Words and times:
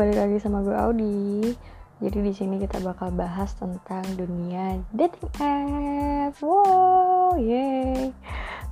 balik 0.00 0.16
lagi 0.16 0.40
sama 0.40 0.64
gue 0.64 0.72
Audi. 0.72 1.52
Jadi 2.00 2.18
di 2.24 2.32
sini 2.32 2.56
kita 2.56 2.80
bakal 2.80 3.12
bahas 3.12 3.52
tentang 3.52 4.00
dunia 4.16 4.80
dating 4.96 5.28
app. 5.36 6.32
Wow, 6.40 7.36
yay. 7.36 8.08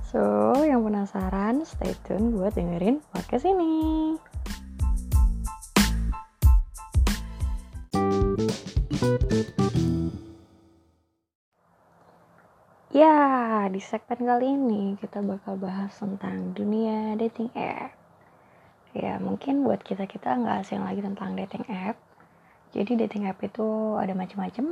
So, 0.09 0.57
yang 0.65 0.81
penasaran, 0.81 1.61
stay 1.69 1.93
tune 2.09 2.33
buat 2.33 2.57
dengerin 2.57 3.05
podcast 3.13 3.45
ini. 3.45 4.17
Ya, 12.89 13.69
di 13.69 13.77
segmen 13.77 14.25
kali 14.25 14.57
ini 14.57 14.97
kita 14.97 15.21
bakal 15.21 15.61
bahas 15.61 15.93
tentang 15.93 16.57
dunia 16.57 17.13
dating 17.21 17.53
app. 17.53 17.98
Ya, 18.97 19.21
mungkin 19.21 19.61
buat 19.61 19.85
kita-kita 19.85 20.33
nggak 20.41 20.65
asing 20.65 20.81
lagi 20.81 21.05
tentang 21.05 21.37
dating 21.37 21.65
app. 21.69 21.97
Jadi 22.73 22.97
dating 23.05 23.29
app 23.29 23.37
itu 23.45 23.97
ada 23.97 24.13
macam-macam. 24.17 24.65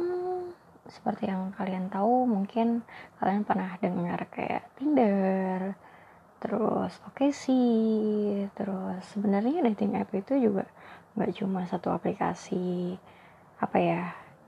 Seperti 0.90 1.30
yang 1.30 1.54
kalian 1.54 1.92
tahu, 1.94 2.26
mungkin 2.26 2.82
kalian 3.22 3.44
pernah 3.44 3.76
dengar 3.78 4.26
kayak 4.32 4.72
Tinder, 4.80 5.76
terus 6.40 6.96
oke 7.04 7.28
sih, 7.36 8.48
terus 8.56 9.04
sebenarnya 9.12 9.62
dating 9.68 10.00
app 10.00 10.10
itu 10.16 10.34
juga 10.40 10.64
nggak 11.18 11.34
cuma 11.42 11.66
satu 11.66 11.90
aplikasi 11.92 12.94
apa 13.58 13.78
ya 13.82 14.02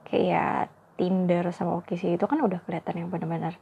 kayak 0.06 0.70
Tinder 1.00 1.50
sama 1.56 1.80
Oke 1.80 1.96
itu 1.96 2.26
kan 2.28 2.40
udah 2.44 2.60
kelihatan 2.68 3.04
yang 3.04 3.10
benar-benar 3.10 3.56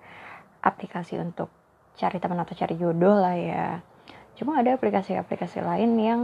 aplikasi 0.60 1.22
untuk 1.22 1.54
cari 1.94 2.18
teman 2.18 2.42
atau 2.42 2.58
cari 2.58 2.76
jodoh 2.76 3.16
lah 3.16 3.36
ya. 3.38 3.66
Cuma 4.38 4.62
ada 4.62 4.78
aplikasi-aplikasi 4.78 5.66
lain 5.66 5.92
yang 5.98 6.22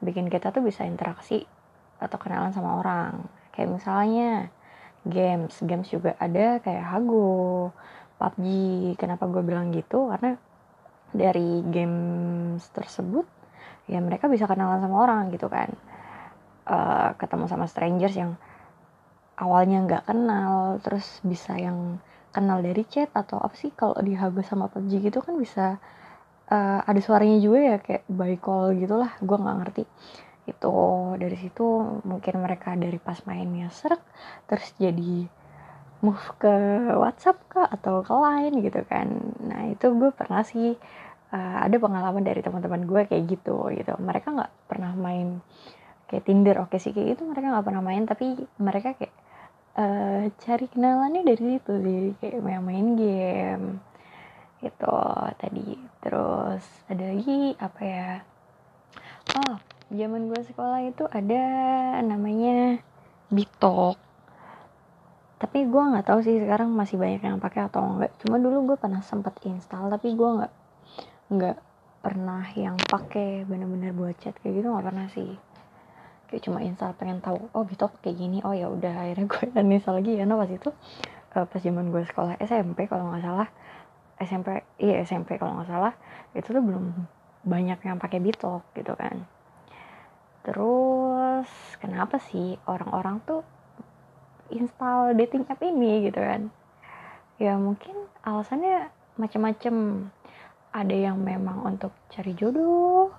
bikin 0.00 0.32
kita 0.32 0.48
tuh 0.48 0.64
bisa 0.64 0.88
interaksi 0.88 1.44
atau 2.00 2.16
kenalan 2.16 2.56
sama 2.56 2.80
orang. 2.80 3.28
Kayak 3.52 3.76
misalnya 3.76 4.48
games, 5.04 5.60
games 5.60 5.92
juga 5.92 6.16
ada 6.16 6.56
kayak 6.64 6.84
Hago, 6.88 7.68
PUBG. 8.16 8.44
Kenapa 8.96 9.28
gue 9.28 9.44
bilang 9.44 9.68
gitu? 9.76 10.08
Karena 10.08 10.40
dari 11.12 11.60
games 11.68 12.64
tersebut 12.72 13.28
ya 13.90 13.98
mereka 14.00 14.30
bisa 14.30 14.48
kenalan 14.48 14.80
sama 14.80 14.96
orang 15.04 15.28
gitu 15.28 15.52
kan. 15.52 15.68
Uh, 16.64 17.12
ketemu 17.20 17.44
sama 17.44 17.68
strangers 17.68 18.16
yang 18.16 18.40
awalnya 19.40 19.84
nggak 19.84 20.04
kenal 20.08 20.76
terus 20.84 21.18
bisa 21.24 21.56
yang 21.56 21.98
kenal 22.30 22.62
dari 22.62 22.86
chat 22.86 23.10
atau 23.10 23.40
apa 23.42 23.56
sih 23.58 23.74
kalau 23.74 23.96
di 24.00 24.14
Hago 24.14 24.40
sama 24.44 24.70
PUBG 24.70 25.10
gitu 25.10 25.18
kan 25.24 25.34
bisa 25.34 25.82
uh, 26.50 26.80
ada 26.84 27.00
suaranya 27.00 27.38
juga 27.38 27.58
ya 27.62 27.76
kayak 27.78 28.04
by 28.10 28.34
call 28.42 28.74
gitulah 28.76 29.14
gue 29.22 29.36
nggak 29.38 29.56
ngerti. 29.64 29.84
Itu 30.50 30.74
dari 31.16 31.36
situ 31.38 31.66
mungkin 32.02 32.34
mereka 32.42 32.74
dari 32.74 32.98
pas 32.98 33.22
mainnya 33.24 33.70
serak 33.70 34.02
terus 34.50 34.74
jadi 34.76 35.30
move 36.00 36.26
ke 36.40 36.54
WhatsApp 36.96 37.38
kah 37.48 37.68
atau 37.70 38.02
ke 38.02 38.12
lain 38.12 38.52
gitu 38.60 38.82
kan. 38.84 39.08
Nah 39.46 39.70
itu 39.70 39.86
gue 39.94 40.10
pernah 40.10 40.42
sih 40.42 40.74
uh, 41.30 41.58
ada 41.64 41.76
pengalaman 41.78 42.26
dari 42.26 42.42
teman-teman 42.42 42.82
gue 42.84 43.02
kayak 43.06 43.24
gitu 43.30 43.70
gitu. 43.72 43.92
Mereka 44.02 44.34
nggak 44.34 44.52
pernah 44.66 44.92
main 44.98 45.38
kayak 46.10 46.26
Tinder 46.26 46.56
oke 46.66 46.74
sih 46.82 46.90
kayak 46.90 47.20
itu 47.20 47.22
mereka 47.22 47.54
nggak 47.54 47.66
pernah 47.70 47.82
main 47.86 48.02
tapi 48.02 48.34
mereka 48.58 48.98
kayak 48.98 49.14
uh, 49.78 50.26
cari 50.42 50.66
kenalannya 50.66 51.22
dari 51.22 51.44
situ 51.54 51.72
sih 51.78 52.02
kayak 52.18 52.42
main, 52.42 52.62
main 52.66 52.88
game 52.98 53.66
gitu 54.60 54.96
tadi. 55.40 55.76
Terus 56.04 56.64
ada 56.86 57.04
lagi 57.04 57.56
apa 57.58 57.80
ya? 57.82 58.10
Oh 59.40 59.56
zaman 59.90 60.30
gue 60.30 60.40
sekolah 60.46 60.86
itu 60.86 61.04
ada 61.10 61.42
namanya 62.06 62.78
Bitok 63.30 63.98
tapi 65.40 65.64
gue 65.64 65.82
nggak 65.82 66.04
tahu 66.04 66.20
sih 66.20 66.36
sekarang 66.36 66.76
masih 66.76 67.00
banyak 67.00 67.24
yang 67.24 67.40
pakai 67.40 67.64
atau 67.64 67.96
enggak 67.96 68.12
cuma 68.20 68.36
dulu 68.36 68.70
gue 68.70 68.76
pernah 68.76 69.00
sempat 69.00 69.40
install 69.48 69.88
tapi 69.88 70.12
gue 70.12 70.28
nggak 70.36 70.52
nggak 71.32 71.56
pernah 72.00 72.44
yang 72.52 72.76
pakai. 72.76 73.48
Bener-bener 73.48 73.96
buat 73.96 74.16
chat 74.20 74.36
kayak 74.40 74.60
gitu 74.60 74.68
nggak 74.68 74.86
pernah 74.88 75.06
sih. 75.12 75.32
Kayak 76.28 76.42
cuma 76.44 76.58
install 76.60 76.92
pengen 76.98 77.24
tahu 77.24 77.38
oh 77.56 77.64
Bitok 77.64 78.04
kayak 78.04 78.16
gini. 78.20 78.44
Oh 78.44 78.52
ya 78.52 78.68
udah 78.68 79.06
akhirnya 79.06 79.26
gue 79.30 79.44
install 79.80 79.96
lagi. 80.02 80.12
Ya 80.18 80.24
nah 80.28 80.36
pas 80.36 80.50
itu 80.50 80.68
uh, 81.36 81.46
pas 81.48 81.60
zaman 81.60 81.88
gue 81.88 82.02
sekolah 82.04 82.36
SMP 82.42 82.84
kalau 82.84 83.08
nggak 83.08 83.24
salah 83.24 83.48
SMP 84.20 84.60
iya 84.76 85.00
SMP 85.00 85.40
kalau 85.40 85.56
nggak 85.56 85.70
salah 85.72 85.94
itu 86.36 86.52
tuh 86.52 86.60
belum 86.60 86.92
banyak 87.40 87.80
yang 87.80 87.96
pakai 87.96 88.20
Bitok 88.20 88.68
gitu 88.76 88.92
kan. 88.92 89.24
Terus 90.44 91.48
kenapa 91.80 92.20
sih 92.20 92.60
orang-orang 92.68 93.24
tuh 93.24 93.40
install 94.52 95.16
dating 95.16 95.48
app 95.48 95.60
ini 95.64 96.04
gitu 96.04 96.20
kan? 96.20 96.52
Ya 97.40 97.56
mungkin 97.56 97.96
alasannya 98.20 98.92
macam-macam 99.16 99.74
ada 100.70 100.96
yang 100.96 101.16
memang 101.20 101.64
untuk 101.64 101.90
cari 102.12 102.36
jodoh 102.36 103.10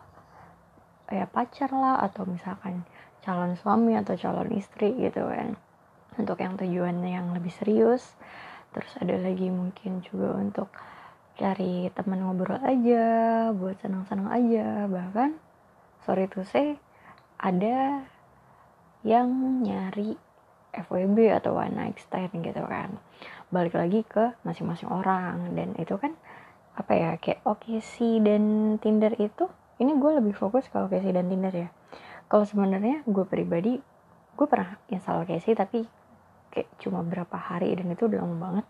ya 1.11 1.28
pacar 1.28 1.67
lah 1.75 2.00
atau 2.00 2.23
misalkan 2.23 2.88
calon 3.25 3.59
suami 3.59 4.00
atau 4.00 4.16
calon 4.16 4.53
istri 4.53 4.94
gitu 5.01 5.25
kan. 5.25 5.57
Untuk 6.16 6.38
yang 6.38 6.57
tujuannya 6.61 7.09
yang 7.09 7.28
lebih 7.34 7.51
serius. 7.51 8.13
Terus 8.72 8.91
ada 9.01 9.19
lagi 9.19 9.51
mungkin 9.51 10.00
juga 10.00 10.40
untuk 10.40 10.72
cari 11.39 11.87
teman 11.95 12.23
ngobrol 12.23 12.59
aja 12.63 13.05
buat 13.55 13.79
senang-senang 13.79 14.29
aja. 14.31 14.87
Bahkan 14.87 15.29
sorry 16.03 16.27
to 16.27 16.43
say 16.43 16.79
ada 17.39 18.05
yang 19.01 19.61
nyari 19.65 20.15
FWB 20.71 21.35
atau 21.35 21.57
one 21.59 21.75
night 21.75 21.97
stand 21.99 22.31
gitu 22.41 22.63
kan. 22.63 22.95
Balik 23.51 23.75
lagi 23.75 24.07
ke 24.07 24.31
masing-masing 24.47 24.87
orang. 24.87 25.51
Dan 25.55 25.75
itu 25.75 25.99
kan 25.99 26.15
apa 26.71 26.93
ya 26.95 27.11
kayak 27.19 27.43
sih 27.83 28.23
dan 28.23 28.75
Tinder 28.79 29.11
itu 29.19 29.51
ini 29.83 29.91
gue 29.97 30.11
lebih 30.21 30.37
fokus 30.37 30.69
kalau 30.71 30.87
Casey 30.87 31.11
dan 31.11 31.27
Tinder 31.27 31.51
ya. 31.51 31.69
Kalau 32.31 32.47
sebenarnya 32.47 33.03
gue 33.03 33.25
pribadi 33.27 33.75
gue 34.37 34.47
pernah 34.47 34.79
install 34.87 35.27
Casey 35.27 35.51
tapi 35.51 35.83
kayak 36.51 36.69
cuma 36.79 37.03
berapa 37.03 37.35
hari 37.35 37.75
dan 37.75 37.91
itu 37.91 38.07
udah 38.07 38.19
lama 38.23 38.37
banget. 38.39 38.65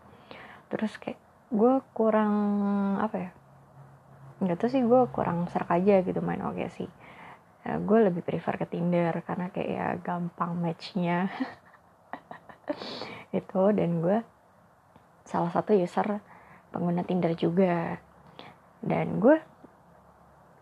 Terus 0.72 0.92
kayak 0.98 1.20
gue 1.52 1.74
kurang 1.92 2.34
apa 2.98 3.16
ya 3.20 3.30
nggak 4.42 4.58
tahu 4.58 4.70
sih 4.74 4.82
gue 4.82 5.00
kurang 5.14 5.46
serak 5.54 5.70
aja 5.70 6.02
gitu 6.02 6.18
main 6.18 6.42
oke 6.42 6.66
sih. 6.74 6.90
Ya, 7.62 7.78
gue 7.78 7.98
lebih 8.10 8.26
prefer 8.26 8.58
ke 8.58 8.66
Tinder 8.66 9.14
karena 9.22 9.54
kayak 9.54 9.70
ya 9.70 9.86
gampang 10.02 10.58
matchnya. 10.58 11.30
Itu 13.38 13.70
dan 13.70 14.02
gue 14.02 14.18
salah 15.22 15.54
satu 15.54 15.70
user 15.78 16.18
pengguna 16.74 17.06
Tinder 17.06 17.38
juga. 17.38 18.02
Dan 18.82 19.22
gue 19.22 19.38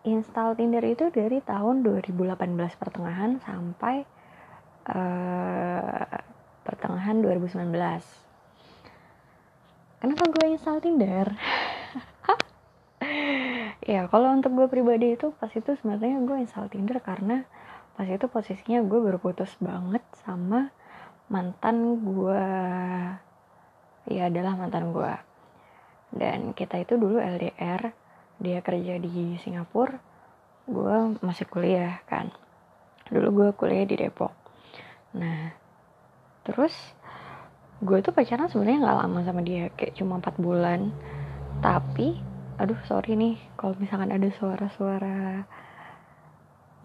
install 0.05 0.53
Tinder 0.61 0.85
itu 0.85 1.09
dari 1.09 1.41
tahun 1.41 1.81
2018 1.81 2.37
pertengahan 2.77 3.41
sampai 3.41 4.05
uh, 4.93 6.05
pertengahan 6.61 7.17
2019. 7.17 8.30
Kenapa 10.01 10.33
gue 10.33 10.57
install 10.57 10.81
Tinder? 10.81 11.29
ya 13.93 14.09
kalau 14.09 14.33
untuk 14.33 14.57
gue 14.57 14.65
pribadi 14.65 15.13
itu 15.13 15.29
pas 15.37 15.53
itu 15.53 15.77
sebenarnya 15.77 16.25
gue 16.25 16.41
install 16.41 16.73
Tinder 16.73 16.97
karena 17.05 17.45
pas 17.93 18.09
itu 18.09 18.25
posisinya 18.25 18.81
gue 18.81 18.97
berputus 18.97 19.53
banget 19.61 20.01
sama 20.25 20.73
mantan 21.29 22.01
gue. 22.01 22.47
Ya 24.09 24.25
adalah 24.25 24.57
mantan 24.57 24.89
gue. 24.89 25.13
Dan 26.17 26.57
kita 26.57 26.81
itu 26.81 26.97
dulu 26.97 27.21
LDR 27.21 27.93
dia 28.41 28.57
kerja 28.65 28.97
di 28.97 29.37
Singapura 29.37 30.01
gue 30.65 31.21
masih 31.21 31.45
kuliah 31.45 32.01
kan. 32.09 32.33
Dulu 33.13 33.29
gue 33.37 33.49
kuliah 33.53 33.85
di 33.85 34.01
Depok. 34.01 34.33
Nah 35.13 35.53
terus 36.41 36.73
gue 37.81 37.97
tuh 38.05 38.13
pacaran 38.13 38.45
sebenarnya 38.45 38.85
nggak 38.85 38.99
lama 39.01 39.19
sama 39.25 39.41
dia 39.41 39.73
kayak 39.73 39.97
cuma 39.97 40.21
empat 40.21 40.37
bulan. 40.37 40.93
Tapi 41.65 42.13
aduh 42.61 42.77
sorry 42.85 43.17
nih 43.17 43.41
kalau 43.57 43.73
misalkan 43.81 44.13
ada 44.13 44.29
suara-suara 44.37 45.49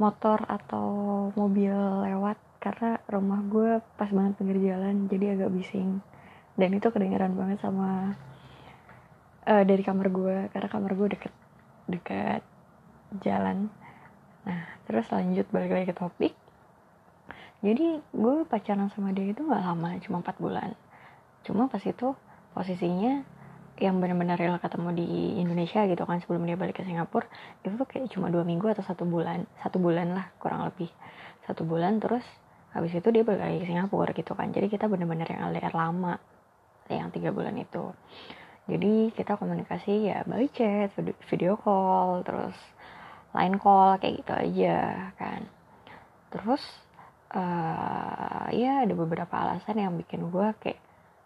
motor 0.01 0.41
atau 0.49 0.89
mobil 1.37 1.77
lewat 2.01 2.41
karena 2.65 2.97
rumah 3.13 3.45
gue 3.45 3.85
pas 4.01 4.09
banget 4.09 4.41
pinggir 4.41 4.73
jalan 4.73 5.05
jadi 5.13 5.37
agak 5.37 5.53
bising. 5.53 6.01
Dan 6.57 6.73
itu 6.73 6.89
kedengeran 6.89 7.37
banget 7.37 7.61
sama 7.61 8.17
uh, 9.45 9.65
dari 9.69 9.85
kamar 9.85 10.09
gue 10.09 10.49
karena 10.49 10.69
kamar 10.73 10.93
gue 10.97 11.09
deket 11.13 11.33
dekat 11.93 12.41
jalan. 13.21 13.69
Nah 14.49 14.65
terus 14.89 15.13
lanjut 15.13 15.45
balik 15.53 15.77
lagi 15.77 15.93
ke 15.93 15.97
topik. 15.97 16.33
Jadi 17.61 18.01
gue 18.17 18.49
pacaran 18.49 18.89
sama 18.89 19.13
dia 19.13 19.29
itu 19.29 19.45
gak 19.45 19.61
lama 19.61 20.01
cuma 20.01 20.25
4 20.25 20.41
bulan 20.41 20.73
cuma 21.47 21.71
pas 21.71 21.81
itu 21.81 22.13
posisinya 22.53 23.23
yang 23.77 24.01
benar-benar 24.01 24.41
real 24.41 24.57
ketemu 24.57 24.89
di 24.97 25.09
Indonesia 25.37 25.85
gitu 25.85 26.09
kan 26.09 26.17
sebelum 26.25 26.49
dia 26.49 26.57
balik 26.57 26.81
ke 26.81 26.85
Singapura 26.89 27.29
itu 27.61 27.77
tuh 27.77 27.85
kayak 27.85 28.09
cuma 28.09 28.33
dua 28.33 28.41
minggu 28.41 28.65
atau 28.73 28.81
satu 28.81 29.05
bulan 29.05 29.45
satu 29.61 29.77
bulan 29.77 30.17
lah 30.17 30.33
kurang 30.41 30.65
lebih. 30.65 30.89
Satu 31.45 31.63
bulan 31.69 32.01
terus 32.01 32.25
habis 32.73 32.97
itu 32.97 33.09
dia 33.13 33.23
balik 33.23 33.45
lagi 33.45 33.57
ke 33.63 33.67
Singapura 33.69 34.11
gitu 34.17 34.33
kan. 34.33 34.49
Jadi 34.49 34.73
kita 34.73 34.89
bener-bener 34.89 35.29
yang 35.29 35.53
LDR 35.53 35.77
lama 35.77 36.17
yang 36.89 37.13
tiga 37.13 37.31
bulan 37.37 37.53
itu. 37.61 37.93
Jadi 38.67 39.15
kita 39.15 39.37
komunikasi 39.37 40.11
ya 40.11 40.25
by 40.25 40.49
chat 40.51 40.91
video 41.29 41.55
call 41.61 42.25
terus 42.25 42.57
line 43.37 43.61
call 43.61 44.01
kayak 44.01 44.25
gitu 44.25 44.33
aja 44.33 45.13
kan. 45.21 45.45
Terus 46.33 46.65
uh, 47.37 48.49
ya 48.57 48.89
ada 48.89 48.95
beberapa 48.97 49.37
alasan 49.37 49.77
yang 49.77 49.93
bikin 50.01 50.33
gue 50.33 50.49
kayak 50.65 50.81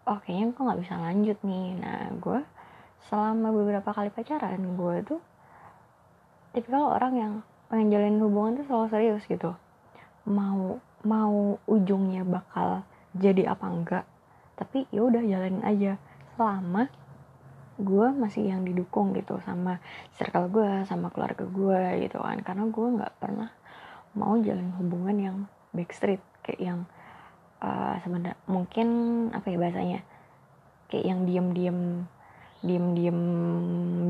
oh 0.09 0.17
kayaknya 0.23 0.53
gue 0.53 0.63
nggak 0.65 0.81
bisa 0.81 0.95
lanjut 0.97 1.37
nih. 1.45 1.67
Nah 1.77 2.01
gue 2.17 2.39
selama 3.09 3.49
beberapa 3.53 3.89
kali 3.91 4.09
pacaran 4.13 4.61
gue 4.77 4.95
tuh 5.05 5.21
tipikal 6.53 6.95
orang 6.95 7.13
yang 7.17 7.33
pengen 7.71 7.93
jalin 7.93 8.21
hubungan 8.21 8.61
tuh 8.61 8.65
selalu 8.67 8.87
serius 8.89 9.23
gitu. 9.29 9.53
Mau 10.25 10.81
mau 11.01 11.57
ujungnya 11.65 12.21
bakal 12.25 12.85
jadi 13.17 13.51
apa 13.53 13.65
enggak 13.67 14.05
tapi 14.57 14.85
ya 14.93 15.01
udah 15.05 15.21
jalanin 15.25 15.65
aja. 15.65 15.97
Selama 16.37 16.89
gue 17.81 18.07
masih 18.13 18.45
yang 18.45 18.61
didukung 18.61 19.17
gitu 19.17 19.41
sama 19.41 19.81
circle 20.13 20.53
gue 20.53 20.85
sama 20.85 21.09
keluarga 21.09 21.45
gue 21.45 22.05
gitu 22.05 22.21
kan. 22.21 22.37
Karena 22.45 22.69
gue 22.69 22.87
nggak 23.01 23.13
pernah 23.17 23.49
mau 24.13 24.35
jalin 24.37 24.75
hubungan 24.77 25.17
yang 25.17 25.37
backstreet 25.71 26.21
kayak 26.43 26.61
yang 26.61 26.79
uh, 27.61 27.95
sebenarnya 28.01 28.37
mungkin 28.49 28.87
apa 29.31 29.47
ya 29.47 29.57
bahasanya 29.61 29.99
kayak 30.91 31.05
yang 31.07 31.19
diem-diem 31.23 31.79
diem-diem 32.61 33.19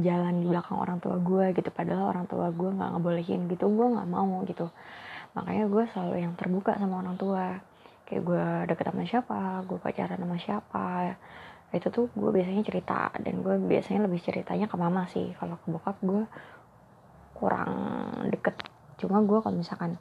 jalan 0.04 0.44
di 0.44 0.48
belakang 0.52 0.76
orang 0.76 1.00
tua 1.00 1.16
gue 1.24 1.56
gitu 1.56 1.72
padahal 1.72 2.12
orang 2.12 2.28
tua 2.28 2.52
gue 2.52 2.68
nggak 2.68 2.90
ngebolehin 2.98 3.48
gitu 3.48 3.72
gue 3.72 3.88
nggak 3.96 4.10
mau 4.12 4.44
gitu. 4.44 4.68
Makanya 5.32 5.72
gue 5.72 5.84
selalu 5.96 6.16
yang 6.28 6.34
terbuka 6.36 6.76
sama 6.76 7.00
orang 7.00 7.16
tua. 7.16 7.64
Kayak 8.04 8.22
gue 8.28 8.46
deket 8.68 8.86
sama 8.92 9.04
siapa 9.08 9.40
gue 9.64 9.78
pacaran 9.80 10.20
sama 10.20 10.36
siapa 10.36 11.16
itu 11.72 11.88
tuh 11.88 12.12
gue 12.12 12.28
biasanya 12.36 12.68
cerita 12.68 13.08
dan 13.16 13.40
gue 13.40 13.56
biasanya 13.64 14.04
lebih 14.04 14.20
ceritanya 14.20 14.68
ke 14.68 14.76
mama 14.76 15.08
sih. 15.08 15.32
Kalau 15.40 15.56
ke 15.56 15.72
bokap 15.72 15.96
gue 16.04 16.24
kurang 17.40 17.72
deket. 18.28 18.60
Cuma 19.00 19.24
gue 19.24 19.40
kalau 19.40 19.56
misalkan 19.56 19.96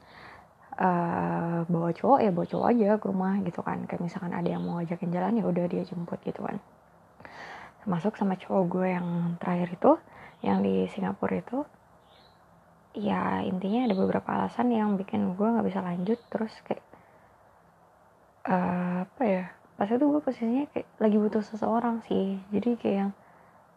uh, 0.77 1.67
bawa 1.67 1.89
cowok 1.91 2.19
ya 2.23 2.31
bawa 2.31 2.47
cowok 2.47 2.65
aja 2.71 2.89
ke 3.01 3.05
rumah 3.09 3.33
gitu 3.43 3.59
kan. 3.65 3.83
Kayak 3.89 4.01
misalkan 4.03 4.31
ada 4.31 4.47
yang 4.47 4.63
mau 4.63 4.79
ngajakin 4.79 5.09
jalan 5.11 5.39
ya 5.41 5.45
udah 5.47 5.65
dia 5.67 5.83
jemput 5.83 6.19
gitu 6.23 6.41
kan. 6.45 6.57
Masuk 7.83 8.15
sama 8.15 8.37
cowok 8.37 8.63
gue 8.69 8.87
yang 8.93 9.07
terakhir 9.41 9.69
itu 9.73 9.91
yang 10.45 10.61
di 10.61 10.85
Singapura 10.89 11.37
itu 11.41 11.59
ya 12.91 13.39
intinya 13.47 13.87
ada 13.87 13.95
beberapa 13.95 14.29
alasan 14.35 14.67
yang 14.73 14.99
bikin 14.99 15.35
gue 15.35 15.47
nggak 15.47 15.67
bisa 15.67 15.79
lanjut. 15.83 16.19
Terus 16.29 16.53
kayak 16.63 16.83
uh, 18.47 19.03
apa 19.05 19.23
ya 19.25 19.43
pas 19.75 19.89
itu 19.89 20.05
gue 20.05 20.21
posisinya 20.21 20.69
kayak 20.71 20.87
lagi 21.01 21.17
butuh 21.17 21.43
seseorang 21.43 22.05
sih. 22.05 22.37
Jadi 22.53 22.69
kayak 22.77 22.97
yang 23.07 23.11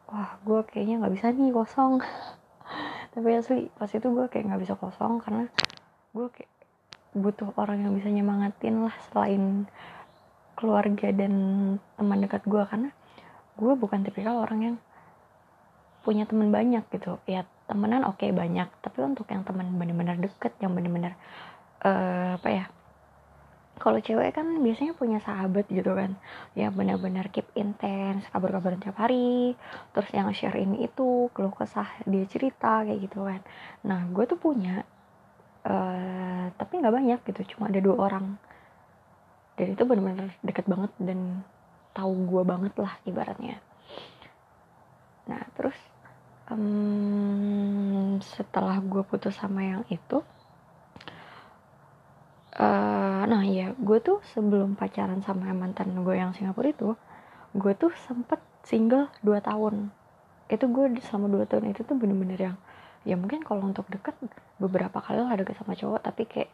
wah 0.09 0.37
gue 0.45 0.61
kayaknya 0.69 1.01
nggak 1.03 1.15
bisa 1.17 1.33
nih 1.33 1.51
kosong. 1.51 2.01
Tapi 3.15 3.29
asli 3.35 3.71
pas 3.79 3.89
itu 3.89 4.05
gue 4.05 4.27
kayak 4.29 4.45
nggak 4.53 4.63
bisa 4.63 4.75
kosong 4.77 5.23
karena 5.23 5.49
gue 6.15 6.27
kayak 6.31 6.54
butuh 7.15 7.55
orang 7.55 7.87
yang 7.87 7.93
bisa 7.95 8.11
nyemangatin 8.11 8.83
lah 8.83 8.95
selain 9.11 9.71
keluarga 10.59 11.11
dan 11.15 11.33
teman 11.95 12.19
dekat 12.23 12.43
gue 12.47 12.63
karena 12.67 12.91
gue 13.55 13.73
bukan 13.79 14.03
tipikal 14.03 14.43
orang 14.43 14.61
yang 14.63 14.77
punya 16.03 16.27
teman 16.29 16.51
banyak 16.51 16.85
gitu. 16.91 17.17
Ya 17.25 17.47
temenan 17.71 18.05
oke 18.05 18.21
okay, 18.21 18.31
banyak. 18.35 18.69
Tapi 18.83 18.99
untuk 19.03 19.31
yang 19.31 19.47
teman 19.47 19.79
bener-bener 19.79 20.19
deket 20.19 20.53
yang 20.59 20.75
bener-bener 20.75 21.17
uh, 21.87 22.37
apa 22.37 22.49
ya 22.51 22.67
kalau 23.75 23.99
cewek 23.99 24.39
kan 24.39 24.47
biasanya 24.63 24.95
punya 24.95 25.19
sahabat 25.19 25.67
gitu 25.67 25.95
kan. 25.95 26.15
Ya 26.55 26.71
benar-benar 26.71 27.31
keep 27.35 27.47
intense 27.59 28.27
kabar-kabaran 28.31 28.79
tiap 28.79 28.99
hari. 28.99 29.59
Terus 29.95 30.11
yang 30.15 30.31
share 30.31 30.59
ini 30.59 30.87
itu 30.87 31.31
keluh 31.35 31.55
kesah 31.55 31.89
dia 32.07 32.27
cerita 32.31 32.87
kayak 32.87 33.01
gitu 33.11 33.27
kan. 33.27 33.41
Nah 33.83 34.07
gue 34.11 34.25
tuh 34.31 34.39
punya 34.39 34.87
uh, 35.65 36.53
tapi 36.55 36.81
nggak 36.81 36.95
banyak 36.95 37.21
gitu 37.29 37.57
cuma 37.57 37.73
ada 37.73 37.81
dua 37.81 37.97
orang. 38.09 38.37
Dan 39.55 39.79
itu 39.79 39.83
benar-benar 39.87 40.35
deket 40.43 40.67
banget 40.67 40.91
dan 40.99 41.47
tahu 41.95 42.13
gue 42.27 42.43
banget 42.43 42.75
lah 42.77 42.99
ibaratnya. 43.07 43.63
Nah 45.31 45.43
terus 45.55 45.77
um, 46.51 48.19
setelah 48.21 48.83
gue 48.83 49.03
putus 49.07 49.39
sama 49.39 49.63
yang 49.63 49.83
itu 49.89 50.21
uh, 52.59 53.23
nah 53.25 53.43
ya 53.47 53.73
gue 53.79 53.99
tuh 54.03 54.21
sebelum 54.35 54.77
pacaran 54.77 55.23
sama 55.25 55.49
mantan 55.55 55.95
gue 56.05 56.15
yang 56.15 56.35
Singapura 56.37 56.71
itu 56.71 56.93
gue 57.55 57.73
tuh 57.79 57.95
sempet 58.11 58.43
single 58.67 59.07
2 59.23 59.39
tahun. 59.39 59.95
Itu 60.51 60.67
gue 60.69 60.99
selama 61.07 61.31
2 61.31 61.51
tahun 61.51 61.65
itu 61.71 61.87
tuh 61.87 61.95
bener-bener 61.95 62.41
yang 62.53 62.57
ya 63.05 63.15
mungkin 63.21 63.45
kalau 63.45 63.65
untuk 63.65 63.85
deket 63.93 64.17
beberapa 64.57 65.01
kali 65.01 65.21
lah 65.21 65.37
deket 65.37 65.61
sama 65.61 65.77
cowok 65.77 66.01
tapi 66.05 66.25
kayak 66.25 66.51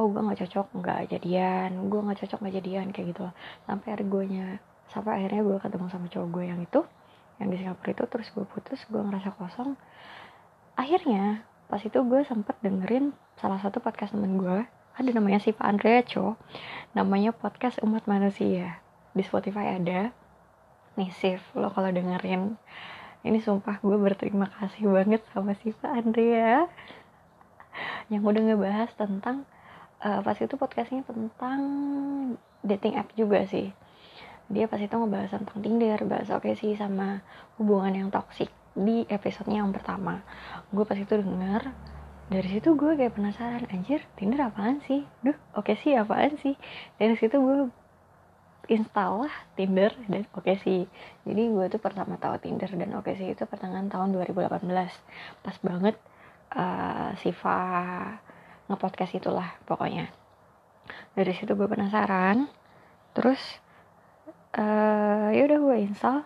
oh 0.00 0.08
gue 0.08 0.20
nggak 0.20 0.40
cocok 0.44 0.66
nggak 0.80 1.00
jadian 1.12 1.70
gue 1.92 2.00
nggak 2.00 2.18
cocok 2.24 2.38
nggak 2.40 2.54
jadian 2.60 2.86
kayak 2.92 3.06
gitu 3.12 3.20
lah 3.28 3.34
sampai 3.68 3.86
akhirnya 3.92 4.08
gue 4.08 4.24
nya 4.32 4.46
sampai 4.90 5.10
akhirnya 5.22 5.42
gue 5.44 5.56
ketemu 5.60 5.86
sama 5.92 6.06
cowok 6.08 6.28
gue 6.32 6.44
yang 6.48 6.60
itu 6.64 6.80
yang 7.40 7.48
di 7.48 7.56
Singapura 7.56 7.90
itu 7.96 8.04
terus 8.04 8.28
gue 8.36 8.44
putus 8.44 8.84
gue 8.86 9.00
ngerasa 9.00 9.32
kosong. 9.40 9.74
Akhirnya 10.76 11.42
pas 11.72 11.80
itu 11.80 11.96
gue 11.96 12.20
sempet 12.28 12.54
dengerin 12.60 13.16
salah 13.40 13.56
satu 13.56 13.80
podcast 13.80 14.12
temen 14.12 14.36
gue 14.36 14.68
ada 14.68 15.10
namanya 15.16 15.40
Siva 15.40 15.64
Andrea 15.64 16.04
Cho 16.04 16.36
namanya 16.92 17.32
podcast 17.32 17.80
umat 17.80 18.04
manusia. 18.04 18.84
Di 19.16 19.24
Spotify 19.24 19.80
ada. 19.80 20.12
Nih 21.00 21.10
Sif 21.16 21.40
lo 21.56 21.72
kalau 21.72 21.88
dengerin 21.88 22.60
ini 23.20 23.38
sumpah 23.44 23.80
gue 23.84 23.96
berterima 24.00 24.48
kasih 24.48 24.88
banget 24.88 25.20
sama 25.36 25.52
Siva 25.60 25.92
Andrea. 25.92 26.64
Yang 28.08 28.22
udah 28.26 28.42
ngebahas 28.48 28.90
tentang 28.96 29.44
uh, 30.00 30.20
pas 30.24 30.36
itu 30.40 30.54
podcastnya 30.56 31.04
tentang 31.04 31.60
dating 32.64 32.96
app 32.96 33.12
juga 33.14 33.44
sih. 33.44 33.70
Dia 34.50 34.66
pas 34.66 34.80
itu 34.82 34.90
ngebahas 34.90 35.36
tentang 35.36 35.58
Tinder 35.62 36.00
bahas 36.08 36.28
oke 36.32 36.48
okay 36.48 36.54
sih 36.58 36.74
sama 36.74 37.22
hubungan 37.60 37.94
yang 37.94 38.08
toksik 38.08 38.50
di 38.74 39.04
episodenya 39.06 39.62
yang 39.62 39.70
pertama. 39.70 40.24
Gue 40.72 40.82
pas 40.88 40.98
itu 40.98 41.14
denger 41.14 41.70
dari 42.30 42.46
situ 42.46 42.78
gue 42.78 42.94
kayak 42.94 43.18
penasaran 43.18 43.66
anjir 43.74 44.06
Tinder 44.14 44.48
apaan 44.48 44.80
sih? 44.86 45.02
Duh 45.22 45.34
oke 45.54 45.70
okay 45.70 45.76
sih 45.78 45.92
apaan 45.98 46.38
sih? 46.38 46.54
Dari 46.96 47.14
situ 47.18 47.36
gue 47.36 47.68
install 48.70 49.26
lah 49.26 49.34
Tinder 49.58 49.90
dan 50.06 50.22
oke 50.30 50.54
sih 50.62 50.86
jadi 51.26 51.42
gue 51.50 51.66
tuh 51.66 51.82
pertama 51.82 52.14
tahu 52.16 52.38
Tinder 52.38 52.70
dan 52.70 52.94
oke 52.94 53.10
sih 53.18 53.34
itu 53.34 53.42
pertengahan 53.44 53.90
tahun 53.90 54.14
2018 54.14 54.70
pas 55.42 55.56
banget 55.66 55.98
uh, 56.54 57.10
Siva 57.18 57.58
ngepodcast 58.70 59.18
itulah 59.18 59.58
pokoknya. 59.66 60.10
Dari 61.14 61.32
situ 61.34 61.58
gue 61.58 61.66
penasaran 61.66 62.46
terus 63.10 63.58
uh, 64.54 65.34
ya 65.34 65.42
udah 65.50 65.58
gue 65.58 65.76
install. 65.90 66.22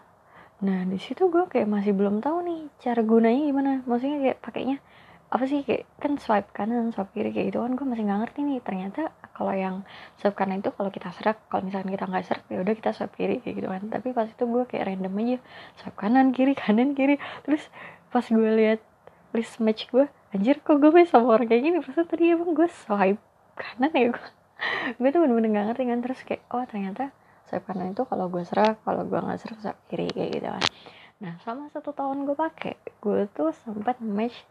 Nah 0.64 0.84
di 0.84 1.00
situ 1.00 1.32
gue 1.32 1.48
kayak 1.48 1.68
masih 1.68 1.96
belum 1.96 2.20
tahu 2.20 2.44
nih 2.44 2.60
cara 2.80 3.00
gunanya 3.00 3.42
gimana. 3.48 3.72
Maksudnya 3.88 4.18
kayak 4.20 4.38
pakainya 4.44 4.76
apa 5.32 5.44
sih 5.50 5.66
kayak 5.66 5.88
kan 5.98 6.20
swipe 6.20 6.52
kanan 6.52 6.92
swipe 6.92 7.10
kiri 7.16 7.32
kayak 7.32 7.50
gitu 7.50 7.64
kan 7.64 7.72
gue 7.74 7.86
masih 7.88 8.04
nggak 8.04 8.20
ngerti 8.28 8.40
nih. 8.44 8.58
Ternyata 8.60 9.02
kalau 9.34 9.50
yang 9.50 9.82
swipe 10.22 10.38
kanan 10.38 10.62
itu 10.62 10.70
kalau 10.70 10.94
kita 10.94 11.10
serak 11.10 11.42
kalau 11.50 11.66
misalnya 11.66 11.90
kita 11.90 12.06
nggak 12.06 12.24
serak 12.24 12.44
ya 12.46 12.62
udah 12.62 12.74
kita 12.78 12.90
swipe 12.94 13.14
kiri 13.18 13.42
kayak 13.42 13.54
gitu 13.58 13.68
kan. 13.68 13.82
Tapi 13.90 14.08
pas 14.14 14.30
itu 14.30 14.44
gue 14.46 14.62
kayak 14.70 14.84
random 14.94 15.14
aja 15.18 15.38
swipe 15.82 15.98
kanan 15.98 16.30
kiri 16.30 16.54
kanan 16.54 16.94
kiri. 16.94 17.18
Terus 17.42 17.66
pas 18.14 18.22
gue 18.22 18.50
lihat 18.54 18.80
list 19.34 19.58
match 19.58 19.90
gue 19.90 20.06
anjir 20.30 20.62
kok 20.62 20.78
gue 20.78 20.90
bisa 20.94 21.18
sama 21.18 21.34
orang 21.34 21.50
kayak 21.50 21.62
gini? 21.66 21.76
Pas 21.82 21.98
tadi 21.98 22.30
emang 22.30 22.54
gue 22.54 22.68
swipe 22.70 23.22
kanan 23.58 23.90
ya 23.90 24.06
gue 24.14 24.26
gue 25.02 25.08
tuh 25.10 25.20
bener-bener 25.26 25.50
gak 25.50 25.66
ngerti 25.74 25.82
kan. 25.90 25.98
Terus 25.98 26.20
kayak 26.22 26.42
oh 26.54 26.62
ternyata 26.70 27.04
swipe 27.50 27.66
kanan 27.66 27.90
itu 27.90 28.06
kalau 28.06 28.30
gue 28.30 28.42
serak 28.46 28.78
kalau 28.86 29.02
gue 29.02 29.18
nggak 29.18 29.38
serak 29.42 29.58
swipe 29.58 29.82
kiri 29.90 30.06
kayak 30.14 30.30
gitu 30.30 30.46
kan. 30.46 30.64
Nah 31.18 31.32
selama 31.42 31.74
satu 31.74 31.90
tahun 31.90 32.22
gue 32.22 32.38
pakai 32.38 32.78
gue 33.02 33.26
tuh 33.34 33.50
sempat 33.66 33.98
match 33.98 34.46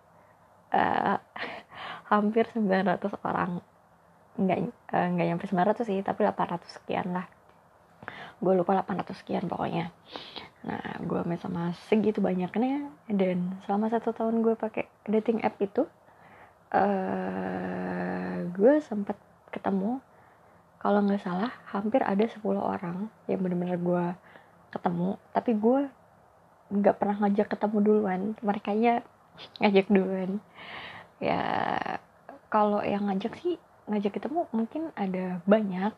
uh, 0.76 1.24
hampir 2.12 2.52
900 2.52 3.00
orang 3.24 3.64
nggak 4.34 4.60
uh, 4.94 5.08
nggak 5.14 5.28
nyampe 5.30 5.46
900 5.46 5.86
sih 5.86 6.00
tapi 6.02 6.26
800 6.26 6.66
sekian 6.66 7.14
lah. 7.14 7.26
Gue 8.42 8.54
lupa 8.58 8.76
800 8.82 9.14
sekian 9.16 9.46
pokoknya. 9.46 9.94
Nah 10.66 10.98
gue 11.04 11.20
main 11.28 11.40
sama 11.40 11.76
segitu 11.92 12.24
banyaknya 12.24 12.90
dan 13.12 13.60
selama 13.68 13.92
satu 13.94 14.16
tahun 14.16 14.42
gue 14.42 14.56
pakai 14.58 14.90
dating 15.06 15.44
app 15.44 15.60
itu 15.62 15.86
uh, 16.74 18.36
gue 18.50 18.74
sempet 18.82 19.16
ketemu 19.54 20.02
kalau 20.82 21.00
nggak 21.00 21.24
salah 21.24 21.52
hampir 21.72 22.04
ada 22.04 22.28
10 22.28 22.44
orang 22.60 23.08
yang 23.30 23.40
bener-bener 23.40 23.80
gue 23.80 24.06
ketemu 24.74 25.16
tapi 25.32 25.52
gue 25.56 25.82
nggak 26.74 26.96
pernah 26.98 27.16
ngajak 27.22 27.48
ketemu 27.54 27.78
duluan. 27.86 28.22
Mereka 28.42 28.72
nya 28.74 29.06
ngajak 29.62 29.88
duluan. 29.94 30.42
Ya 31.22 31.44
kalau 32.50 32.82
yang 32.82 33.10
ngajak 33.10 33.38
sih 33.42 33.62
ngajak 33.90 34.16
ketemu 34.16 34.48
mungkin 34.56 34.90
ada 34.96 35.44
banyak 35.44 35.92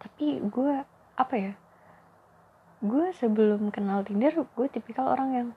tapi 0.00 0.44
gue 0.44 0.84
apa 1.16 1.34
ya 1.34 1.52
gue 2.84 3.06
sebelum 3.16 3.72
kenal 3.72 4.04
Tinder 4.04 4.44
gue 4.44 4.66
tipikal 4.68 5.08
orang 5.08 5.30
yang 5.32 5.48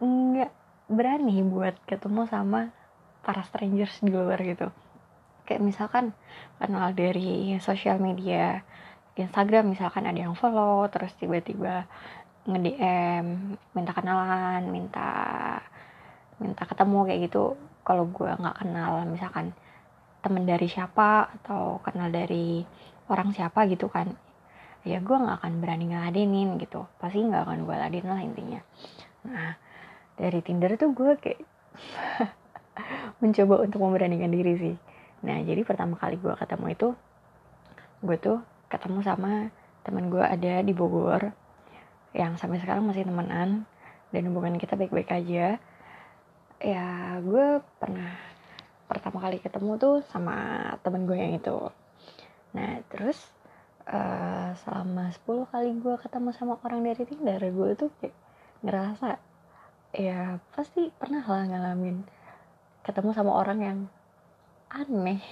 nggak 0.00 0.52
berani 0.90 1.42
buat 1.46 1.74
ketemu 1.86 2.26
sama 2.30 2.74
para 3.20 3.46
strangers 3.46 4.02
di 4.02 4.10
luar 4.10 4.40
gitu. 4.42 4.70
Kayak 5.46 5.62
misalkan 5.62 6.04
kenal 6.58 6.90
dari 6.94 7.54
sosial 7.62 8.02
media 8.02 8.64
Instagram 9.14 9.70
misalkan 9.70 10.08
ada 10.08 10.16
yang 10.16 10.34
follow 10.34 10.86
terus 10.88 11.12
tiba-tiba 11.20 11.84
nge-DM 12.48 13.26
minta 13.76 13.92
kenalan 13.92 14.72
minta 14.72 15.10
minta 16.40 16.62
ketemu 16.64 16.98
kayak 17.06 17.20
gitu. 17.28 17.54
Kalau 17.86 18.06
gue 18.08 18.30
nggak 18.30 18.56
kenal 18.64 19.04
misalkan 19.06 19.52
temen 20.20 20.44
dari 20.44 20.68
siapa 20.68 21.32
atau 21.40 21.80
kenal 21.80 22.12
dari 22.12 22.64
orang 23.08 23.32
siapa 23.32 23.66
gitu 23.68 23.88
kan. 23.88 24.12
Ya 24.84 25.00
gue 25.00 25.16
nggak 25.16 25.44
akan 25.44 25.52
berani 25.60 25.92
ngeladenin 25.92 26.56
gitu. 26.60 26.88
Pasti 27.00 27.20
nggak 27.20 27.44
akan 27.44 27.58
gue 27.68 27.76
ladenin 27.76 28.08
lah 28.08 28.20
intinya. 28.22 28.60
Nah 29.28 29.56
dari 30.16 30.40
Tinder 30.44 30.76
tuh 30.76 30.92
gue 30.92 31.16
kayak 31.16 31.40
mencoba 33.20 33.64
untuk 33.64 33.80
memberanikan 33.80 34.32
diri 34.32 34.54
sih. 34.56 34.76
Nah 35.24 35.40
jadi 35.44 35.64
pertama 35.64 35.96
kali 35.96 36.16
gue 36.16 36.32
ketemu 36.36 36.66
itu 36.72 36.88
gue 38.00 38.16
tuh 38.16 38.38
ketemu 38.72 39.04
sama 39.04 39.52
teman 39.84 40.08
gue 40.08 40.24
ada 40.24 40.64
di 40.64 40.72
Bogor 40.72 41.32
yang 42.16 42.40
sampai 42.40 42.60
sekarang 42.60 42.88
masih 42.88 43.04
temenan 43.04 43.68
dan 44.10 44.22
hubungan 44.28 44.56
kita 44.56 44.76
baik-baik 44.76 45.12
aja. 45.12 45.60
Ya 46.60 46.86
gue 47.20 47.64
pernah 47.80 48.29
pertama 48.90 49.22
kali 49.22 49.38
ketemu 49.38 49.78
tuh 49.78 49.96
sama 50.10 50.66
temen 50.82 51.06
gue 51.06 51.14
yang 51.14 51.38
itu. 51.38 51.70
Nah 52.58 52.82
terus 52.90 53.16
uh, 53.86 54.50
selama 54.66 55.14
10 55.14 55.46
kali 55.54 55.70
gue 55.78 55.94
ketemu 56.02 56.34
sama 56.34 56.58
orang 56.66 56.82
dari 56.82 57.06
Tinder 57.06 57.38
gue 57.38 57.70
tuh 57.78 57.94
kayak 58.02 58.16
ngerasa 58.66 59.22
ya 59.94 60.42
pasti 60.54 60.90
pernah 60.90 61.22
lah 61.22 61.46
ngalamin 61.46 62.02
ketemu 62.82 63.10
sama 63.14 63.32
orang 63.38 63.58
yang 63.62 63.78
aneh. 64.74 65.22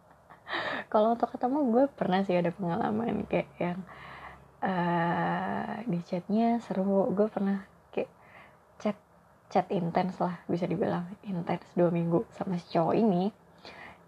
Kalau 0.92 1.12
untuk 1.12 1.28
ketemu 1.36 1.58
gue 1.68 1.84
pernah 1.92 2.24
sih 2.24 2.40
ada 2.40 2.48
pengalaman 2.48 3.28
kayak 3.28 3.50
yang 3.60 3.78
uh, 4.64 5.84
di 5.84 6.00
chatnya 6.08 6.60
seru. 6.64 7.12
Gue 7.12 7.28
pernah 7.28 7.64
kayak 7.92 8.10
chat 8.80 8.96
chat 9.50 9.66
intens 9.74 10.14
lah 10.22 10.38
bisa 10.46 10.64
dibilang 10.64 11.10
intens 11.26 11.66
dua 11.74 11.90
minggu 11.90 12.22
sama 12.38 12.54
si 12.56 12.70
cowok 12.70 12.94
ini. 12.94 13.34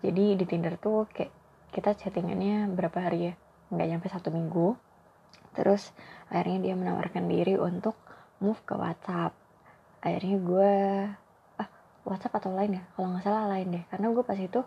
Jadi 0.03 0.39
di 0.39 0.45
Tinder 0.47 0.79
tuh 0.79 1.11
kayak 1.11 1.31
kita 1.75 1.99
chattingannya 1.99 2.71
berapa 2.71 2.99
hari 3.03 3.31
ya? 3.31 3.35
Nggak 3.75 3.87
nyampe 3.91 4.07
satu 4.07 4.31
minggu. 4.31 4.79
Terus 5.59 5.91
akhirnya 6.31 6.71
dia 6.71 6.75
menawarkan 6.79 7.27
diri 7.27 7.59
untuk 7.59 7.99
move 8.39 8.59
ke 8.63 8.75
WhatsApp. 8.79 9.35
Akhirnya 10.03 10.37
gue 10.39 10.73
ah 11.59 11.69
WhatsApp 12.07 12.39
atau 12.39 12.55
lain 12.55 12.79
ya? 12.79 12.83
Kalau 12.95 13.07
nggak 13.11 13.25
salah 13.27 13.45
lain 13.51 13.67
deh. 13.75 13.85
Karena 13.91 14.07
gue 14.15 14.25
pas 14.27 14.39
itu 14.39 14.61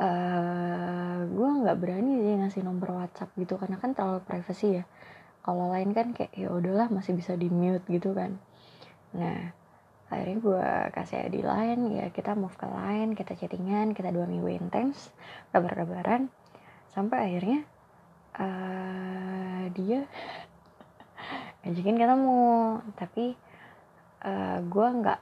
uh, 0.00 1.18
gue 1.28 1.48
nggak 1.64 1.76
berani 1.80 2.12
sih 2.20 2.34
ngasih 2.44 2.62
nomor 2.64 3.04
WhatsApp 3.04 3.32
gitu. 3.40 3.56
Karena 3.56 3.80
kan 3.80 3.96
terlalu 3.96 4.20
privacy 4.20 4.80
ya. 4.80 4.84
Kalau 5.44 5.72
lain 5.72 5.96
kan 5.96 6.12
kayak 6.12 6.36
ya 6.36 6.52
udahlah 6.52 6.92
masih 6.92 7.16
bisa 7.16 7.32
di 7.36 7.48
mute 7.48 7.88
gitu 7.88 8.12
kan. 8.12 8.36
Nah 9.16 9.57
akhirnya 10.08 10.38
gue 10.40 10.68
kasih 10.96 11.28
di 11.28 11.44
lain 11.44 11.92
ya 11.92 12.08
kita 12.08 12.32
move 12.32 12.56
ke 12.56 12.64
lain 12.64 13.12
kita 13.12 13.36
chattingan 13.36 13.92
kita 13.92 14.08
dua 14.08 14.24
minggu 14.24 14.48
intens 14.48 15.12
kabar-kabaran. 15.52 16.32
Sampai 16.96 17.28
akhirnya 17.28 17.68
uh, 18.40 19.68
dia 19.76 20.08
ngajakin 21.62 22.00
ketemu. 22.00 22.48
Tapi 22.96 23.24
uh, 24.24 24.58
gue 24.64 24.86
nggak 25.04 25.20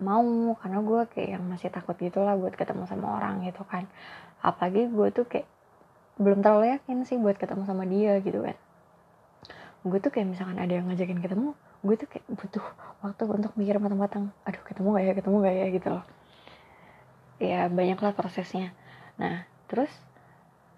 mau 0.00 0.56
karena 0.58 0.80
gue 0.82 1.00
kayak 1.12 1.28
yang 1.38 1.44
masih 1.46 1.70
takut 1.70 1.94
gitulah 1.94 2.34
buat 2.34 2.58
ketemu 2.58 2.90
sama 2.90 3.14
orang 3.22 3.46
gitu 3.46 3.62
kan. 3.62 3.86
Apalagi 4.42 4.90
gue 4.90 5.08
tuh 5.14 5.26
kayak 5.30 5.46
belum 6.18 6.42
terlalu 6.42 6.76
yakin 6.76 7.06
sih 7.06 7.16
buat 7.16 7.38
ketemu 7.38 7.62
sama 7.62 7.86
dia 7.86 8.18
gitu 8.18 8.42
kan. 8.42 8.58
Gue 9.86 10.02
tuh 10.02 10.10
kayak 10.10 10.34
misalkan 10.34 10.58
ada 10.58 10.74
yang 10.74 10.90
ngajakin 10.90 11.22
ketemu 11.22 11.54
gue 11.80 11.94
tuh 11.96 12.08
kayak 12.08 12.26
butuh 12.28 12.64
waktu 13.00 13.22
untuk 13.24 13.52
mikir 13.56 13.80
matang-matang 13.80 14.28
aduh 14.44 14.60
ketemu 14.64 14.96
gak 14.96 15.04
ya 15.04 15.12
ketemu 15.16 15.36
gak 15.40 15.56
ya 15.56 15.66
gitu 15.72 15.88
loh. 15.88 16.04
Ya 17.40 17.60
banyak 17.72 17.98
lah 18.00 18.12
prosesnya. 18.12 18.76
Nah 19.16 19.48
terus 19.70 19.90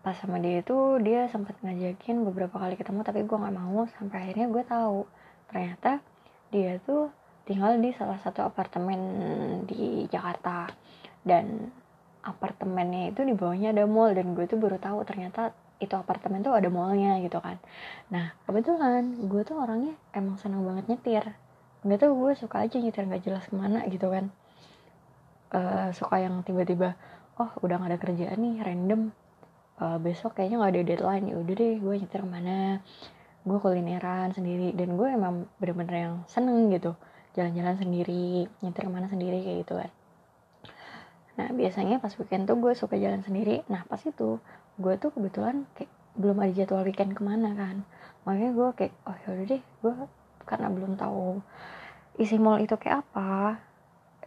pas 0.03 0.19
sama 0.19 0.43
dia 0.43 0.63
itu 0.63 0.75
dia 1.03 1.31
sempat 1.31 1.55
ngajakin 1.63 2.27
beberapa 2.27 2.59
kali 2.59 2.75
ketemu 2.75 3.07
tapi 3.07 3.23
gue 3.23 3.39
nggak 3.39 3.55
mau 3.55 3.87
sampai 3.99 4.17
akhirnya 4.27 4.47
gue 4.51 4.63
tahu. 4.67 5.01
Ternyata 5.51 6.03
dia 6.55 6.79
tuh 6.83 7.11
tinggal 7.47 7.79
di 7.83 7.91
salah 7.95 8.19
satu 8.23 8.47
apartemen 8.47 9.01
di 9.67 10.07
Jakarta 10.07 10.71
dan 11.27 11.71
apartemennya 12.23 13.11
itu 13.11 13.27
di 13.27 13.35
bawahnya 13.35 13.75
ada 13.75 13.85
mall 13.87 14.15
dan 14.15 14.35
gue 14.39 14.47
tuh 14.47 14.59
baru 14.59 14.79
tahu 14.79 15.03
ternyata 15.03 15.51
itu 15.83 15.95
apartemen 15.99 16.47
tuh 16.47 16.55
ada 16.55 16.71
mallnya 16.71 17.19
gitu 17.19 17.43
kan. 17.43 17.59
Nah 18.15 18.31
kebetulan 18.47 19.27
gue 19.27 19.43
tuh 19.43 19.59
orangnya 19.59 19.99
emang 20.15 20.39
senang 20.39 20.63
banget 20.63 20.87
nyetir. 20.87 21.25
Nggak 21.83 21.99
tau 22.07 22.15
gue 22.15 22.33
suka 22.39 22.63
aja 22.63 22.79
nyetir 22.79 23.05
nggak 23.11 23.23
jelas 23.27 23.45
ke 23.51 23.55
mana 23.59 23.83
gitu 23.91 24.07
kan. 24.07 24.31
Uh, 25.53 25.91
suka 25.93 26.23
yang 26.23 26.41
tiba-tiba 26.47 26.97
oh 27.37 27.51
udah 27.61 27.77
gak 27.83 27.91
ada 27.91 27.99
kerjaan 27.99 28.39
nih 28.39 28.63
random. 28.63 29.11
Uh, 29.83 29.99
besok 29.99 30.39
kayaknya 30.39 30.63
nggak 30.63 30.73
ada 30.79 30.83
deadline. 30.87 31.25
Ya 31.27 31.37
udah 31.43 31.55
deh 31.59 31.75
gue 31.83 31.95
nyetir 31.99 32.21
ke 32.23 32.29
mana? 32.31 32.79
Gue 33.43 33.59
kulineran 33.59 34.31
sendiri. 34.31 34.71
Dan 34.79 34.95
gue 34.95 35.09
emang 35.11 35.51
bener-bener 35.59 35.97
yang 36.09 36.15
seneng 36.31 36.71
gitu. 36.71 36.95
Jalan-jalan 37.35 37.77
sendiri 37.77 38.47
nyetir 38.63 38.87
ke 38.87 38.93
mana 38.93 39.11
sendiri 39.11 39.43
kayak 39.43 39.59
gitu 39.67 39.75
kan. 39.83 39.91
Nah 41.33 41.49
biasanya 41.57 41.97
pas 41.97 42.13
weekend 42.21 42.45
tuh 42.45 42.61
gue 42.61 42.73
suka 42.77 42.95
jalan 43.01 43.25
sendiri. 43.25 43.65
Nah 43.73 43.83
pas 43.89 44.01
itu 44.05 44.39
gue 44.81 44.95
tuh 44.97 45.11
kebetulan 45.13 45.69
kayak 45.77 45.91
belum 46.17 46.37
ada 46.45 46.53
jadwal 46.53 46.85
weekend 46.85 47.17
ke 47.17 47.23
mana 47.25 47.53
kan. 47.57 47.85
Makanya 48.25 48.51
gue 48.53 48.69
kayak 48.79 48.93
oh 49.09 49.17
yaudah 49.29 49.47
deh 49.49 49.63
gue 49.63 49.95
karena 50.45 50.69
belum 50.69 50.93
tahu 51.01 51.41
isi 52.21 52.37
mall 52.37 52.61
itu 52.61 52.77
kayak 52.77 53.05
apa 53.07 53.57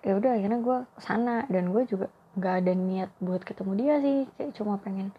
ya 0.05 0.17
udah 0.17 0.37
akhirnya 0.37 0.59
gue 0.61 0.77
sana. 1.01 1.45
Dan 1.49 1.73
gue 1.73 1.85
juga 1.85 2.07
nggak 2.35 2.55
ada 2.65 2.73
niat 2.75 3.09
buat 3.23 3.41
ketemu 3.41 3.71
dia 3.79 3.95
sih 4.03 4.17
kayak 4.35 4.51
cuma 4.59 4.75
pengen 4.81 5.15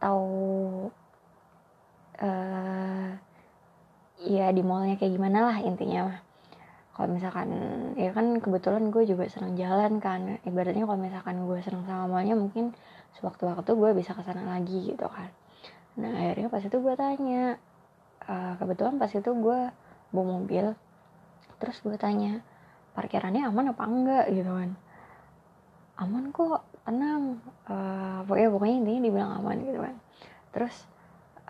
tahu 0.00 0.88
uh, 2.22 3.10
ya 4.24 4.46
di 4.54 4.62
mallnya 4.64 4.96
kayak 4.96 5.14
gimana 5.14 5.52
lah 5.52 5.56
intinya. 5.60 6.10
Mah 6.10 6.18
kalau 6.94 7.10
misalkan 7.10 7.50
ya 7.98 8.14
kan 8.14 8.38
kebetulan 8.38 8.94
gue 8.94 9.02
juga 9.02 9.26
senang 9.26 9.58
jalan 9.58 9.98
kan. 9.98 10.38
Ibaratnya 10.46 10.86
kalau 10.86 11.00
misalkan 11.02 11.42
gue 11.42 11.58
senang 11.58 11.82
sama 11.90 12.06
mallnya 12.06 12.38
mungkin 12.38 12.70
sewaktu-waktu 13.18 13.70
gue 13.70 13.90
bisa 13.94 14.12
ke 14.12 14.22
sana 14.26 14.42
lagi 14.58 14.94
gitu 14.94 15.06
kan. 15.06 15.30
Nah 16.00 16.10
akhirnya 16.10 16.48
pas 16.50 16.62
itu 16.62 16.76
gue 16.78 16.94
tanya 16.98 17.56
uh, 18.26 18.54
kebetulan 18.58 18.98
pas 18.98 19.10
itu 19.10 19.30
gue 19.30 19.60
bawa 20.10 20.26
mobil. 20.40 20.74
Terus 21.62 21.76
gue 21.82 21.94
tanya 21.94 22.42
parkirannya 22.98 23.46
aman 23.46 23.70
apa 23.70 23.82
enggak? 23.86 24.26
Gitu 24.34 24.50
kan. 24.50 24.70
Aman 26.02 26.34
kok 26.34 26.66
tenang. 26.82 27.38
Uh, 27.70 28.26
pokoknya 28.26 28.48
pokoknya 28.50 28.76
intinya 28.82 29.00
dibilang 29.06 29.32
aman 29.38 29.56
gitu 29.62 29.80
kan. 29.80 29.96
Terus 30.50 30.74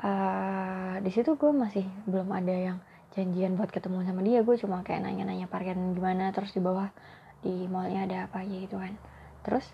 uh, 0.05 1.01
di 1.01 1.11
situ 1.13 1.37
gue 1.37 1.53
masih 1.53 1.89
belum 2.05 2.29
ada 2.29 2.53
yang 2.53 2.79
janjian 3.17 3.57
buat 3.57 3.73
ketemu 3.73 4.05
sama 4.05 4.21
dia. 4.21 4.45
Gue 4.45 4.61
cuma 4.61 4.85
kayak 4.85 5.09
nanya-nanya 5.09 5.49
parkiran 5.49 5.97
gimana 5.97 6.29
terus 6.37 6.53
di 6.53 6.61
bawah 6.61 6.93
di 7.41 7.69
mallnya 7.69 8.05
ada 8.05 8.17
apa 8.29 8.45
aja 8.45 8.57
gitu 8.61 8.77
kan. 8.77 8.93
Terus 9.41 9.65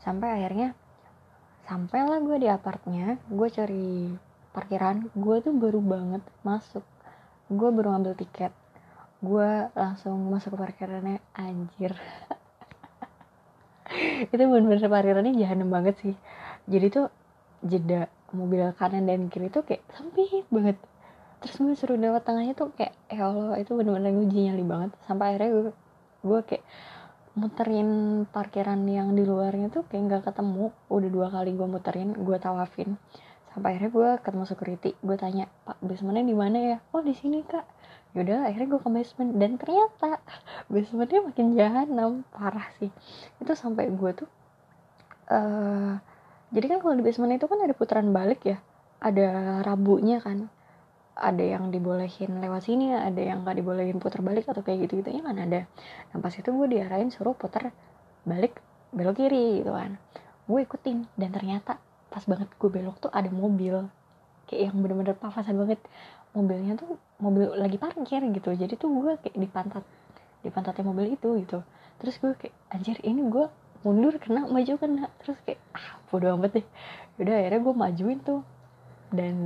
sampai 0.00 0.40
akhirnya 0.40 0.76
sampailah 1.70 2.18
gue 2.18 2.36
di 2.42 2.48
apartnya 2.50 3.14
gue 3.30 3.46
cari 3.46 4.10
parkiran 4.50 5.06
gue 5.14 5.36
tuh 5.38 5.54
baru 5.54 5.78
banget 5.78 6.22
masuk. 6.42 6.82
Gue 7.46 7.70
baru 7.70 7.94
ngambil 7.94 8.18
tiket. 8.18 8.50
Gue 9.22 9.70
langsung 9.78 10.18
masuk 10.34 10.58
ke 10.58 10.66
parkirannya 10.66 11.22
anjir. 11.38 11.94
Itu 14.34 14.42
bener-bener 14.50 14.82
parkirannya 14.82 15.38
jahanam 15.38 15.70
banget 15.70 15.94
sih. 16.02 16.14
Jadi 16.66 16.86
tuh 16.90 17.06
jeda 17.62 18.10
mobil 18.34 18.66
kanan 18.74 19.06
dan 19.06 19.30
kiri 19.30 19.46
tuh 19.46 19.62
kayak 19.62 19.86
sempit 19.94 20.42
banget. 20.50 20.74
Terus 21.38 21.54
gue 21.54 21.74
suruh 21.78 21.98
lewat 22.02 22.26
tengahnya 22.26 22.58
tuh 22.58 22.74
kayak 22.74 22.98
ya 23.06 23.30
Allah 23.30 23.62
itu 23.62 23.78
bener-bener 23.78 24.10
nguji 24.10 24.50
nyali 24.50 24.66
banget. 24.66 24.90
Sampai 25.06 25.38
akhirnya 25.38 25.50
gue 25.54 25.62
gue 26.26 26.40
kayak 26.50 26.64
muterin 27.38 28.22
parkiran 28.26 28.82
yang 28.90 29.14
di 29.14 29.22
luarnya 29.22 29.70
tuh 29.70 29.86
kayak 29.86 30.02
nggak 30.06 30.22
ketemu. 30.32 30.74
Udah 30.90 31.10
dua 31.10 31.26
kali 31.30 31.50
gue 31.54 31.68
muterin 31.68 32.10
gue 32.14 32.36
tawafin. 32.40 32.98
Sampai 33.50 33.74
akhirnya 33.74 33.90
gue 33.90 34.08
ketemu 34.22 34.44
security. 34.46 34.90
Gue 35.02 35.16
tanya 35.18 35.46
pak 35.66 35.78
basementnya 35.82 36.24
di 36.26 36.36
mana 36.36 36.58
ya? 36.58 36.78
Oh 36.94 37.02
di 37.02 37.14
sini 37.14 37.42
kak. 37.46 37.66
Yaudah 38.18 38.50
akhirnya 38.50 38.68
gue 38.74 38.80
ke 38.82 38.90
basement. 38.90 39.30
Dan 39.38 39.50
ternyata 39.58 40.18
basementnya 40.72 41.20
makin 41.26 41.46
jahanam. 41.54 42.10
Parah 42.34 42.68
sih. 42.82 42.90
Itu 43.38 43.52
sampai 43.54 43.90
gue 43.90 44.10
tuh 44.14 44.28
uh, 45.30 45.94
jadi 46.50 46.66
kan 46.66 46.78
kalau 46.82 46.94
di 46.98 47.06
basement 47.06 47.38
itu 47.38 47.46
kan 47.46 47.62
ada 47.62 47.74
putaran 47.74 48.10
balik 48.10 48.42
ya. 48.42 48.58
Ada 49.00 49.60
rambunya 49.64 50.20
kan 50.20 50.50
ada 51.16 51.44
yang 51.44 51.68
dibolehin 51.68 52.40
lewat 52.40 52.64
sini 52.64 52.94
ada 52.96 53.20
yang 53.20 53.44
gak 53.44 53.58
dibolehin 53.58 53.98
putar 54.00 54.24
balik 54.24 54.48
atau 54.48 54.64
kayak 54.64 54.88
gitu 54.88 55.04
gitu 55.04 55.10
ya 55.10 55.22
kan 55.26 55.36
ada. 55.36 55.66
Nah 56.14 56.18
pas 56.22 56.32
itu 56.32 56.48
gue 56.48 56.66
diarahin 56.70 57.12
suruh 57.12 57.36
putar 57.36 57.74
balik 58.24 58.62
belok 58.94 59.20
kiri 59.20 59.62
gitu 59.62 59.74
kan. 59.74 59.98
Gue 60.48 60.66
ikutin 60.66 61.06
dan 61.14 61.30
ternyata 61.30 61.78
pas 62.10 62.24
banget 62.26 62.48
gue 62.56 62.70
belok 62.72 62.98
tuh 62.98 63.10
ada 63.12 63.28
mobil. 63.30 63.86
Kayak 64.50 64.72
yang 64.72 64.76
bener-bener 64.82 65.14
papasan 65.14 65.54
banget. 65.60 65.78
Mobilnya 66.30 66.78
tuh 66.78 66.98
mobil 67.18 67.50
lagi 67.54 67.78
parkir 67.78 68.22
gitu. 68.30 68.50
Jadi 68.54 68.74
tuh 68.78 68.90
gue 68.90 69.18
kayak 69.18 69.36
di 70.42 70.50
pantatnya 70.50 70.84
mobil 70.86 71.14
itu 71.14 71.42
gitu. 71.42 71.62
Terus 72.02 72.16
gue 72.18 72.32
kayak 72.38 72.54
anjir 72.72 72.96
ini 73.02 73.22
gue 73.28 73.46
mundur 73.86 74.14
kena 74.18 74.46
maju 74.46 74.74
kena. 74.78 75.06
Terus 75.22 75.38
kayak 75.46 75.60
ah 75.74 75.98
bodo 76.10 76.34
amat 76.38 76.58
deh. 76.58 76.66
Udah 77.20 77.34
akhirnya 77.34 77.60
gue 77.62 77.74
majuin 77.76 78.18
tuh 78.22 78.40
dan 79.10 79.36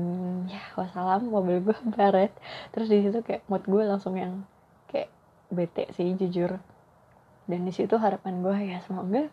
ya 0.49 0.61
wassalam 0.76 1.28
mobil 1.28 1.61
gue 1.64 1.76
baret. 1.97 2.33
Terus 2.73 2.88
di 2.88 2.99
situ 3.04 3.18
kayak 3.25 3.44
mood 3.49 3.64
gue 3.64 3.83
langsung 3.85 4.14
yang 4.16 4.44
kayak 4.88 5.09
bete 5.52 5.88
sih 5.97 6.12
jujur. 6.16 6.61
Dan 7.44 7.68
di 7.68 7.73
situ 7.73 7.97
harapan 8.00 8.40
gue 8.40 8.56
ya 8.73 8.78
semoga 8.85 9.28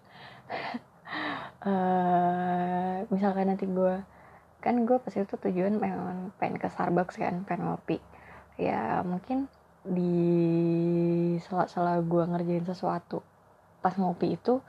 uh, 1.63 2.97
misalkan 3.13 3.47
nanti 3.47 3.67
gue 3.67 4.03
kan 4.61 4.75
gue 4.85 4.97
pas 4.99 5.15
itu 5.15 5.35
tujuan 5.35 5.79
memang 5.79 6.35
pengen 6.37 6.59
ke 6.59 6.67
Starbucks 6.67 7.19
kan 7.19 7.43
pengen 7.47 7.71
ngopi. 7.71 7.99
Ya 8.59 9.03
mungkin 9.03 9.47
di 9.81 10.13
sela-sela 11.41 11.97
gue 12.05 12.23
ngerjain 12.29 12.67
sesuatu 12.69 13.25
pas 13.81 13.97
ngopi 13.97 14.37
itu 14.37 14.61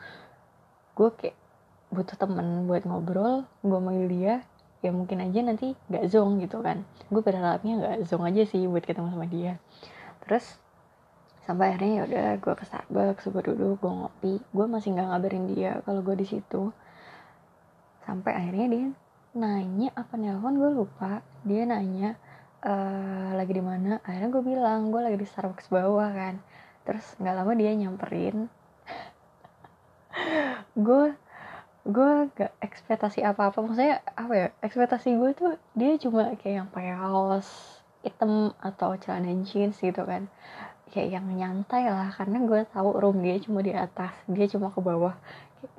gue 0.97 1.09
kayak 1.13 1.37
butuh 1.93 2.17
temen 2.17 2.65
buat 2.65 2.89
ngobrol 2.89 3.45
gue 3.61 3.81
manggil 3.81 4.09
dia 4.09 4.35
ya 4.83 4.91
mungkin 4.91 5.23
aja 5.23 5.41
nanti 5.47 5.79
gak 5.89 6.11
zong 6.11 6.43
gitu 6.43 6.59
kan. 6.61 6.83
Gue 7.09 7.23
berharapnya 7.23 7.79
gak 7.79 7.97
zong 8.11 8.27
aja 8.27 8.43
sih 8.43 8.67
buat 8.67 8.83
ketemu 8.83 9.15
sama 9.15 9.27
dia. 9.31 9.63
Terus 10.27 10.59
sampai 11.47 11.75
akhirnya 11.75 11.93
ya 11.95 12.03
udah 12.07 12.29
gue 12.39 12.55
ke 12.59 12.65
Starbucks 12.67 13.25
gue 13.31 13.43
duduk 13.47 13.79
gue 13.79 13.93
ngopi. 13.95 14.35
Gue 14.51 14.67
masih 14.67 14.95
nggak 14.99 15.07
ngabarin 15.07 15.45
dia 15.55 15.73
kalau 15.87 16.03
gue 16.03 16.19
di 16.19 16.27
situ. 16.27 16.75
Sampai 18.03 18.35
akhirnya 18.35 18.67
dia 18.67 18.87
nanya 19.39 19.89
apa 19.95 20.15
nelpon 20.19 20.59
gue 20.59 20.71
lupa. 20.75 21.23
Dia 21.47 21.63
nanya 21.63 22.19
e, 22.59 22.73
lagi 23.39 23.55
di 23.55 23.63
mana? 23.63 24.03
Akhirnya 24.03 24.31
gue 24.35 24.43
bilang 24.43 24.91
gue 24.91 24.99
lagi 24.99 25.19
di 25.19 25.27
Starbucks 25.31 25.71
bawah 25.71 26.11
kan. 26.11 26.43
Terus 26.83 27.07
nggak 27.23 27.35
lama 27.39 27.53
dia 27.55 27.71
nyamperin. 27.79 28.51
Gue 30.87 31.15
gue 31.83 32.31
gak 32.39 32.53
ekspektasi 32.63 33.27
apa-apa. 33.27 33.59
Maksudnya 33.59 34.03
apa 34.15 34.33
ya 34.35 34.47
ekspektasi 34.63 35.19
gue 35.19 35.31
tuh 35.35 35.53
dia 35.75 35.99
cuma 35.99 36.31
kayak 36.39 36.55
yang 36.63 36.69
pakai 36.71 36.95
kaos 36.95 37.49
hitam 38.07 38.55
atau 38.63 38.95
celana 38.99 39.35
jeans 39.43 39.79
gitu 39.83 40.03
kan. 40.07 40.31
Kayak 40.93 41.19
yang 41.19 41.27
nyantai 41.27 41.91
lah 41.91 42.15
karena 42.15 42.39
gue 42.47 42.61
tahu 42.71 42.89
room 42.95 43.19
dia 43.25 43.41
cuma 43.43 43.65
di 43.65 43.75
atas 43.75 44.15
dia 44.31 44.47
cuma 44.47 44.71
ke 44.71 44.79
bawah. 44.79 45.15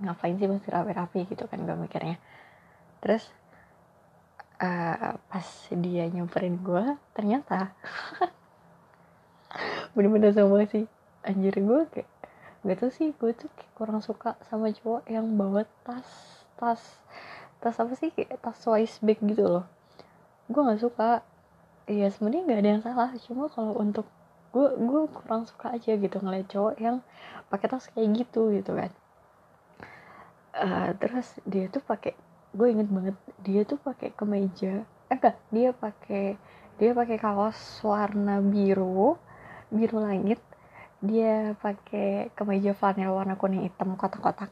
Ngapain 0.04 0.36
sih 0.36 0.48
masih 0.48 0.70
rapi-rapi 0.72 1.24
gitu 1.32 1.48
kan 1.48 1.64
gue 1.64 1.76
mikirnya. 1.76 2.20
Terus 3.00 3.32
uh, 4.60 5.16
pas 5.16 5.48
dia 5.72 6.04
nyamperin 6.12 6.60
gue 6.60 6.84
ternyata 7.16 7.72
bener-bener 9.96 10.36
sama 10.36 10.68
sih. 10.68 10.84
Anjir 11.24 11.56
gue 11.56 11.88
kayak 11.96 12.13
gak 12.64 12.78
tau 12.80 12.92
sih 12.92 13.12
gue 13.12 13.32
tuh 13.36 13.52
kurang 13.76 14.00
suka 14.00 14.40
sama 14.48 14.72
cowok 14.72 15.04
yang 15.12 15.36
bawa 15.36 15.68
tas 15.84 16.08
tas 16.56 16.80
tas 17.60 17.76
apa 17.80 17.94
sih 18.00 18.12
kayak 18.12 18.40
tas 18.40 18.60
wise 18.68 19.00
bag 19.04 19.20
gitu 19.24 19.44
loh. 19.48 19.66
Gue 20.48 20.64
nggak 20.64 20.84
suka. 20.84 21.24
Iya 21.88 22.08
sebenarnya 22.12 22.44
nggak 22.48 22.60
ada 22.60 22.70
yang 22.72 22.84
salah. 22.84 23.10
Cuma 23.28 23.52
kalau 23.52 23.76
untuk 23.76 24.08
gue 24.56 24.68
gue 24.80 25.02
kurang 25.12 25.44
suka 25.44 25.76
aja 25.76 25.92
gitu 25.96 26.18
ngeliat 26.24 26.48
cowok 26.48 26.76
yang 26.80 27.04
pakai 27.52 27.68
tas 27.68 27.88
kayak 27.92 28.10
gitu 28.24 28.52
gitu 28.56 28.72
kan. 28.76 28.92
Uh, 30.54 30.90
terus 31.02 31.28
dia 31.44 31.68
tuh 31.68 31.84
pakai 31.84 32.16
gue 32.54 32.68
inget 32.70 32.86
banget 32.86 33.18
dia 33.42 33.66
tuh 33.66 33.82
pakai 33.82 34.14
kemeja 34.14 34.86
eh 35.10 35.18
enggak 35.18 35.42
dia 35.50 35.74
pakai 35.74 36.38
dia 36.78 36.94
pakai 36.94 37.18
kaos 37.18 37.58
warna 37.82 38.38
biru 38.46 39.18
biru 39.74 39.98
langit 40.06 40.38
dia 41.04 41.52
pakai 41.60 42.32
kemeja 42.32 42.72
flanel 42.72 43.12
warna 43.12 43.36
kuning 43.36 43.68
hitam 43.68 44.00
kotak-kotak. 44.00 44.48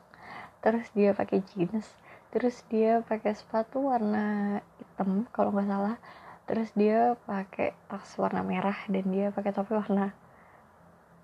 Terus 0.59 0.83
dia 0.91 1.15
pakai 1.15 1.39
jeans. 1.47 1.87
Terus 2.27 2.59
dia 2.67 2.99
pakai 3.07 3.31
sepatu 3.39 3.87
warna 3.87 4.59
hitam 4.75 5.23
kalau 5.31 5.55
nggak 5.55 5.71
salah. 5.71 5.95
Terus 6.43 6.69
dia 6.75 7.15
pakai 7.23 7.71
tas 7.87 8.11
warna 8.19 8.43
merah 8.43 8.75
dan 8.91 9.05
dia 9.07 9.31
pakai 9.31 9.55
topi 9.55 9.79
warna 9.79 10.11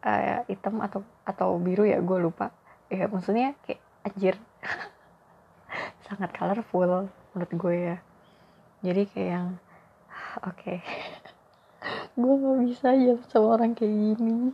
uh, 0.07 0.47
hitam 0.47 0.79
atau 0.79 1.03
atau 1.27 1.59
biru 1.59 1.83
ya 1.83 1.99
gue 1.99 2.17
lupa. 2.23 2.55
Ya 2.87 3.11
maksudnya 3.11 3.51
kayak 3.67 3.83
anjir. 4.07 4.35
Sangat 6.07 6.31
colorful 6.31 7.11
menurut 7.35 7.51
gue 7.51 7.75
ya. 7.75 7.97
Jadi 8.79 9.01
kayak 9.11 9.29
yang 9.35 9.47
oke. 10.39 10.55
Okay. 10.57 10.81
gue 12.17 12.33
nggak 12.41 12.57
bisa 12.67 12.89
ya 12.97 13.13
sama 13.29 13.61
orang 13.61 13.77
kayak 13.77 13.93
gini 13.93 14.49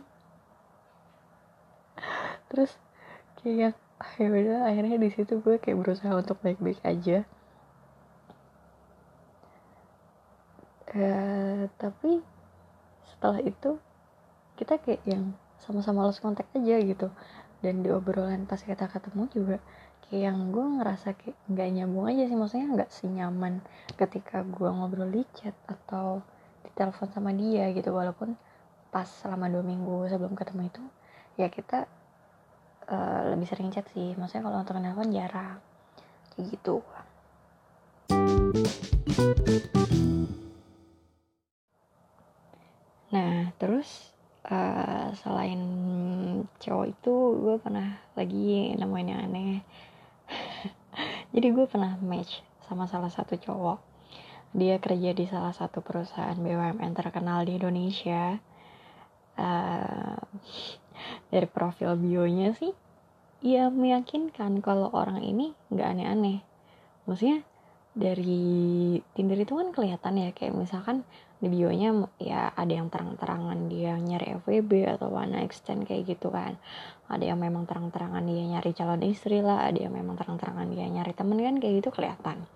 terus 2.54 2.70
kayak 3.42 3.74
ah, 3.98 4.12
ya 4.14 4.30
udah 4.30 4.60
akhirnya 4.70 4.96
di 5.02 5.10
situ 5.10 5.42
gue 5.42 5.58
kayak 5.58 5.78
berusaha 5.82 6.14
untuk 6.14 6.38
baik-baik 6.38 6.78
aja. 6.86 7.26
Uh, 10.94 11.66
tapi 11.74 12.22
setelah 13.10 13.42
itu 13.42 13.82
kita 14.54 14.78
kayak 14.78 15.02
yang 15.02 15.34
sama-sama 15.58 16.06
lost 16.06 16.22
kontak 16.22 16.46
aja 16.54 16.78
gitu. 16.78 17.10
Dan 17.58 17.82
di 17.82 17.90
obrolan 17.90 18.46
pas 18.46 18.62
kita 18.62 18.86
ketemu 18.86 19.26
juga 19.34 19.58
kayak 20.06 20.22
yang 20.30 20.38
gue 20.54 20.66
ngerasa 20.78 21.18
kayak 21.18 21.34
nggak 21.50 21.68
nyambung 21.74 22.06
aja 22.06 22.22
sih. 22.30 22.38
Maksudnya 22.38 22.68
nggak 22.78 22.90
senyaman 22.94 23.58
ketika 23.98 24.46
gue 24.46 24.70
ngobrol 24.70 25.10
di 25.10 25.26
chat 25.34 25.58
atau 25.66 26.22
di 26.62 26.70
telepon 26.78 27.10
sama 27.10 27.34
dia 27.34 27.74
gitu. 27.74 27.90
Walaupun 27.90 28.38
pas 28.94 29.10
selama 29.10 29.50
dua 29.50 29.66
minggu 29.66 30.06
sebelum 30.06 30.38
ketemu 30.38 30.70
itu 30.70 30.82
ya 31.34 31.50
kita 31.50 31.90
uh, 32.88 33.32
lebih 33.32 33.48
sering 33.48 33.68
chat 33.72 33.86
sih. 33.92 34.16
Maksudnya 34.18 34.48
kalau 34.48 34.60
untuk 34.60 34.76
telepon 34.76 35.10
jarang. 35.12 35.58
Kayak 36.34 36.44
gitu. 36.58 36.76
Nah 43.14 43.54
terus 43.56 44.10
uh, 44.50 45.14
selain 45.22 45.60
cowok 46.58 46.86
itu 46.90 47.14
gue 47.40 47.56
pernah 47.62 47.96
lagi 48.18 48.74
nemuin 48.74 49.10
yang 49.10 49.20
aneh. 49.30 49.62
Jadi 51.34 51.46
gue 51.50 51.66
pernah 51.66 51.94
match 52.02 52.42
sama 52.66 52.90
salah 52.90 53.10
satu 53.12 53.38
cowok. 53.38 53.78
Dia 54.54 54.78
kerja 54.78 55.10
di 55.10 55.26
salah 55.26 55.50
satu 55.50 55.82
perusahaan 55.82 56.38
BUMN 56.38 56.94
terkenal 56.94 57.42
di 57.42 57.58
Indonesia. 57.58 58.38
Uh, 59.34 60.14
dari 61.34 61.50
profil 61.50 61.98
bionya 61.98 62.54
sih 62.54 62.70
ya 63.42 63.66
meyakinkan 63.74 64.62
kalau 64.62 64.88
orang 64.94 65.20
ini 65.20 65.50
nggak 65.74 65.88
aneh-aneh. 65.98 66.38
Maksudnya 67.10 67.42
dari 67.92 68.96
Tinder 69.12 69.36
itu 69.36 69.58
kan 69.58 69.74
kelihatan 69.74 70.14
ya 70.16 70.30
kayak 70.30 70.54
misalkan 70.54 71.02
di 71.42 71.52
bionya 71.52 72.08
ya 72.16 72.54
ada 72.56 72.72
yang 72.72 72.88
terang-terangan 72.88 73.68
dia 73.68 73.98
nyari 74.00 74.38
FWB 74.40 74.96
atau 74.96 75.12
one 75.12 75.42
extend 75.42 75.84
kayak 75.84 76.16
gitu 76.16 76.30
kan. 76.30 76.56
Ada 77.10 77.34
yang 77.34 77.42
memang 77.42 77.68
terang-terangan 77.68 78.24
dia 78.24 78.48
nyari 78.48 78.70
calon 78.72 79.02
istri 79.04 79.44
lah 79.44 79.66
ada 79.68 79.76
yang 79.76 79.92
memang 79.92 80.16
terang-terangan 80.16 80.70
dia 80.70 80.86
nyari 80.88 81.12
temen 81.12 81.36
kan 81.36 81.58
kayak 81.60 81.84
gitu 81.84 81.90
kelihatan. 81.92 82.46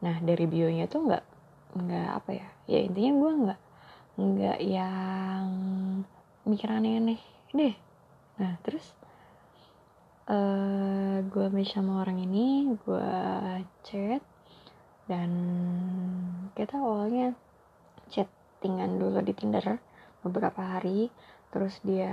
Nah 0.00 0.16
dari 0.22 0.48
bionya 0.48 0.88
tuh 0.88 1.10
nggak 1.10 1.24
nggak 1.72 2.08
apa 2.08 2.30
ya 2.36 2.48
ya 2.68 2.78
intinya 2.84 3.12
gue 3.16 3.32
nggak 3.48 3.60
nggak 4.12 4.58
yang 4.60 5.44
mikir 6.44 6.68
aneh-aneh 6.68 7.20
deh 7.52 7.91
nah 8.40 8.56
terus 8.64 8.96
uh, 10.28 10.34
eh, 10.34 11.16
gue 11.26 11.46
match 11.50 11.74
sama 11.74 12.02
orang 12.02 12.22
ini 12.22 12.72
gue 12.84 13.12
chat 13.82 14.22
dan 15.10 15.30
kita 16.54 16.78
awalnya 16.78 17.34
chattingan 18.12 19.00
dulu 19.02 19.18
di 19.24 19.34
Tinder 19.34 19.78
beberapa 20.22 20.62
hari. 20.62 21.10
Terus 21.52 21.82
dia 21.84 22.12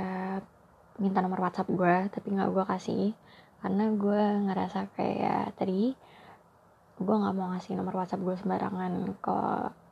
minta 0.99 1.23
nomor 1.23 1.39
WhatsApp 1.47 1.69
gue 1.69 1.95
tapi 2.11 2.27
nggak 2.33 2.49
gue 2.51 2.65
kasih. 2.65 3.05
Karena 3.61 3.85
gue 3.93 4.23
ngerasa 4.49 4.89
kayak 4.97 5.55
tadi 5.59 5.93
gue 6.99 7.15
nggak 7.15 7.35
mau 7.37 7.55
ngasih 7.55 7.79
nomor 7.79 8.03
WhatsApp 8.03 8.25
gue 8.25 8.35
sembarangan 8.35 8.93
ke 9.21 9.37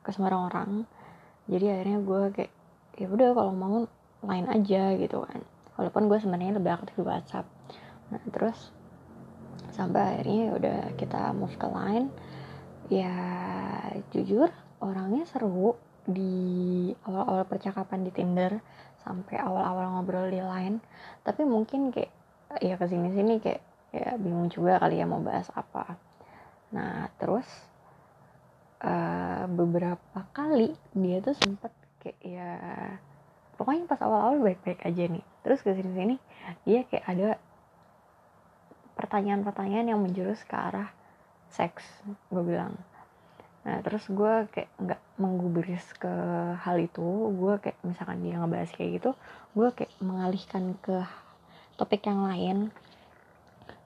ke 0.04 0.10
sembarang 0.10 0.42
orang. 0.52 0.70
Jadi 1.48 1.64
akhirnya 1.64 1.98
gue 2.02 2.22
kayak 2.34 2.52
ya 2.98 3.06
udah 3.08 3.28
kalau 3.30 3.52
mau 3.54 3.76
lain 4.26 4.46
aja 4.50 4.98
gitu 4.98 5.22
kan 5.22 5.38
walaupun 5.78 6.10
gue 6.10 6.18
sebenarnya 6.18 6.58
lebih 6.58 6.74
aktif 6.74 6.98
di 6.98 7.06
WhatsApp. 7.06 7.46
Nah 8.10 8.20
terus 8.34 8.74
sampai 9.70 10.18
akhirnya 10.18 10.50
ya 10.50 10.52
udah 10.58 10.78
kita 10.98 11.20
move 11.32 11.54
ke 11.54 11.68
line. 11.70 12.06
Ya 12.90 13.14
jujur 14.10 14.50
orangnya 14.82 15.22
seru 15.30 15.78
di 16.02 16.90
awal-awal 17.06 17.46
percakapan 17.46 18.02
di 18.02 18.10
Tinder 18.10 18.58
sampai 19.06 19.38
awal-awal 19.38 19.94
ngobrol 19.94 20.26
di 20.26 20.42
line. 20.42 20.82
Tapi 21.22 21.46
mungkin 21.46 21.94
kayak 21.94 22.10
ya 22.58 22.74
ke 22.74 22.90
sini 22.90 23.14
sini 23.14 23.38
kayak 23.38 23.62
ya 23.94 24.18
bingung 24.18 24.50
juga 24.50 24.82
kali 24.82 24.98
ya 24.98 25.06
mau 25.06 25.22
bahas 25.22 25.46
apa. 25.54 25.94
Nah 26.74 27.06
terus 27.22 27.46
uh, 28.82 29.44
beberapa 29.46 30.20
kali 30.34 30.74
dia 30.96 31.22
tuh 31.22 31.36
sempet 31.38 31.72
kayak 32.02 32.18
ya 32.24 32.50
pokoknya 33.58 33.90
pas 33.90 34.00
awal-awal 34.02 34.38
baik-baik 34.42 34.80
aja 34.86 35.04
nih 35.10 35.24
terus 35.46 35.62
ke 35.62 35.72
sini 35.72 35.90
sini 35.94 36.16
dia 36.66 36.82
kayak 36.88 37.06
ada 37.06 37.28
pertanyaan-pertanyaan 38.98 39.94
yang 39.94 40.00
menjurus 40.02 40.42
ke 40.42 40.58
arah 40.58 40.90
seks 41.54 41.86
gue 42.34 42.42
bilang. 42.42 42.74
Nah 43.62 43.78
terus 43.86 44.04
gue 44.10 44.48
kayak 44.50 44.70
nggak 44.80 45.00
menggubris 45.22 45.86
ke 45.96 46.10
hal 46.58 46.76
itu. 46.82 47.06
Gue 47.38 47.62
kayak 47.62 47.78
misalkan 47.86 48.26
dia 48.26 48.42
ngebahas 48.42 48.70
kayak 48.74 48.90
gitu 48.98 49.10
gue 49.54 49.68
kayak 49.74 49.92
mengalihkan 50.02 50.74
ke 50.82 51.06
topik 51.78 52.04
yang 52.10 52.26
lain. 52.26 52.58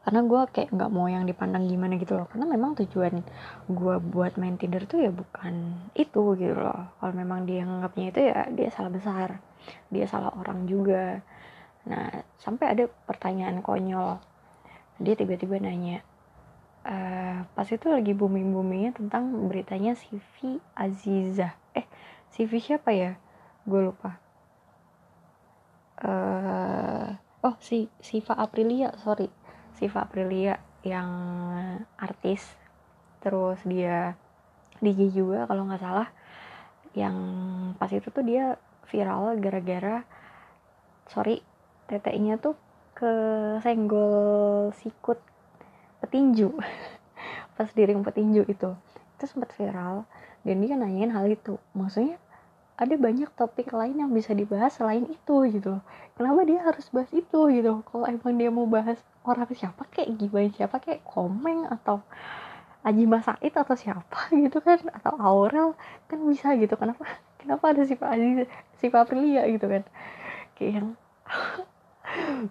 Karena 0.02 0.26
gue 0.26 0.42
kayak 0.50 0.74
nggak 0.74 0.90
mau 0.90 1.06
yang 1.06 1.28
dipandang 1.28 1.70
gimana 1.70 1.94
gitu 2.00 2.18
loh. 2.18 2.26
Karena 2.26 2.48
memang 2.48 2.74
tujuan 2.74 3.22
gue 3.70 3.94
buat 4.02 4.34
main 4.40 4.58
Tinder 4.58 4.82
tuh 4.88 4.98
ya 4.98 5.12
bukan 5.14 5.78
itu 5.94 6.22
gitu 6.40 6.56
loh. 6.58 6.90
Kalau 6.98 7.12
memang 7.14 7.46
dia 7.46 7.62
nganggapnya 7.62 8.06
itu 8.10 8.20
ya 8.32 8.38
dia 8.50 8.68
salah 8.72 8.90
besar. 8.90 9.38
Dia 9.94 10.10
salah 10.10 10.34
orang 10.34 10.66
juga 10.66 11.22
nah 11.82 12.22
sampai 12.38 12.66
ada 12.72 12.84
pertanyaan 13.06 13.62
konyol. 13.64 14.22
Dia 15.02 15.14
tiba-tiba 15.18 15.58
nanya 15.58 16.06
uh, 16.86 17.46
pas 17.54 17.68
itu 17.68 17.86
lagi 17.88 18.12
booming 18.14 18.54
boomingnya 18.54 18.92
tentang 18.94 19.30
beritanya 19.46 19.94
Sivi 19.94 20.58
Aziza. 20.74 21.54
Eh 21.74 21.86
Sivi 22.32 22.58
siapa 22.58 22.90
ya? 22.94 23.18
Gue 23.66 23.90
lupa. 23.90 24.18
Uh, 26.02 27.14
oh 27.46 27.54
si 27.62 27.86
Siva 28.02 28.34
Aprilia 28.34 28.94
sorry. 29.02 29.30
Siva 29.78 30.06
Aprilia 30.06 30.58
yang 30.82 31.10
artis. 31.98 32.42
Terus 33.22 33.62
dia 33.62 34.18
DJ 34.82 35.14
juga 35.14 35.46
kalau 35.46 35.66
nggak 35.70 35.82
salah. 35.82 36.08
Yang 36.92 37.16
pas 37.78 37.90
itu 37.94 38.08
tuh 38.10 38.24
dia 38.26 38.58
viral 38.90 39.38
gara-gara 39.40 40.04
sorry 41.08 41.40
teteknya 41.92 42.40
tuh 42.40 42.57
ke 42.96 43.12
senggol 43.61 44.72
sikut 44.81 45.20
petinju. 46.00 46.57
Pas 47.57 47.68
di 47.68 47.83
ring 47.85 48.00
petinju 48.00 48.48
itu. 48.48 48.72
Itu 49.20 49.24
sempat 49.28 49.52
viral. 49.52 50.09
Dan 50.40 50.64
dia 50.64 50.81
nanyain 50.81 51.12
hal 51.12 51.28
itu. 51.28 51.61
Maksudnya 51.76 52.16
ada 52.81 52.94
banyak 52.96 53.31
topik 53.37 53.70
lain 53.70 54.00
yang 54.00 54.11
bisa 54.11 54.33
dibahas 54.33 54.74
selain 54.74 55.05
itu 55.07 55.37
gitu. 55.52 55.78
Kenapa 56.16 56.40
dia 56.48 56.64
harus 56.64 56.88
bahas 56.88 57.12
itu 57.12 57.40
gitu? 57.52 57.85
Kalau 57.85 58.05
emang 58.09 58.35
dia 58.40 58.48
mau 58.48 58.64
bahas 58.64 58.98
orang 59.22 59.46
siapa 59.52 59.85
kayak 59.92 60.16
gimana? 60.16 60.48
Siapa 60.50 60.81
kayak 60.81 61.05
komeng 61.05 61.68
atau 61.68 62.00
Aji 62.83 63.07
Masaid 63.07 63.55
atau 63.55 63.76
siapa 63.78 64.26
gitu 64.42 64.59
kan? 64.64 64.83
Atau 64.90 65.14
Aurel 65.20 65.76
kan 66.09 66.18
bisa 66.26 66.57
gitu. 66.59 66.74
Kenapa 66.74 67.07
kenapa 67.38 67.64
ada 67.70 67.83
si 67.87 67.94
Pak 67.94 68.09
Aziz 68.09 68.48
si 68.81 68.90
Pak 68.90 69.07
Aprilia 69.07 69.46
gitu 69.46 69.68
kan? 69.68 69.85
Kayak 70.59 70.72
yang 70.83 70.88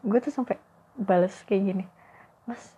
gue 0.10 0.20
tuh 0.22 0.34
sampai 0.34 0.58
balas 0.98 1.34
kayak 1.48 1.62
gini 1.74 1.86
mas 2.50 2.74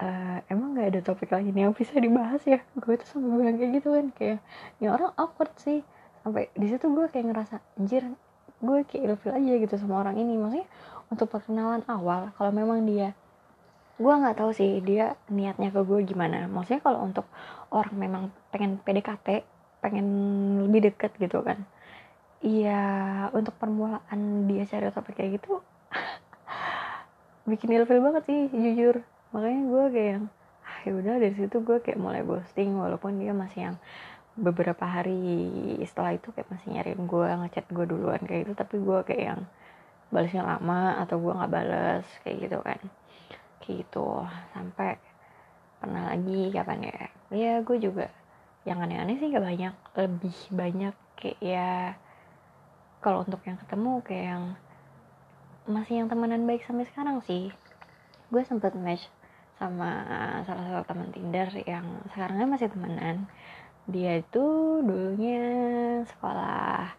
uh, 0.00 0.38
emang 0.52 0.76
nggak 0.76 0.88
ada 0.92 1.00
topik 1.02 1.32
lain 1.32 1.52
yang 1.56 1.72
bisa 1.72 1.96
dibahas 1.96 2.42
ya? 2.44 2.60
Gue 2.76 3.00
tuh 3.00 3.08
sampai 3.08 3.28
bilang 3.32 3.56
kayak 3.56 3.72
gitu 3.80 3.88
kan 3.96 4.06
kayak 4.12 4.38
ya 4.78 4.92
orang 4.92 5.12
awkward 5.16 5.52
sih. 5.56 5.80
Sampai 6.20 6.52
di 6.52 6.66
situ 6.68 6.86
gue 6.92 7.06
kayak 7.08 7.32
ngerasa 7.32 7.56
anjir 7.80 8.04
gue 8.56 8.78
kayak 8.88 9.02
ilfil 9.14 9.32
aja 9.32 9.52
gitu 9.56 9.74
sama 9.80 10.04
orang 10.04 10.20
ini. 10.20 10.36
Maksudnya 10.36 10.68
untuk 11.08 11.32
perkenalan 11.32 11.82
awal 11.88 12.30
kalau 12.36 12.52
memang 12.52 12.84
dia 12.84 13.16
gue 13.96 14.12
nggak 14.12 14.36
tahu 14.36 14.52
sih 14.52 14.84
dia 14.84 15.16
niatnya 15.32 15.72
ke 15.72 15.80
gue 15.80 16.04
gimana. 16.04 16.44
Maksudnya 16.44 16.84
kalau 16.84 17.00
untuk 17.00 17.24
orang 17.72 17.96
memang 17.96 18.22
pengen 18.52 18.76
PDKT 18.84 19.56
pengen 19.80 20.06
lebih 20.66 20.90
deket 20.90 21.14
gitu 21.20 21.46
kan 21.46 21.62
iya 22.42 22.82
untuk 23.30 23.54
permulaan 23.54 24.50
dia 24.50 24.66
cari 24.66 24.90
topik 24.90 25.14
kayak 25.14 25.38
gitu 25.38 25.62
bikin 27.46 27.70
ilfil 27.78 28.02
banget 28.02 28.22
sih 28.26 28.40
jujur. 28.50 29.02
Makanya 29.30 29.62
gue 29.70 29.84
kayak 29.94 30.10
yang 30.18 30.24
ah 30.66 30.78
ya 30.82 30.92
udah 30.98 31.14
dari 31.22 31.34
situ 31.38 31.56
gue 31.62 31.78
kayak 31.78 31.98
mulai 31.98 32.26
ghosting 32.26 32.74
walaupun 32.74 33.22
dia 33.22 33.30
masih 33.30 33.70
yang 33.70 33.76
beberapa 34.36 34.82
hari 34.84 35.22
setelah 35.86 36.18
itu 36.18 36.28
kayak 36.34 36.50
masih 36.52 36.68
nyariin 36.74 37.06
gue 37.06 37.28
ngechat 37.46 37.66
gue 37.70 37.86
duluan 37.86 38.20
kayak 38.26 38.46
gitu. 38.46 38.52
Tapi 38.58 38.76
gue 38.82 38.98
kayak 39.06 39.22
yang 39.22 39.40
balasnya 40.10 40.42
lama 40.42 41.02
atau 41.02 41.16
gue 41.22 41.32
nggak 41.32 41.52
balas 41.54 42.06
kayak 42.26 42.36
gitu 42.50 42.58
kan. 42.60 42.80
Kayak 43.62 43.76
gitu. 43.86 44.08
Sampai 44.50 44.98
pernah 45.78 46.10
lagi 46.10 46.50
kapan 46.50 46.78
ya? 46.82 46.98
Ya 47.30 47.54
gue 47.62 47.78
juga 47.78 48.10
yang 48.66 48.82
aneh-aneh 48.82 49.16
sih 49.22 49.30
gak 49.30 49.46
banyak. 49.46 49.74
Lebih 49.94 50.36
banyak 50.50 50.94
kayak 51.16 51.38
ya 51.38 51.70
kalau 52.98 53.22
untuk 53.22 53.38
yang 53.46 53.54
ketemu 53.62 53.92
kayak 54.02 54.24
yang 54.34 54.44
masih 55.66 56.02
yang 56.02 56.08
temenan 56.08 56.46
baik 56.46 56.62
sampai 56.62 56.86
sekarang 56.86 57.18
sih. 57.26 57.50
Gue 58.30 58.42
sempet 58.46 58.74
match 58.78 59.06
sama 59.58 59.90
salah 60.46 60.64
satu 60.68 60.82
teman 60.86 61.10
Tinder 61.10 61.48
yang 61.66 62.06
sekarangnya 62.14 62.46
masih 62.46 62.68
temenan. 62.70 63.26
Dia 63.86 64.22
itu 64.22 64.44
dulunya 64.82 65.42
sekolah 66.06 66.94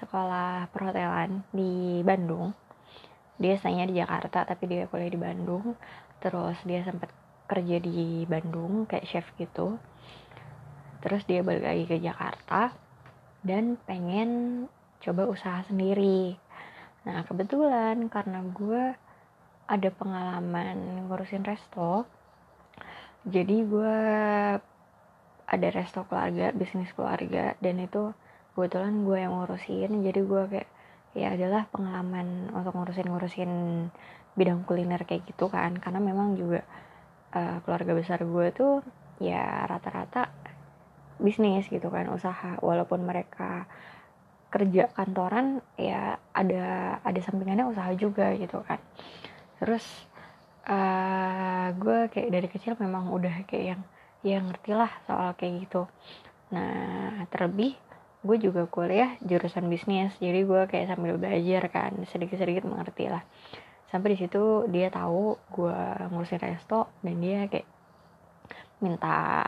sekolah 0.00 0.72
perhotelan 0.72 1.44
di 1.52 2.00
Bandung. 2.00 2.56
Dia 3.40 3.56
staynya 3.56 3.88
di 3.88 3.96
Jakarta 3.96 4.48
tapi 4.48 4.68
dia 4.68 4.88
kuliah 4.88 5.12
di 5.12 5.20
Bandung. 5.20 5.76
Terus 6.20 6.56
dia 6.64 6.84
sempat 6.84 7.12
kerja 7.48 7.76
di 7.80 8.24
Bandung 8.24 8.88
kayak 8.88 9.08
chef 9.08 9.26
gitu. 9.36 9.76
Terus 11.00 11.24
dia 11.24 11.40
balik 11.40 11.64
lagi 11.64 11.84
ke 11.88 11.96
Jakarta 12.00 12.72
dan 13.40 13.80
pengen 13.88 14.64
coba 15.00 15.24
usaha 15.24 15.64
sendiri 15.64 16.36
nah 17.06 17.24
kebetulan 17.24 17.96
karena 18.12 18.44
gue 18.52 18.94
ada 19.70 19.88
pengalaman 19.94 21.08
ngurusin 21.08 21.46
resto 21.46 22.04
jadi 23.24 23.56
gue 23.64 23.96
ada 25.50 25.68
resto 25.74 26.04
keluarga 26.06 26.52
bisnis 26.52 26.92
keluarga 26.92 27.56
dan 27.58 27.80
itu 27.80 28.12
kebetulan 28.52 29.04
gue 29.04 29.16
yang 29.16 29.32
ngurusin 29.34 30.04
jadi 30.04 30.20
gue 30.20 30.42
kayak 30.50 30.70
ya 31.10 31.34
adalah 31.34 31.66
pengalaman 31.74 32.54
untuk 32.54 32.70
ngurusin 32.74 33.08
ngurusin 33.10 33.52
bidang 34.38 34.62
kuliner 34.66 35.02
kayak 35.02 35.26
gitu 35.26 35.50
kan. 35.50 35.74
Karena 35.78 35.98
memang 35.98 36.38
juga 36.38 36.62
uh, 37.34 37.58
keluarga 37.66 37.92
besar 37.98 38.22
gue 38.22 38.46
tuh 38.54 38.82
ya 39.20 39.66
rata-rata 39.68 40.30
bisnis 41.20 41.68
gitu 41.68 41.92
kan 41.92 42.08
usaha 42.08 42.56
walaupun 42.64 43.04
mereka 43.04 43.68
kerja 44.50 44.90
kantoran 44.92 45.62
ya 45.78 46.18
ada 46.34 46.98
ada 47.06 47.20
sampingannya 47.22 47.70
usaha 47.70 47.90
juga 47.94 48.34
gitu 48.34 48.60
kan. 48.66 48.82
Terus 49.62 49.86
uh, 50.66 51.70
gue 51.78 52.10
kayak 52.10 52.30
dari 52.34 52.48
kecil 52.50 52.74
memang 52.76 53.14
udah 53.14 53.46
kayak 53.46 53.64
yang 53.76 53.82
ya 54.20 54.38
ngerti 54.42 54.72
lah 54.76 54.90
soal 55.06 55.32
kayak 55.38 55.64
gitu. 55.64 55.86
Nah 56.52 57.24
terlebih 57.30 57.78
gue 58.20 58.36
juga 58.36 58.68
kuliah 58.68 59.16
jurusan 59.24 59.64
bisnis 59.72 60.12
jadi 60.20 60.44
gue 60.44 60.62
kayak 60.68 60.92
sambil 60.92 61.16
belajar 61.16 61.72
kan 61.72 61.92
sedikit-sedikit 62.10 62.66
mengerti 62.66 63.08
lah. 63.08 63.24
Sampai 63.88 64.14
di 64.14 64.18
situ 64.22 64.66
dia 64.70 64.90
tahu 64.92 65.38
gue 65.50 65.78
ngurusin 66.10 66.42
resto 66.42 66.90
dan 67.00 67.16
dia 67.22 67.46
kayak 67.46 67.66
minta 68.80 69.44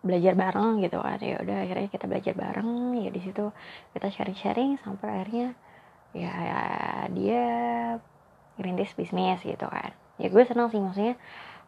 belajar 0.00 0.32
bareng 0.36 0.80
gitu 0.84 0.98
kan. 1.00 1.18
Ya 1.20 1.36
udah 1.40 1.56
akhirnya 1.64 1.88
kita 1.92 2.04
belajar 2.08 2.34
bareng. 2.36 2.70
Ya 3.00 3.10
di 3.12 3.20
situ 3.20 3.52
kita 3.92 4.08
sharing-sharing 4.08 4.80
sampai 4.80 5.08
akhirnya 5.12 5.48
ya, 6.16 6.32
ya 6.32 6.62
dia 7.12 7.44
ngerintis 8.56 8.96
bisnis 8.96 9.40
gitu 9.44 9.66
kan. 9.68 9.92
Ya 10.20 10.28
gue 10.28 10.44
senang 10.44 10.68
sih 10.72 10.80
maksudnya 10.80 11.16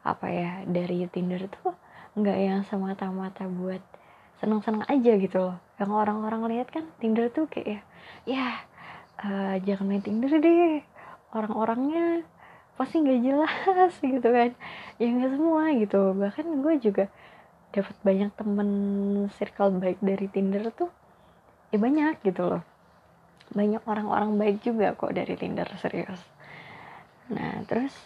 apa 0.03 0.27
ya 0.29 0.67
dari 0.67 1.07
Tinder 1.09 1.47
tuh 1.47 1.73
nggak 2.19 2.39
yang 2.43 2.61
semata-mata 2.69 3.49
buat 3.49 3.81
senang-senang 4.43 4.85
aja 4.91 5.13
gitu 5.17 5.39
loh. 5.39 5.57
Yang 5.79 5.91
orang-orang 5.93 6.43
lihat 6.53 6.69
kan 6.69 6.85
Tinder 6.99 7.31
tuh 7.31 7.49
kayak 7.49 7.69
ya 7.69 7.81
ya 8.29 8.47
uh, 9.25 9.55
jangan 9.63 9.87
main 9.89 10.03
Tinder 10.05 10.33
deh. 10.41 10.83
Orang-orangnya 11.33 12.27
pasti 12.77 13.01
nggak 13.01 13.21
jelas 13.25 13.93
gitu 14.17 14.29
kan. 14.29 14.51
Ya 15.01 15.07
nggak 15.09 15.33
semua 15.39 15.63
gitu. 15.77 16.13
Bahkan 16.13 16.47
gue 16.61 16.75
juga 16.83 17.05
dapat 17.73 17.97
banyak 18.05 18.31
temen 18.37 18.71
circle 19.41 19.73
baik 19.81 19.99
dari 20.05 20.29
Tinder 20.29 20.69
tuh 20.77 20.93
ya 21.73 21.81
banyak 21.81 22.21
gitu 22.21 22.45
loh. 22.47 22.63
Banyak 23.53 23.85
orang-orang 23.89 24.37
baik 24.37 24.57
juga 24.61 24.93
kok 24.93 25.17
dari 25.17 25.35
Tinder 25.41 25.67
serius. 25.81 26.21
Nah 27.33 27.65
terus 27.65 27.97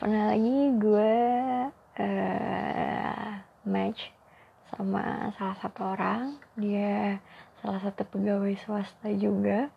pernah 0.00 0.32
lagi 0.32 0.72
gue 0.80 1.14
uh, 2.00 3.30
match 3.68 4.10
sama 4.72 5.30
salah 5.36 5.56
satu 5.60 5.80
orang. 5.84 6.40
Dia 6.56 7.20
salah 7.60 7.80
satu 7.84 8.02
pegawai 8.08 8.56
swasta 8.64 9.12
juga. 9.12 9.68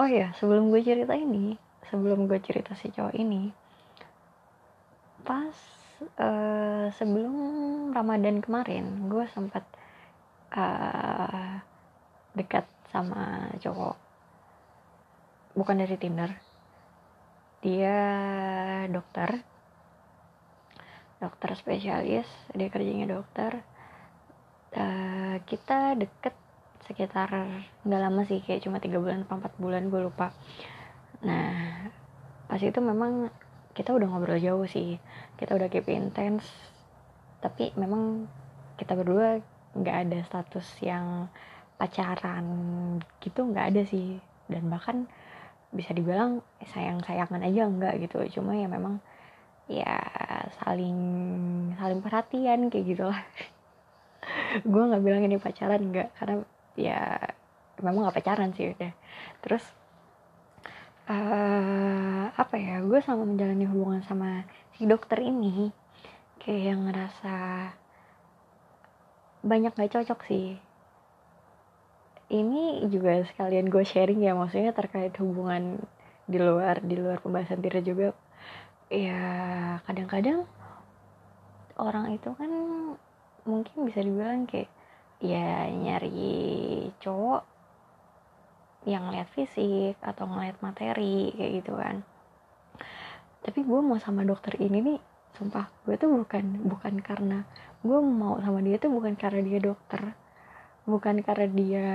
Oh 0.00 0.08
ya 0.08 0.32
sebelum 0.40 0.72
gue 0.72 0.80
cerita 0.80 1.12
ini 1.12 1.68
sebelum 1.88 2.28
gue 2.28 2.38
cerita 2.44 2.76
si 2.76 2.92
cowok 2.92 3.16
ini 3.16 3.50
pas 5.24 5.56
uh, 6.00 6.86
sebelum 6.94 7.34
ramadan 7.90 8.38
kemarin 8.38 9.10
gue 9.10 9.24
sempat 9.34 9.64
uh, 10.54 11.58
dekat 12.34 12.64
sama 12.88 13.52
cowok. 13.58 13.96
Bukan 15.58 15.76
dari 15.82 15.96
tinder. 15.98 16.30
Dia 17.60 17.98
dokter. 18.86 19.42
Dokter 21.18 21.50
spesialis. 21.58 22.28
Dia 22.54 22.68
kerjanya 22.70 23.10
dokter. 23.10 23.58
Uh, 24.72 25.42
kita 25.48 25.98
deket 25.98 26.36
sekitar 26.86 27.28
nggak 27.84 28.00
lama 28.00 28.22
sih 28.24 28.40
kayak 28.40 28.64
cuma 28.64 28.80
tiga 28.80 28.96
bulan 28.96 29.26
atau 29.26 29.36
empat 29.36 29.54
bulan 29.60 29.90
gue 29.92 30.00
lupa. 30.00 30.32
Nah 31.26 31.90
pas 32.48 32.60
itu 32.62 32.80
memang 32.80 33.28
kita 33.78 33.94
udah 33.94 34.10
ngobrol 34.10 34.42
jauh 34.42 34.66
sih. 34.66 34.98
Kita 35.38 35.54
udah 35.54 35.70
keep 35.70 35.86
intense. 35.86 36.50
Tapi 37.38 37.70
memang 37.78 38.26
kita 38.74 38.98
berdua 38.98 39.38
nggak 39.78 39.96
ada 40.10 40.18
status 40.26 40.66
yang 40.82 41.30
pacaran 41.78 42.46
gitu 43.22 43.46
nggak 43.46 43.66
ada 43.70 43.82
sih. 43.86 44.18
Dan 44.50 44.66
bahkan 44.66 45.06
bisa 45.70 45.94
dibilang 45.94 46.42
sayang 46.66 47.06
sayangan 47.06 47.46
aja 47.46 47.70
enggak 47.70 47.94
gitu. 48.02 48.42
Cuma 48.42 48.58
ya 48.58 48.66
memang 48.66 48.98
ya 49.70 50.02
saling 50.58 50.98
saling 51.78 52.02
perhatian 52.02 52.74
kayak 52.74 52.98
gitulah. 52.98 53.22
Gue 54.66 54.82
nggak 54.90 55.06
bilang 55.06 55.22
ini 55.22 55.38
pacaran 55.38 55.86
enggak 55.86 56.10
karena 56.18 56.42
ya 56.74 57.14
memang 57.78 58.10
nggak 58.10 58.18
pacaran 58.18 58.50
sih 58.58 58.74
udah. 58.74 58.90
Terus 59.38 59.62
uh, 61.08 62.24
apa 62.36 62.54
ya 62.60 62.84
gue 62.84 63.00
sama 63.00 63.24
menjalani 63.24 63.64
hubungan 63.64 64.04
sama 64.04 64.44
si 64.76 64.84
dokter 64.84 65.24
ini 65.24 65.72
kayak 66.38 66.62
yang 66.74 66.80
ngerasa 66.86 67.36
banyak 69.42 69.72
gak 69.74 69.92
cocok 69.94 70.20
sih. 70.28 70.48
Ini 72.28 72.84
juga 72.92 73.24
sekalian 73.24 73.72
gue 73.72 73.84
sharing 73.88 74.20
ya 74.20 74.36
maksudnya 74.36 74.76
terkait 74.76 75.16
hubungan 75.16 75.80
di 76.28 76.36
luar 76.36 76.84
di 76.84 76.94
luar 77.00 77.24
pembahasan 77.24 77.64
Tira 77.64 77.80
juga. 77.80 78.12
Ya 78.92 79.20
kadang-kadang 79.88 80.44
orang 81.80 82.12
itu 82.12 82.28
kan 82.36 82.50
mungkin 83.48 83.88
bisa 83.88 84.04
dibilang 84.04 84.44
kayak 84.44 84.68
ya 85.24 85.72
nyari 85.72 86.92
cowok 87.00 87.57
yang 88.86 89.10
ngeliat 89.10 89.26
fisik 89.34 89.98
atau 89.98 90.28
ngeliat 90.28 90.60
materi 90.62 91.34
kayak 91.34 91.52
gitu 91.64 91.72
kan. 91.74 92.04
Tapi 93.42 93.60
gue 93.64 93.80
mau 93.82 93.98
sama 93.98 94.22
dokter 94.22 94.54
ini 94.60 94.78
nih 94.84 94.98
sumpah 95.38 95.70
gue 95.86 95.94
tuh 95.94 96.10
bukan 96.10 96.66
bukan 96.66 96.98
karena 96.98 97.46
gue 97.86 97.98
mau 98.02 98.42
sama 98.42 98.58
dia 98.58 98.74
tuh 98.80 98.90
bukan 98.90 99.14
karena 99.14 99.38
dia 99.44 99.62
dokter 99.62 100.02
bukan 100.82 101.22
karena 101.22 101.46
dia 101.46 101.88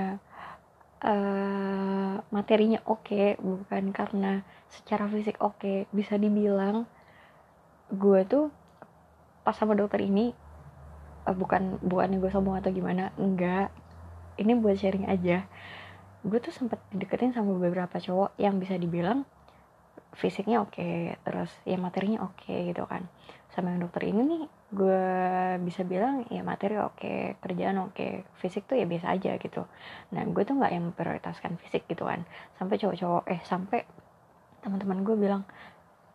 uh, 1.04 2.16
materinya 2.32 2.80
oke 2.88 3.04
okay, 3.04 3.28
bukan 3.42 3.92
karena 3.92 4.40
secara 4.72 5.10
fisik 5.10 5.36
oke. 5.42 5.60
Okay. 5.60 5.78
bisa 5.92 6.16
dibilang 6.16 6.88
gue 7.92 8.20
tuh 8.24 8.48
pas 9.44 9.52
sama 9.52 9.76
dokter 9.76 10.00
ini 10.00 10.32
uh, 11.28 11.36
bukan 11.36 11.76
bukan 11.84 12.16
gue 12.16 12.30
sombong 12.32 12.58
atau 12.58 12.72
gimana 12.72 13.12
enggak. 13.20 13.68
Ini 14.34 14.58
buat 14.58 14.74
sharing 14.74 15.06
aja 15.06 15.46
gue 16.24 16.38
tuh 16.40 16.52
sempet 16.56 16.80
deketin 16.90 17.36
sama 17.36 17.52
beberapa 17.60 18.00
cowok 18.00 18.40
yang 18.40 18.56
bisa 18.56 18.80
dibilang 18.80 19.28
fisiknya 20.16 20.62
oke 20.62 20.78
okay, 20.78 21.18
terus 21.26 21.50
ya 21.68 21.76
materinya 21.76 22.24
oke 22.24 22.38
okay, 22.40 22.72
gitu 22.72 22.86
kan. 22.88 23.04
Sama 23.52 23.74
yang 23.74 23.86
dokter 23.86 24.08
ini 24.08 24.22
nih 24.24 24.42
gue 24.74 25.04
bisa 25.62 25.86
bilang 25.86 26.26
ya 26.32 26.42
materi 26.42 26.80
oke 26.80 26.98
okay, 26.98 27.18
kerjaan 27.38 27.78
oke 27.82 27.94
okay, 27.94 28.12
fisik 28.40 28.66
tuh 28.66 28.78
ya 28.80 28.86
biasa 28.88 29.12
aja 29.12 29.36
gitu. 29.36 29.68
Nah 30.14 30.22
gue 30.24 30.42
tuh 30.42 30.54
nggak 30.56 30.72
yang 30.72 30.84
memprioritaskan 30.90 31.60
fisik 31.60 31.84
gitu 31.90 32.08
kan. 32.08 32.24
Sampai 32.56 32.80
cowok-cowok 32.80 33.22
eh 33.28 33.42
sampai 33.44 33.84
teman-teman 34.64 35.04
gue 35.04 35.16
bilang 35.18 35.42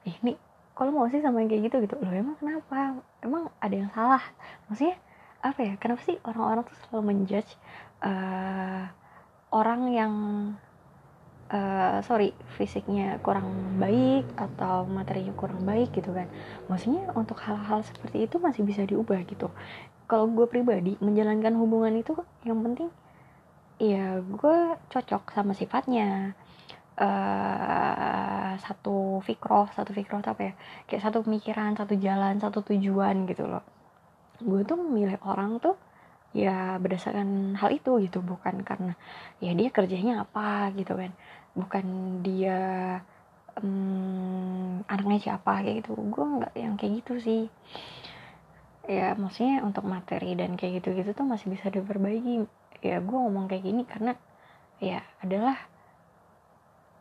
eh 0.07 0.15
ini 0.23 0.33
kalau 0.73 0.95
mau 0.95 1.11
sih 1.11 1.19
sama 1.19 1.43
yang 1.43 1.51
kayak 1.51 1.63
gitu? 1.69 1.77
Gitu. 1.83 1.95
Loh 1.99 2.11
emang 2.15 2.35
kenapa? 2.39 3.03
Emang 3.19 3.51
ada 3.59 3.75
yang 3.75 3.91
salah? 3.91 4.23
Maksudnya 4.71 4.95
apa 5.39 5.59
ya 5.63 5.73
kenapa 5.79 6.03
sih 6.03 6.19
orang-orang 6.23 6.67
tuh 6.67 6.75
selalu 6.87 7.03
menjudge 7.15 7.55
uh, 8.03 8.91
orang 9.49 9.81
yang 9.89 10.13
uh, 11.49 11.97
sorry 12.05 12.31
fisiknya 12.57 13.17
kurang 13.25 13.77
baik 13.81 14.25
atau 14.37 14.85
materinya 14.85 15.33
kurang 15.33 15.65
baik 15.65 15.93
gitu 15.93 16.13
kan. 16.13 16.29
Maksudnya 16.69 17.09
untuk 17.17 17.41
hal-hal 17.41 17.81
seperti 17.81 18.29
itu 18.29 18.37
masih 18.37 18.61
bisa 18.65 18.85
diubah 18.85 19.21
gitu. 19.25 19.49
Kalau 20.09 20.25
gue 20.29 20.45
pribadi 20.49 20.97
menjalankan 21.01 21.53
hubungan 21.57 21.93
itu 22.01 22.17
yang 22.45 22.61
penting 22.65 22.89
ya 23.79 24.19
gue 24.21 24.57
cocok 24.89 25.33
sama 25.33 25.53
sifatnya. 25.57 26.33
Uh, 26.99 28.59
satu 28.59 29.23
fikroh 29.23 29.71
satu 29.71 29.95
fikroh 29.95 30.19
apa 30.19 30.51
ya? 30.51 30.53
Kayak 30.83 31.09
satu 31.09 31.23
pemikiran 31.23 31.71
satu 31.79 31.95
jalan 31.95 32.37
satu 32.43 32.59
tujuan 32.59 33.23
gitu 33.23 33.47
loh. 33.47 33.63
Gue 34.43 34.67
tuh 34.67 34.75
memilih 34.75 35.15
orang 35.23 35.63
tuh 35.63 35.79
ya 36.29 36.77
berdasarkan 36.77 37.57
hal 37.57 37.73
itu 37.73 38.05
gitu 38.05 38.21
bukan 38.21 38.61
karena 38.61 38.93
ya 39.41 39.51
dia 39.57 39.69
kerjanya 39.73 40.25
apa 40.25 40.69
gitu 40.77 40.93
kan. 40.93 41.11
Bukan 41.57 41.85
dia 42.21 42.59
um, 43.59 44.85
anaknya 44.85 45.19
siapa 45.19 45.65
kayak 45.65 45.85
gitu. 45.85 45.97
Gue 45.97 46.25
nggak 46.25 46.53
yang 46.55 46.73
kayak 46.77 46.93
gitu 47.03 47.13
sih. 47.21 47.43
Ya 48.89 49.13
maksudnya 49.13 49.61
untuk 49.61 49.85
materi 49.85 50.33
dan 50.33 50.57
kayak 50.57 50.81
gitu 50.81 50.97
gitu 50.97 51.11
tuh 51.13 51.25
masih 51.25 51.49
bisa 51.53 51.69
diperbaiki. 51.69 52.45
Ya 52.85 53.01
gue 53.01 53.17
ngomong 53.17 53.49
kayak 53.49 53.63
gini 53.65 53.83
karena 53.85 54.13
ya 54.79 55.03
adalah 55.19 55.57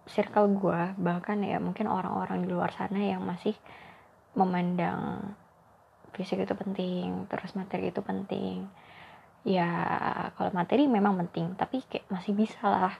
circle 0.08 0.56
gue 0.56 0.80
bahkan 0.98 1.38
ya 1.44 1.60
mungkin 1.60 1.86
orang-orang 1.86 2.42
di 2.42 2.48
luar 2.48 2.72
sana 2.72 2.98
yang 2.98 3.22
masih 3.22 3.54
memandang 4.32 5.20
fisik 6.16 6.40
itu 6.42 6.54
penting 6.56 7.28
terus 7.28 7.52
materi 7.52 7.92
itu 7.92 8.00
penting 8.00 8.64
ya 9.48 9.68
kalau 10.37 10.52
materi 10.52 10.84
memang 10.84 11.16
penting 11.24 11.56
tapi 11.56 11.80
kayak 11.88 12.04
masih 12.12 12.37
bisa 12.37 12.61
lah. 12.68 12.94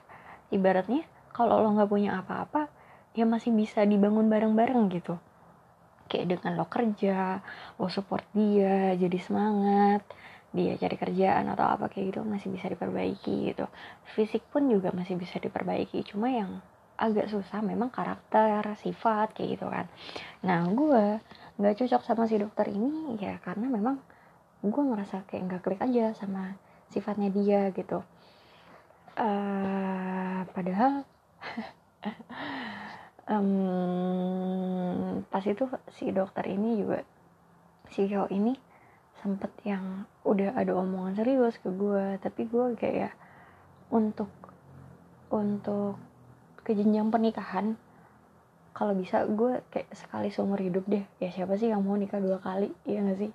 Ibaratnya 0.49 1.05
kalau 1.29 1.61
lo 1.61 1.69
nggak 1.77 1.89
punya 1.93 2.17
apa-apa 2.17 2.65
ya 3.13 3.29
masih 3.29 3.53
bisa 3.53 3.85
dibangun 3.85 4.25
bareng-bareng 4.33 4.89
gitu. 4.97 5.21
Kayak 6.09 6.41
dengan 6.41 6.57
lo 6.57 6.65
kerja 6.65 7.45
lo 7.77 7.85
support 7.93 8.25
dia 8.33 8.97
jadi 8.97 9.17
semangat 9.21 10.01
dia 10.49 10.73
cari 10.81 10.97
kerjaan 10.97 11.45
atau 11.53 11.69
apa 11.69 11.93
kayak 11.93 12.17
gitu 12.17 12.19
masih 12.25 12.49
bisa 12.49 12.65
diperbaiki 12.65 13.53
gitu. 13.53 13.69
Fisik 14.17 14.41
pun 14.49 14.65
juga 14.65 14.89
masih 14.89 15.21
bisa 15.21 15.37
diperbaiki 15.37 16.01
cuma 16.09 16.33
yang 16.33 16.57
agak 16.99 17.29
susah 17.29 17.61
memang 17.61 17.93
karakter 17.93 18.73
sifat 18.81 19.37
kayak 19.37 19.61
gitu 19.61 19.69
kan. 19.69 19.85
Nah 20.41 20.65
gue 20.65 21.21
nggak 21.61 21.77
cocok 21.77 22.01
sama 22.01 22.25
si 22.25 22.41
dokter 22.41 22.73
ini 22.73 23.21
ya 23.21 23.37
karena 23.37 23.69
memang 23.69 24.01
gue 24.59 24.83
ngerasa 24.83 25.23
kayak 25.23 25.43
nggak 25.47 25.61
klik 25.63 25.79
aja 25.79 26.11
sama 26.15 26.59
sifatnya 26.91 27.31
dia 27.31 27.71
gitu. 27.71 28.03
Uh, 29.15 30.43
padahal 30.51 31.03
um, 33.31 35.23
pas 35.31 35.43
itu 35.43 35.63
si 35.95 36.11
dokter 36.11 36.47
ini 36.51 36.79
juga 36.79 37.03
si 37.91 38.07
cowok 38.07 38.31
ini 38.31 38.55
sempet 39.19 39.51
yang 39.67 40.07
udah 40.23 40.55
ada 40.55 40.71
omongan 40.75 41.19
serius 41.19 41.59
ke 41.59 41.67
gue 41.67 42.15
tapi 42.23 42.47
gue 42.47 42.75
kayak 42.79 43.11
untuk 43.91 44.31
untuk 45.31 45.99
ke 46.63 46.71
jenjang 46.75 47.11
pernikahan 47.11 47.75
kalau 48.71 48.95
bisa 48.95 49.27
gue 49.27 49.59
kayak 49.73 49.91
sekali 49.91 50.31
seumur 50.31 50.61
hidup 50.61 50.87
deh. 50.87 51.03
Ya 51.19 51.29
siapa 51.33 51.59
sih 51.59 51.67
yang 51.67 51.83
mau 51.83 51.99
nikah 51.99 52.21
dua 52.23 52.39
kali? 52.39 52.71
Ya 52.87 53.03
gak 53.03 53.19
sih 53.19 53.31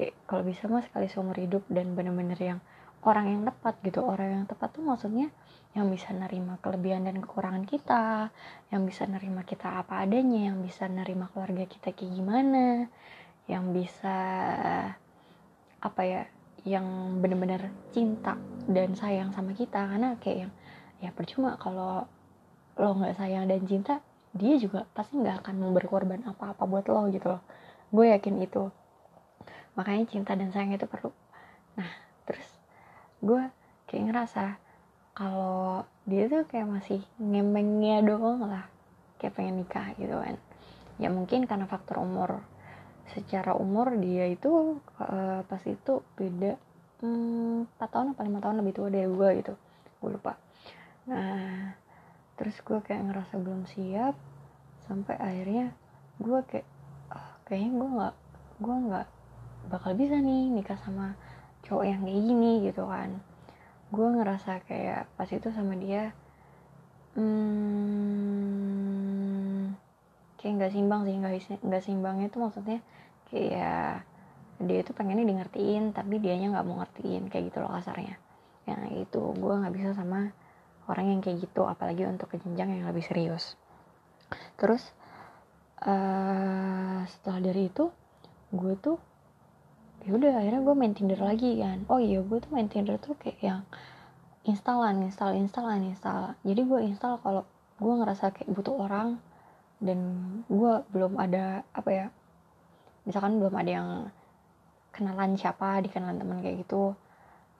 kayak 0.00 0.16
kalau 0.24 0.40
bisa 0.48 0.64
mah 0.64 0.80
sekali 0.80 1.12
seumur 1.12 1.36
hidup 1.36 1.68
dan 1.68 1.92
bener-bener 1.92 2.40
yang 2.40 2.60
orang 3.04 3.28
yang 3.28 3.42
tepat 3.44 3.76
gitu. 3.84 4.00
Orang 4.00 4.32
yang 4.32 4.44
tepat 4.48 4.72
tuh 4.72 4.80
maksudnya 4.80 5.28
yang 5.76 5.92
bisa 5.92 6.08
nerima 6.16 6.56
kelebihan 6.64 7.04
dan 7.04 7.20
kekurangan 7.20 7.68
kita 7.68 8.32
yang 8.72 8.82
bisa 8.88 9.04
nerima 9.04 9.44
kita 9.44 9.84
apa 9.84 10.08
adanya 10.08 10.50
yang 10.50 10.64
bisa 10.64 10.88
nerima 10.88 11.28
keluarga 11.30 11.68
kita 11.68 11.92
kayak 11.92 12.16
gimana 12.16 12.88
yang 13.44 13.76
bisa 13.76 14.18
apa 15.84 16.02
ya 16.08 16.24
yang 16.64 17.20
bener-bener 17.20 17.68
cinta 17.92 18.40
dan 18.64 18.96
sayang 18.96 19.36
sama 19.36 19.52
kita. 19.52 19.84
Karena 19.84 20.16
kayak 20.16 20.48
yang 20.48 20.52
ya 21.04 21.12
percuma 21.12 21.60
kalau 21.60 22.08
lo 22.80 22.96
nggak 22.96 23.20
sayang 23.20 23.44
dan 23.44 23.68
cinta 23.68 24.00
dia 24.32 24.56
juga 24.56 24.88
pasti 24.96 25.20
nggak 25.20 25.44
akan 25.44 25.76
berkorban 25.76 26.24
apa-apa 26.24 26.64
buat 26.64 26.88
lo 26.88 27.04
gitu 27.12 27.36
loh. 27.36 27.42
Gue 27.92 28.16
yakin 28.16 28.40
itu 28.40 28.72
makanya 29.80 30.04
cinta 30.12 30.36
dan 30.36 30.52
sayang 30.52 30.76
itu 30.76 30.84
perlu. 30.84 31.08
Nah 31.80 31.88
terus 32.28 32.44
gue 33.24 33.48
kayak 33.88 34.12
ngerasa 34.12 34.60
kalau 35.16 35.88
dia 36.04 36.28
tuh 36.28 36.44
kayak 36.44 36.68
masih 36.68 37.00
ngemengnya 37.16 38.04
doang 38.04 38.44
lah. 38.44 38.68
Kayak 39.16 39.40
pengen 39.40 39.64
nikah 39.64 39.96
gitu 39.96 40.20
kan. 40.20 40.36
Ya 41.00 41.08
mungkin 41.08 41.48
karena 41.48 41.64
faktor 41.64 42.04
umur. 42.04 42.44
Secara 43.16 43.56
umur 43.56 43.96
dia 43.96 44.28
itu 44.28 44.76
uh, 45.00 45.40
pas 45.48 45.62
itu 45.64 46.04
beda 46.12 46.60
hmm, 47.00 47.80
4 47.80 47.88
tahun 47.88 48.12
atau 48.12 48.22
5 48.28 48.44
tahun 48.44 48.56
lebih 48.60 48.74
tua 48.76 48.88
dari 48.92 49.08
gue 49.08 49.28
gitu. 49.40 49.54
Gue 50.04 50.10
lupa. 50.12 50.36
Nah 51.08 51.72
terus 52.36 52.60
gue 52.60 52.84
kayak 52.84 53.08
ngerasa 53.08 53.40
belum 53.40 53.64
siap. 53.64 54.12
Sampai 54.84 55.16
akhirnya 55.16 55.72
gue 56.20 56.38
kayak 56.52 56.68
oh, 57.16 57.32
kayaknya 57.48 57.70
gue 57.80 57.88
nggak 57.96 58.14
gue 58.60 58.76
nggak 58.92 59.08
bakal 59.68 59.92
bisa 59.98 60.16
nih 60.16 60.48
nikah 60.48 60.78
sama 60.80 61.12
cowok 61.66 61.84
yang 61.84 62.00
kayak 62.06 62.22
gini 62.24 62.64
gitu 62.64 62.86
kan. 62.88 63.20
Gue 63.90 64.06
ngerasa 64.08 64.64
kayak 64.64 65.10
pas 65.18 65.28
itu 65.28 65.50
sama 65.52 65.74
dia 65.76 66.14
hmm, 67.18 68.40
kayak 70.38 70.52
nggak 70.56 70.72
simbang 70.72 71.04
sih 71.04 71.18
nggak 71.60 71.82
simbangnya 71.82 72.30
itu 72.30 72.38
maksudnya 72.38 72.78
kayak 73.28 74.06
dia 74.60 74.78
itu 74.84 74.92
pengennya 74.92 75.24
di 75.24 75.34
ngertiin 75.40 75.96
tapi 75.96 76.20
dianya 76.20 76.52
nggak 76.52 76.66
mau 76.68 76.84
ngertiin 76.84 77.28
kayak 77.32 77.52
gitu 77.52 77.58
loh 77.64 77.72
kasarnya. 77.72 78.16
Yang 78.68 79.08
itu 79.08 79.20
gue 79.36 79.54
nggak 79.60 79.74
bisa 79.74 79.92
sama 79.96 80.30
orang 80.88 81.06
yang 81.16 81.20
kayak 81.24 81.44
gitu 81.44 81.64
apalagi 81.66 82.04
untuk 82.06 82.28
kejenjang 82.32 82.70
yang 82.76 82.86
lebih 82.88 83.02
serius. 83.02 83.56
Terus 84.60 84.84
uh, 85.82 87.02
setelah 87.08 87.40
dari 87.40 87.72
itu 87.72 87.88
gue 88.50 88.74
tuh 88.78 88.98
ya 90.06 90.10
udah 90.16 90.32
akhirnya 90.40 90.62
gue 90.64 90.74
main 90.76 90.94
Tinder 90.96 91.20
lagi 91.20 91.60
kan. 91.60 91.84
Oh 91.92 92.00
iya 92.00 92.20
gue 92.24 92.38
tuh 92.40 92.50
main 92.52 92.68
Tinder 92.68 92.96
tuh 93.00 93.14
kayak 93.20 93.40
yang 93.40 93.62
installan 94.48 95.04
install 95.04 95.36
installan 95.36 95.84
install 95.84 96.32
jadi 96.40 96.64
gue 96.64 96.80
install 96.88 97.20
kalau 97.20 97.44
gue 97.76 97.92
ngerasa 97.92 98.32
kayak 98.32 98.48
butuh 98.48 98.72
orang 98.88 99.20
dan 99.84 100.00
gue 100.48 100.72
belum 100.92 101.16
ada 101.20 101.60
apa 101.76 101.90
ya 101.92 102.06
misalkan 103.04 103.36
belum 103.36 103.52
ada 103.52 103.70
yang 103.70 103.88
kenalan 104.96 105.36
siapa 105.36 105.80
dikenalan 105.84 106.20
teman 106.20 106.40
kayak 106.40 106.64
gitu 106.64 106.96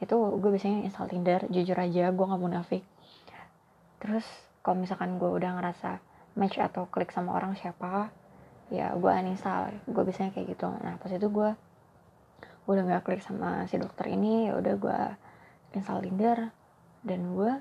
itu 0.00 0.16
gue 0.16 0.50
biasanya 0.50 0.80
install 0.88 1.12
Tinder. 1.12 1.44
Jujur 1.52 1.76
aja 1.76 2.08
gue 2.08 2.24
nggak 2.24 2.40
munafik. 2.40 2.82
Terus 4.00 4.24
kalau 4.64 4.80
misalkan 4.80 5.20
gue 5.20 5.28
udah 5.28 5.60
ngerasa 5.60 6.00
match 6.40 6.56
atau 6.56 6.88
klik 6.88 7.12
sama 7.12 7.36
orang 7.36 7.52
siapa 7.52 8.08
ya 8.72 8.96
gue 8.96 9.10
uninstall. 9.12 9.76
Gue 9.84 10.02
biasanya 10.08 10.32
kayak 10.32 10.56
gitu. 10.56 10.72
Nah 10.80 10.96
pas 10.96 11.12
itu 11.12 11.28
gue 11.28 11.52
udah 12.68 12.82
nggak 12.84 13.02
klik 13.06 13.22
sama 13.24 13.64
si 13.68 13.80
dokter 13.80 14.10
ini 14.12 14.50
ya 14.50 14.58
udah 14.58 14.74
gue 14.76 15.00
install 15.76 16.04
Tinder. 16.04 16.38
Dan 17.00 17.32
gue 17.32 17.52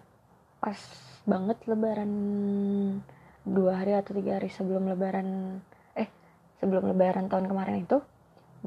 pas 0.59 0.79
banget 1.23 1.57
lebaran 1.67 2.11
dua 3.47 3.79
hari 3.79 3.95
atau 3.95 4.11
tiga 4.11 4.35
hari 4.35 4.51
sebelum 4.51 4.91
lebaran 4.91 5.59
eh 5.95 6.11
sebelum 6.59 6.91
lebaran 6.91 7.31
tahun 7.31 7.47
kemarin 7.47 7.87
itu 7.87 8.03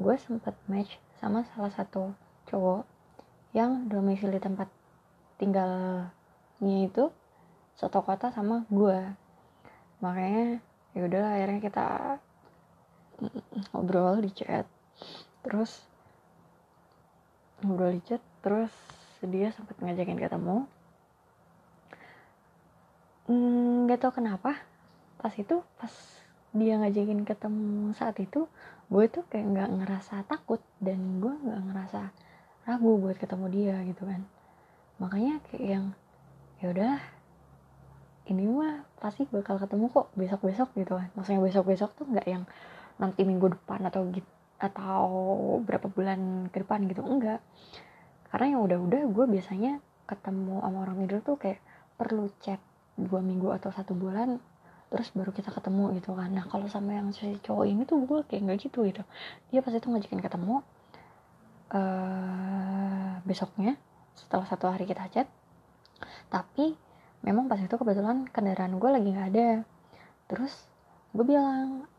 gue 0.01 0.15
sempat 0.17 0.57
match 0.65 0.97
sama 1.21 1.45
salah 1.53 1.69
satu 1.69 2.09
cowok 2.49 2.81
yang 3.53 3.85
domisili 3.85 4.41
tempat 4.41 4.65
tinggalnya 5.37 6.77
itu 6.89 7.13
satu 7.77 8.01
kota 8.01 8.33
sama 8.33 8.65
gue 8.73 8.97
makanya 10.01 10.57
ya 10.97 11.01
udah 11.05 11.23
akhirnya 11.37 11.61
kita 11.61 11.87
ngobrol 13.73 14.21
di 14.21 14.29
chat. 14.33 14.65
Terus 15.45 15.85
ngobrol 17.63 17.95
di 17.95 18.01
chat 18.03 18.21
terus 18.43 18.71
dia 19.23 19.55
sempat 19.55 19.79
ngajakin 19.79 20.19
ketemu. 20.19 20.67
Hmm, 23.23 23.87
nggak 23.87 23.99
mm, 23.99 24.03
tau 24.03 24.11
kenapa 24.11 24.59
pas 25.15 25.31
itu 25.39 25.63
pas 25.79 25.93
dia 26.51 26.75
ngajakin 26.75 27.23
ketemu 27.23 27.95
saat 27.95 28.19
itu 28.19 28.51
gue 28.91 29.05
tuh 29.07 29.23
kayak 29.31 29.47
nggak 29.47 29.69
ngerasa 29.79 30.27
takut 30.27 30.59
dan 30.83 31.23
gue 31.23 31.31
nggak 31.31 31.61
ngerasa 31.71 32.11
ragu 32.67 32.99
buat 32.99 33.15
ketemu 33.15 33.45
dia 33.47 33.75
gitu 33.87 34.03
kan. 34.03 34.21
Makanya 34.99 35.39
kayak 35.47 35.63
yang 35.63 35.85
ya 36.59 36.67
udah 36.75 36.95
ini 38.27 38.43
mah 38.47 38.83
pasti 38.99 39.23
bakal 39.31 39.55
ketemu 39.59 39.87
kok 39.87 40.11
besok 40.19 40.43
besok 40.43 40.69
gitu 40.75 40.99
kan. 40.99 41.07
Maksudnya 41.15 41.39
besok 41.39 41.63
besok 41.71 41.95
tuh 41.95 42.05
nggak 42.11 42.27
yang 42.27 42.43
nanti 42.99 43.23
minggu 43.23 43.55
depan 43.55 43.87
atau 43.87 44.03
gitu 44.11 44.27
atau 44.63 45.59
berapa 45.59 45.91
bulan 45.91 46.47
ke 46.47 46.63
depan 46.63 46.87
gitu 46.87 47.03
enggak. 47.03 47.43
Karena 48.31 48.55
yang 48.55 48.61
udah-udah 48.63 49.01
gue 49.11 49.25
biasanya 49.27 49.83
ketemu 50.07 50.63
sama 50.63 50.77
orang 50.87 50.97
middle 51.03 51.19
tuh 51.19 51.35
kayak 51.35 51.59
perlu 51.99 52.31
chat 52.39 52.63
dua 52.95 53.19
minggu 53.19 53.51
atau 53.51 53.73
satu 53.75 53.91
bulan 53.91 54.39
terus 54.93 55.09
baru 55.11 55.33
kita 55.33 55.49
ketemu 55.49 55.97
gitu 55.99 56.13
kan. 56.15 56.29
Nah 56.31 56.45
kalau 56.47 56.69
sama 56.69 56.95
yang 56.95 57.09
si 57.11 57.35
cowok 57.43 57.65
ini 57.65 57.83
tuh 57.83 58.05
gue 58.07 58.23
kayak 58.29 58.41
nggak 58.45 58.59
gitu 58.63 58.87
gitu. 58.87 59.03
Dia 59.51 59.59
pasti 59.59 59.81
tuh 59.81 59.89
ngajakin 59.91 60.21
ketemu 60.21 60.55
uh, 61.73 63.19
besoknya 63.25 63.75
setelah 64.15 64.45
satu 64.45 64.69
hari 64.69 64.85
kita 64.85 65.03
chat. 65.09 65.27
Tapi 66.29 66.77
memang 67.25 67.49
pas 67.49 67.57
itu 67.57 67.73
kebetulan 67.73 68.29
kendaraan 68.29 68.77
gue 68.77 68.89
lagi 68.93 69.09
nggak 69.09 69.29
ada. 69.33 69.49
Terus 70.29 70.53
gue 71.09 71.25
bilang 71.25 71.89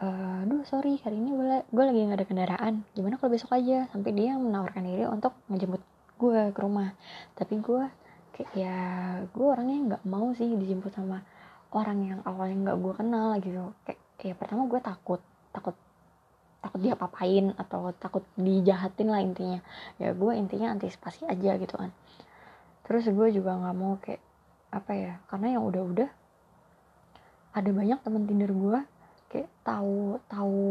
uh, 0.00 0.40
duh 0.44 0.62
sorry 0.68 1.00
hari 1.00 1.16
ini 1.16 1.32
gue, 1.32 1.64
gue 1.72 1.84
lagi 1.84 2.00
nggak 2.04 2.18
ada 2.20 2.28
kendaraan. 2.28 2.74
Gimana 2.92 3.16
kalau 3.16 3.32
besok 3.32 3.56
aja? 3.56 3.88
Sampai 3.92 4.12
dia 4.12 4.36
menawarkan 4.36 4.84
diri 4.84 5.04
untuk 5.08 5.32
ngejemput 5.48 5.82
gue 6.20 6.40
ke 6.52 6.60
rumah. 6.60 6.92
Tapi 7.36 7.54
gue 7.60 7.82
kayak 8.36 8.50
ya 8.52 8.78
gue 9.32 9.46
orangnya 9.46 9.78
nggak 9.94 10.02
mau 10.04 10.28
sih 10.36 10.48
dijemput 10.48 10.92
sama 10.92 11.24
orang 11.72 11.98
yang 12.04 12.20
awalnya 12.28 12.72
nggak 12.72 12.78
gue 12.80 12.92
kenal 12.96 13.28
gitu. 13.40 13.72
Kayak 13.88 14.00
ya 14.20 14.34
pertama 14.36 14.68
gue 14.68 14.80
takut 14.80 15.20
takut 15.52 15.76
takut 16.60 16.80
dia 16.82 16.98
papain 16.98 17.54
atau 17.56 17.94
takut 17.96 18.24
dijahatin 18.36 19.08
lah 19.08 19.20
intinya. 19.24 19.60
Ya 19.96 20.12
gue 20.12 20.32
intinya 20.36 20.76
antisipasi 20.76 21.24
aja 21.24 21.56
gitu 21.56 21.74
kan. 21.76 21.90
Terus 22.84 23.08
gue 23.08 23.28
juga 23.32 23.56
nggak 23.56 23.76
mau 23.76 23.96
kayak 23.98 24.20
apa 24.66 24.92
ya 24.92 25.12
karena 25.32 25.56
yang 25.56 25.64
udah-udah 25.64 26.10
ada 27.56 27.70
banyak 27.72 27.98
temen 28.04 28.28
tinder 28.28 28.52
gue 28.52 28.80
kayak 29.32 29.50
tahu 29.66 30.20
tahu 30.30 30.62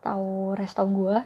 tahu 0.00 0.56
resto 0.56 0.82
gue 0.88 1.18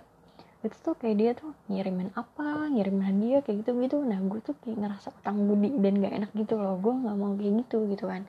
itu 0.65 0.77
tuh 0.81 0.97
kayak 0.97 1.17
dia 1.21 1.31
tuh 1.37 1.53
ngirimin 1.69 2.09
apa 2.17 2.73
ngirimin 2.73 3.05
hadiah 3.05 3.41
kayak 3.45 3.63
gitu 3.63 3.77
gitu 3.85 4.01
nah 4.01 4.17
gue 4.17 4.41
tuh 4.41 4.57
kayak 4.65 4.81
ngerasa 4.81 5.13
utang 5.13 5.45
budi 5.45 5.77
dan 5.77 6.01
gak 6.01 6.15
enak 6.17 6.31
gitu 6.33 6.57
loh. 6.57 6.81
Gue 6.81 6.97
nggak 6.97 7.17
mau 7.21 7.37
kayak 7.37 7.53
gitu 7.65 7.85
gitu 7.93 8.05
kan. 8.09 8.25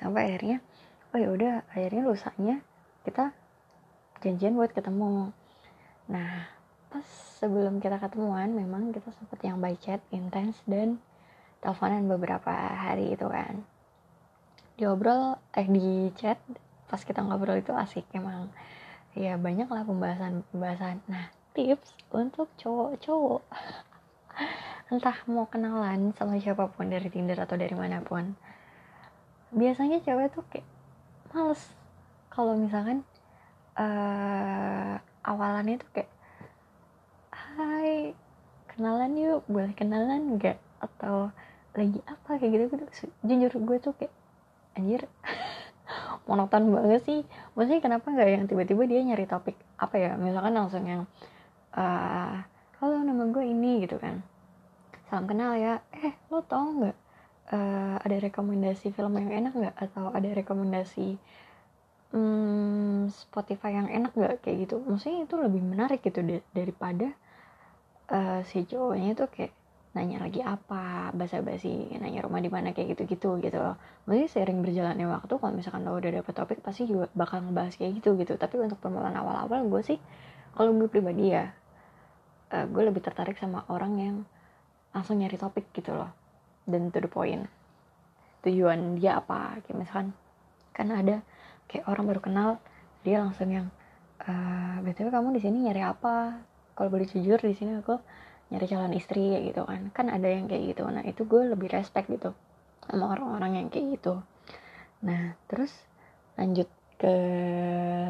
Sampai 0.00 0.32
akhirnya 0.32 0.64
oh 1.12 1.18
ya 1.20 1.28
udah 1.28 1.54
akhirnya 1.68 2.02
lusanya 2.08 2.56
kita 3.04 3.36
janjian 4.24 4.56
buat 4.56 4.72
ketemu. 4.72 5.36
Nah 6.08 6.48
pas 6.88 7.06
sebelum 7.36 7.76
kita 7.76 8.00
ketemuan 8.00 8.56
memang 8.56 8.88
kita 8.96 9.12
sempat 9.12 9.36
yang 9.44 9.60
by 9.60 9.76
chat 9.76 10.00
intens 10.08 10.56
dan 10.64 10.96
teleponan 11.60 12.08
beberapa 12.08 12.48
hari 12.56 13.12
itu 13.12 13.28
kan 13.28 13.60
diobrol 14.76 15.40
eh 15.56 15.64
di 15.64 16.12
chat 16.20 16.36
pas 16.86 17.00
kita 17.00 17.24
ngobrol 17.24 17.58
itu 17.58 17.72
asik 17.72 18.04
emang. 18.12 18.52
Ya 19.16 19.40
banyak 19.40 19.66
lah 19.66 19.82
pembahasan 19.88 20.44
pembahasan. 20.52 21.00
Nah 21.08 21.32
tips 21.56 21.96
untuk 22.12 22.52
cowok-cowok. 22.60 23.42
Entah 24.92 25.18
mau 25.26 25.48
kenalan 25.48 26.12
sama 26.14 26.36
siapa 26.36 26.68
pun 26.68 26.92
dari 26.92 27.08
Tinder 27.08 27.40
atau 27.40 27.56
dari 27.56 27.72
mana 27.72 28.04
pun. 28.04 28.36
Biasanya 29.56 30.04
cewek 30.04 30.36
tuh 30.36 30.44
kayak 30.52 30.68
males. 31.32 31.72
Kalau 32.28 32.52
misalkan 32.60 33.00
uh, 33.80 35.00
awalannya 35.24 35.80
tuh 35.80 35.90
kayak 35.96 36.12
hai 37.32 38.12
kenalan 38.76 39.16
yuk 39.16 39.40
boleh 39.48 39.72
kenalan 39.72 40.36
nggak? 40.36 40.60
Atau 40.84 41.32
lagi 41.72 42.04
apa? 42.04 42.36
Kayak 42.36 42.52
gitu 42.52 42.64
gitu 42.76 42.84
jujur 43.24 43.52
gue 43.64 43.78
tuh 43.80 43.96
kayak 43.96 44.12
anjir. 44.76 45.08
Monoton 46.28 46.74
banget 46.74 47.02
sih. 47.06 47.20
Maksudnya 47.54 47.80
kenapa 47.80 48.12
nggak 48.12 48.28
yang 48.28 48.44
tiba-tiba 48.50 48.82
dia 48.84 49.00
nyari 49.02 49.24
topik 49.24 49.56
apa 49.80 49.96
ya? 49.96 50.12
Misalkan 50.20 50.54
langsung 50.54 50.84
yang 50.84 51.08
uh, 51.74 52.42
halo 52.82 52.96
nama 53.02 53.24
gue 53.32 53.44
ini 53.46 53.86
gitu 53.86 53.96
kan. 53.96 54.20
Salam 55.08 55.24
kenal 55.24 55.56
ya. 55.56 55.80
Eh 55.94 56.12
lo 56.28 56.42
tau 56.42 56.66
nggak 56.66 56.96
uh, 57.54 57.96
ada 58.02 58.16
rekomendasi 58.20 58.92
film 58.92 59.14
yang 59.16 59.30
enak 59.32 59.52
nggak? 59.54 59.74
Atau 59.78 60.10
ada 60.10 60.28
rekomendasi 60.34 61.16
um, 62.10 63.06
Spotify 63.08 63.78
yang 63.78 63.88
enak 63.88 64.12
nggak? 64.12 64.42
Kayak 64.42 64.66
gitu. 64.66 64.82
Maksudnya 64.82 65.30
itu 65.30 65.34
lebih 65.38 65.62
menarik 65.62 66.02
gitu 66.02 66.20
daripada 66.50 67.14
uh, 68.10 68.42
si 68.42 68.66
cowoknya 68.66 69.14
tuh 69.14 69.30
kayak 69.30 69.54
nanya 69.96 70.20
lagi 70.20 70.44
apa 70.44 71.08
basa-basi 71.16 71.96
nanya 71.96 72.20
rumah 72.20 72.44
di 72.44 72.52
mana 72.52 72.76
kayak 72.76 72.92
gitu-gitu 72.92 73.40
gitu 73.40 73.56
loh. 73.56 73.80
Mungkin 74.04 74.28
sering 74.28 74.60
berjalannya 74.60 75.08
waktu 75.08 75.32
kalau 75.40 75.52
misalkan 75.56 75.88
lo 75.88 75.96
udah 75.96 76.20
dapet 76.20 76.34
topik 76.36 76.58
pasti 76.60 76.84
juga 76.84 77.08
bakal 77.16 77.40
ngebahas 77.40 77.72
kayak 77.80 78.04
gitu 78.04 78.12
gitu. 78.20 78.36
Tapi 78.36 78.60
untuk 78.60 78.76
permulaan 78.76 79.16
awal-awal 79.16 79.64
gue 79.72 79.80
sih 79.80 79.98
kalau 80.52 80.76
gue 80.76 80.88
pribadi 80.92 81.32
ya 81.32 81.48
uh, 82.52 82.66
gue 82.68 82.82
lebih 82.84 83.00
tertarik 83.00 83.40
sama 83.40 83.64
orang 83.72 83.92
yang 83.96 84.16
langsung 84.92 85.16
nyari 85.16 85.40
topik 85.40 85.72
gitu 85.72 85.96
loh. 85.96 86.12
Dan 86.68 86.92
to 86.92 87.00
the 87.00 87.08
point. 87.08 87.48
Tujuan 88.44 89.00
dia 89.00 89.16
apa 89.16 89.64
kayak 89.64 89.76
misalkan 89.80 90.12
kan 90.76 90.92
ada 90.92 91.24
kayak 91.72 91.88
orang 91.88 92.04
baru 92.04 92.20
kenal 92.20 92.48
dia 93.00 93.24
langsung 93.24 93.48
yang 93.48 93.72
uh, 94.28 94.76
btw 94.84 95.08
kamu 95.08 95.34
di 95.34 95.40
sini 95.40 95.72
nyari 95.72 95.80
apa? 95.80 96.44
Kalau 96.76 96.92
boleh 96.92 97.08
jujur 97.08 97.40
di 97.40 97.56
sini 97.56 97.80
aku 97.80 97.96
nyari 98.46 98.66
calon 98.70 98.94
istri 98.94 99.34
ya 99.34 99.40
gitu 99.42 99.66
kan. 99.66 99.90
Kan 99.90 100.06
ada 100.12 100.28
yang 100.30 100.46
kayak 100.46 100.74
gitu. 100.74 100.86
Nah 100.86 101.02
itu 101.02 101.26
gue 101.26 101.50
lebih 101.50 101.68
respect 101.74 102.06
gitu 102.06 102.30
sama 102.86 103.18
orang-orang 103.18 103.62
yang 103.62 103.68
kayak 103.68 103.98
gitu. 103.98 104.22
Nah 105.02 105.34
terus 105.50 105.74
lanjut 106.38 106.70
ke 106.96 107.14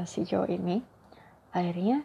si 0.04 0.28
cowok 0.28 0.48
ini. 0.52 0.84
Akhirnya 1.56 2.04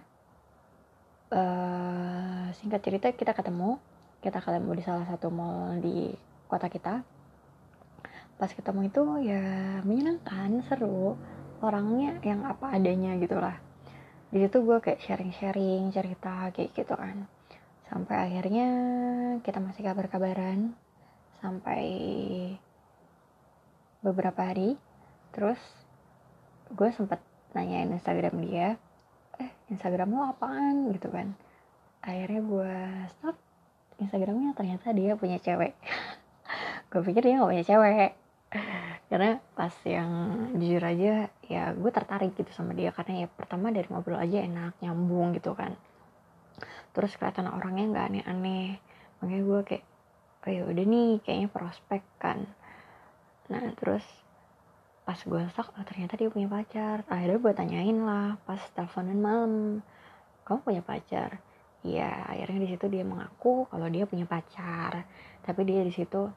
uh, 1.36 2.48
singkat 2.56 2.82
cerita 2.84 3.08
kita 3.12 3.36
ketemu. 3.36 3.78
Kita 4.22 4.38
ketemu 4.38 4.70
di 4.78 4.84
salah 4.86 5.06
satu 5.10 5.34
mall 5.34 5.82
di 5.82 6.14
kota 6.48 6.72
kita. 6.72 7.04
Pas 8.38 8.52
ketemu 8.54 8.88
itu 8.88 9.04
ya 9.28 9.44
menyenangkan 9.84 10.64
seru. 10.66 11.18
Orangnya 11.62 12.18
yang 12.26 12.48
apa 12.48 12.74
adanya 12.74 13.14
gitu 13.20 13.38
lah. 13.38 13.60
Di 14.32 14.40
situ 14.40 14.64
gue 14.64 14.78
kayak 14.80 15.04
sharing-sharing 15.04 15.92
cerita 15.92 16.50
kayak 16.56 16.72
gitu 16.72 16.96
kan 16.96 17.28
sampai 17.92 18.32
akhirnya 18.32 18.68
kita 19.44 19.60
masih 19.60 19.84
kabar-kabaran 19.84 20.72
sampai 21.44 21.84
beberapa 24.00 24.40
hari. 24.48 24.80
Terus 25.36 25.60
gue 26.72 26.88
sempet 26.96 27.20
nanyain 27.52 27.92
Instagram 27.92 28.40
dia 28.48 28.80
eh 29.36 29.52
Instagram 29.68 30.16
lo 30.16 30.32
apaan? 30.32 30.96
Gitu 30.96 31.12
kan. 31.12 31.36
Akhirnya 32.00 32.42
gue 32.42 32.74
stop 33.12 33.36
Instagramnya 34.00 34.56
ternyata 34.56 34.96
dia 34.96 35.14
punya 35.20 35.38
cewek. 35.38 35.78
Gue 36.92 37.06
pikir 37.06 37.22
dia 37.22 37.38
gak 37.38 37.54
punya 37.54 37.64
cewek. 37.64 38.12
Karena 39.08 39.38
pas 39.54 39.72
yang 39.86 40.10
jujur 40.58 40.82
aja 40.82 41.30
ya 41.46 41.64
gue 41.78 41.92
tertarik 41.94 42.34
gitu 42.34 42.50
sama 42.50 42.74
dia. 42.74 42.90
Karena 42.90 43.24
ya 43.24 43.28
pertama 43.30 43.70
dari 43.70 43.86
ngobrol 43.94 44.18
aja 44.18 44.42
enak 44.42 44.74
nyambung 44.82 45.38
gitu 45.38 45.54
kan 45.54 45.78
terus 46.92 47.16
kelihatan 47.18 47.48
orangnya 47.50 47.86
nggak 47.92 48.08
aneh-aneh. 48.12 48.70
Makanya 49.20 49.42
gue 49.46 49.60
kayak 49.68 49.86
oh 50.42 50.52
ya 50.52 50.64
udah 50.66 50.86
nih 50.86 51.12
kayaknya 51.22 51.50
prospek 51.50 52.04
kan. 52.18 52.50
Nah 53.50 53.64
terus 53.78 54.06
pas 55.02 55.18
gue 55.18 55.42
sok 55.52 55.74
oh 55.76 55.86
ternyata 55.86 56.18
dia 56.18 56.30
punya 56.30 56.48
pacar. 56.50 57.06
Akhirnya 57.10 57.38
gue 57.42 57.54
tanyain 57.54 57.98
lah 58.02 58.38
pas 58.46 58.62
teleponan 58.74 59.20
malam 59.20 59.54
kamu 60.46 60.60
punya 60.66 60.84
pacar? 60.84 61.40
Iya, 61.82 62.14
akhirnya 62.30 62.60
di 62.62 62.70
situ 62.70 62.86
dia 62.94 63.02
mengaku 63.02 63.66
kalau 63.70 63.90
dia 63.90 64.06
punya 64.06 64.30
pacar. 64.30 65.06
Tapi 65.42 65.62
dia 65.66 65.82
di 65.82 65.94
situ 65.94 66.30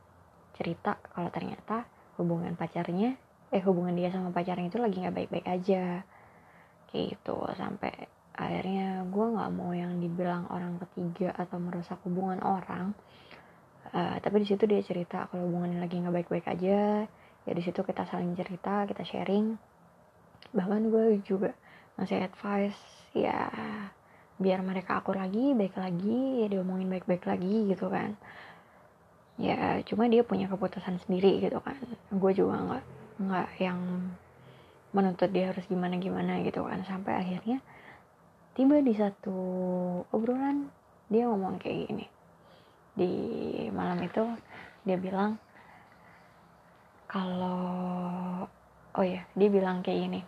cerita 0.57 0.97
kalau 1.13 1.29
ternyata 1.29 1.85
hubungan 2.17 2.55
pacarnya 2.55 3.19
eh 3.55 3.63
hubungan 3.63 3.95
dia 3.95 4.11
sama 4.11 4.35
pacarnya 4.35 4.67
itu 4.71 4.79
lagi 4.81 4.97
nggak 5.03 5.15
baik-baik 5.15 5.47
aja. 5.47 6.01
Kayak 6.89 7.05
gitu 7.19 7.37
sampai 7.59 7.93
akhirnya 8.35 9.07
gue 9.07 9.27
nggak 9.31 9.51
mau 9.55 9.71
yang 9.71 10.03
dibilang 10.03 10.51
orang 10.51 10.83
ketiga 10.83 11.31
atau 11.39 11.63
merusak 11.63 12.03
hubungan 12.03 12.43
orang. 12.43 12.91
Uh, 13.95 14.19
tapi 14.19 14.43
di 14.43 14.47
situ 14.51 14.67
dia 14.67 14.83
cerita 14.83 15.31
kalau 15.31 15.47
hubungannya 15.47 15.79
lagi 15.79 16.03
nggak 16.03 16.15
baik-baik 16.23 16.47
aja. 16.51 17.07
Ya 17.45 17.53
di 17.55 17.63
situ 17.63 17.79
kita 17.87 18.03
saling 18.11 18.35
cerita 18.35 18.91
kita 18.91 19.07
sharing. 19.07 19.55
Bahkan 20.51 20.83
gue 20.91 21.23
juga 21.23 21.55
ngasih 21.95 22.27
advice 22.27 22.81
ya 23.15 23.47
biar 24.35 24.67
mereka 24.67 24.99
akur 24.99 25.15
lagi 25.15 25.55
baik 25.55 25.79
lagi 25.79 26.43
ya 26.43 26.51
diomongin 26.51 26.91
baik-baik 26.91 27.23
lagi 27.23 27.71
gitu 27.71 27.87
kan. 27.87 28.19
Ya 29.39 29.79
cuma 29.87 30.11
dia 30.11 30.27
punya 30.27 30.51
keputusan 30.51 30.99
sendiri 31.07 31.39
gitu 31.39 31.63
kan. 31.63 31.79
Gue 32.11 32.35
juga 32.35 32.59
nggak 32.59 32.85
nggak 33.23 33.49
yang 33.63 33.79
menuntut 34.91 35.31
dia 35.31 35.55
harus 35.55 35.63
gimana 35.71 36.03
gimana 36.03 36.43
gitu 36.43 36.67
kan. 36.67 36.83
Sampai 36.83 37.15
akhirnya 37.15 37.63
tiba 38.55 38.79
di 38.79 38.95
satu 38.95 39.39
obrolan 40.15 40.71
dia 41.11 41.27
ngomong 41.27 41.59
kayak 41.59 41.91
gini. 41.91 42.07
Di 42.95 43.13
malam 43.75 43.99
itu 44.07 44.23
dia 44.87 44.95
bilang 44.95 45.35
kalau 47.11 48.47
oh 48.95 49.05
ya 49.05 49.27
dia 49.35 49.49
bilang 49.51 49.83
kayak 49.83 50.01
gini 50.07 50.21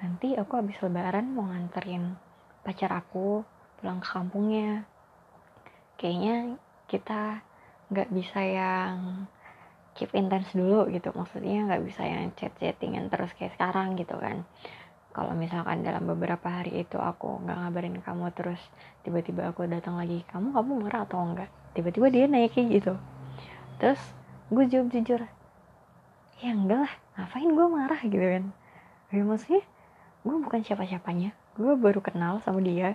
nanti 0.00 0.32
aku 0.36 0.60
habis 0.60 0.76
lebaran 0.80 1.36
mau 1.36 1.48
nganterin 1.48 2.16
pacar 2.64 2.92
aku 2.92 3.40
pulang 3.80 4.04
ke 4.04 4.08
kampungnya. 4.12 4.84
Kayaknya 5.96 6.60
kita 6.84 7.40
nggak 7.88 8.12
bisa 8.12 8.40
yang 8.44 9.24
keep 9.96 10.12
intense 10.12 10.52
dulu 10.52 10.84
gitu. 10.92 11.16
Maksudnya 11.16 11.64
nggak 11.64 11.84
bisa 11.88 12.04
yang 12.04 12.28
chat 12.36 12.52
chattingan 12.60 13.08
terus 13.08 13.32
kayak 13.40 13.56
sekarang 13.56 13.96
gitu 13.96 14.20
kan 14.20 14.44
kalau 15.10 15.34
misalkan 15.34 15.82
dalam 15.82 16.06
beberapa 16.06 16.46
hari 16.46 16.86
itu 16.86 16.94
aku 16.94 17.42
nggak 17.42 17.56
ngabarin 17.58 17.98
kamu 17.98 18.30
terus 18.30 18.62
tiba-tiba 19.02 19.50
aku 19.50 19.66
datang 19.66 19.98
lagi 19.98 20.22
kamu 20.30 20.54
kamu 20.54 20.70
marah 20.86 21.02
atau 21.02 21.18
enggak? 21.18 21.50
Tiba-tiba 21.74 22.06
dia 22.14 22.24
naik 22.30 22.54
kayak 22.54 22.68
gitu. 22.78 22.94
Terus 23.82 23.98
gue 24.54 24.64
jawab 24.70 24.88
jujur 24.94 25.26
ya 26.40 26.50
enggak 26.54 26.86
lah 26.86 26.94
ngapain 27.18 27.50
gue 27.50 27.66
marah? 27.66 28.00
Gitu 28.06 28.22
kan. 28.22 28.44
Ya 29.10 29.22
maksudnya 29.26 29.62
gue 30.22 30.36
bukan 30.38 30.60
siapa-siapanya 30.62 31.34
gue 31.58 31.74
baru 31.74 31.98
kenal 31.98 32.38
sama 32.46 32.62
dia. 32.62 32.94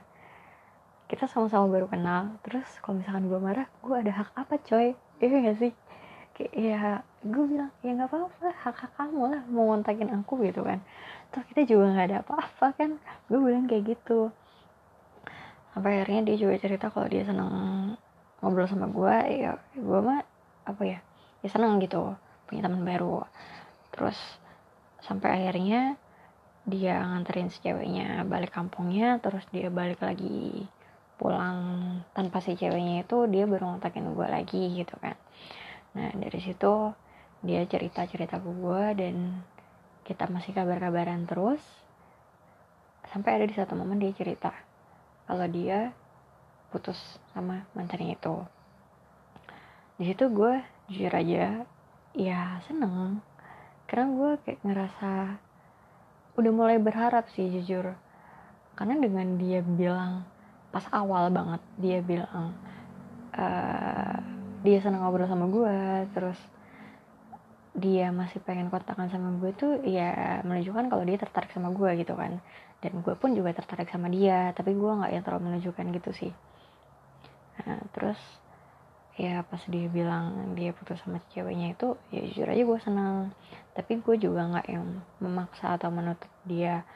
Kita 1.11 1.27
sama-sama 1.27 1.67
baru 1.67 1.91
kenal 1.91 2.39
terus 2.47 2.65
kalau 2.79 3.03
misalkan 3.03 3.27
gue 3.27 3.39
marah 3.43 3.67
gue 3.83 3.95
ada 3.95 4.11
hak 4.23 4.29
apa 4.39 4.55
coy? 4.63 4.95
Iya 5.19 5.51
gak 5.51 5.57
sih? 5.59 5.71
Kayak 6.35 6.51
ya 6.55 6.79
gue 7.25 7.45
bilang 7.49 7.73
ya 7.81 7.97
nggak 7.97 8.09
apa-apa 8.13 8.53
hak 8.53 8.75
hak 8.85 8.91
kamu 9.01 9.33
lah 9.33 9.41
mau 9.49 9.73
ngontakin 9.73 10.13
aku 10.13 10.45
gitu 10.45 10.61
kan. 10.61 10.77
Terus 11.33 11.45
kita 11.49 11.61
juga 11.65 11.85
nggak 11.89 12.07
ada 12.13 12.17
apa-apa 12.21 12.67
kan. 12.77 12.89
Gue 13.25 13.39
bilang 13.41 13.65
kayak 13.65 13.97
gitu. 13.97 14.29
Sampai 15.73 15.99
akhirnya 15.99 16.21
dia 16.29 16.35
juga 16.37 16.55
cerita 16.61 16.93
kalau 16.93 17.09
dia 17.09 17.25
seneng 17.25 17.51
ngobrol 18.39 18.69
sama 18.69 18.85
gue 18.93 19.15
ya 19.41 19.57
gue 19.73 19.99
mah 20.05 20.21
apa 20.69 20.83
ya 20.85 20.99
ya 21.41 21.49
seneng 21.49 21.81
gitu 21.81 22.13
punya 22.45 22.61
teman 22.61 22.85
baru. 22.85 23.25
Terus 23.89 24.17
sampai 25.01 25.41
akhirnya 25.41 25.97
dia 26.65 27.01
nganterin 27.01 27.49
si 27.49 27.61
ceweknya 27.61 28.25
balik 28.25 28.53
kampungnya 28.53 29.17
terus 29.21 29.45
dia 29.53 29.69
balik 29.69 30.01
lagi 30.01 30.65
pulang 31.17 31.57
tanpa 32.13 32.41
si 32.41 32.53
ceweknya 32.53 33.05
itu 33.05 33.25
dia 33.29 33.49
baru 33.49 33.75
ngontakin 33.75 34.13
gue 34.13 34.27
lagi 34.29 34.61
gitu 34.77 34.93
kan. 35.01 35.17
Nah 35.97 36.13
dari 36.13 36.39
situ 36.41 36.93
dia 37.45 37.61
cerita 37.69 38.09
cerita 38.09 38.41
ke 38.41 38.49
gue 38.49 38.83
dan 38.97 39.45
kita 40.01 40.25
masih 40.33 40.51
kabar-kabaran 40.57 41.29
terus. 41.29 41.61
Sampai 43.13 43.37
ada 43.37 43.45
di 43.45 43.53
satu 43.53 43.77
momen 43.77 44.01
dia 44.01 44.11
cerita 44.17 44.49
kalau 45.29 45.45
dia 45.45 45.93
putus 46.73 46.97
sama 47.31 47.69
mantannya 47.77 48.17
itu. 48.17 48.35
Di 50.01 50.09
situ 50.09 50.25
gue 50.33 50.59
jujur 50.89 51.13
aja 51.13 51.63
ya 52.17 52.41
seneng. 52.65 53.21
Karena 53.85 54.09
gue 54.09 54.31
kayak 54.41 54.65
ngerasa 54.65 55.11
udah 56.35 56.51
mulai 56.51 56.81
berharap 56.81 57.29
sih 57.29 57.47
jujur. 57.47 57.93
Karena 58.73 58.97
dengan 58.97 59.37
dia 59.37 59.61
bilang 59.61 60.25
pas 60.73 60.83
awal 60.91 61.31
banget 61.31 61.61
dia 61.79 62.03
bilang 62.03 62.51
uh, 63.31 64.19
dia 64.59 64.77
seneng 64.83 65.07
ngobrol 65.07 65.23
sama 65.23 65.47
gue 65.47 65.77
terus 66.11 66.35
dia 67.75 68.07
masih 68.07 68.39
pengen 68.39 68.71
kontakan 68.71 69.11
sama 69.11 69.35
gue 69.35 69.51
tuh 69.51 69.83
ya 69.83 70.39
menunjukkan 70.47 70.87
kalau 70.87 71.03
dia 71.03 71.19
tertarik 71.19 71.51
sama 71.51 71.75
gue 71.75 71.99
gitu 71.99 72.15
kan. 72.15 72.39
Dan 72.79 73.03
gue 73.03 73.15
pun 73.19 73.35
juga 73.35 73.51
tertarik 73.51 73.91
sama 73.91 74.07
dia 74.07 74.55
tapi 74.55 74.71
gue 74.71 74.91
nggak 74.91 75.11
yang 75.11 75.23
terlalu 75.27 75.51
menunjukkan 75.51 75.85
gitu 75.99 76.11
sih. 76.15 76.31
Nah, 77.59 77.83
terus 77.91 78.19
ya 79.15 79.43
pas 79.47 79.59
dia 79.67 79.87
bilang 79.87 80.55
dia 80.59 80.75
putus 80.75 80.99
sama 81.03 81.23
ceweknya 81.31 81.71
itu 81.75 81.95
ya 82.15 82.23
jujur 82.23 82.47
aja 82.47 82.63
gue 82.63 82.79
seneng. 82.79 83.35
Tapi 83.75 83.99
gue 83.99 84.15
juga 84.23 84.47
nggak 84.55 84.67
yang 84.71 85.03
memaksa 85.19 85.75
atau 85.75 85.91
menuntut 85.91 86.31
dia 86.47 86.87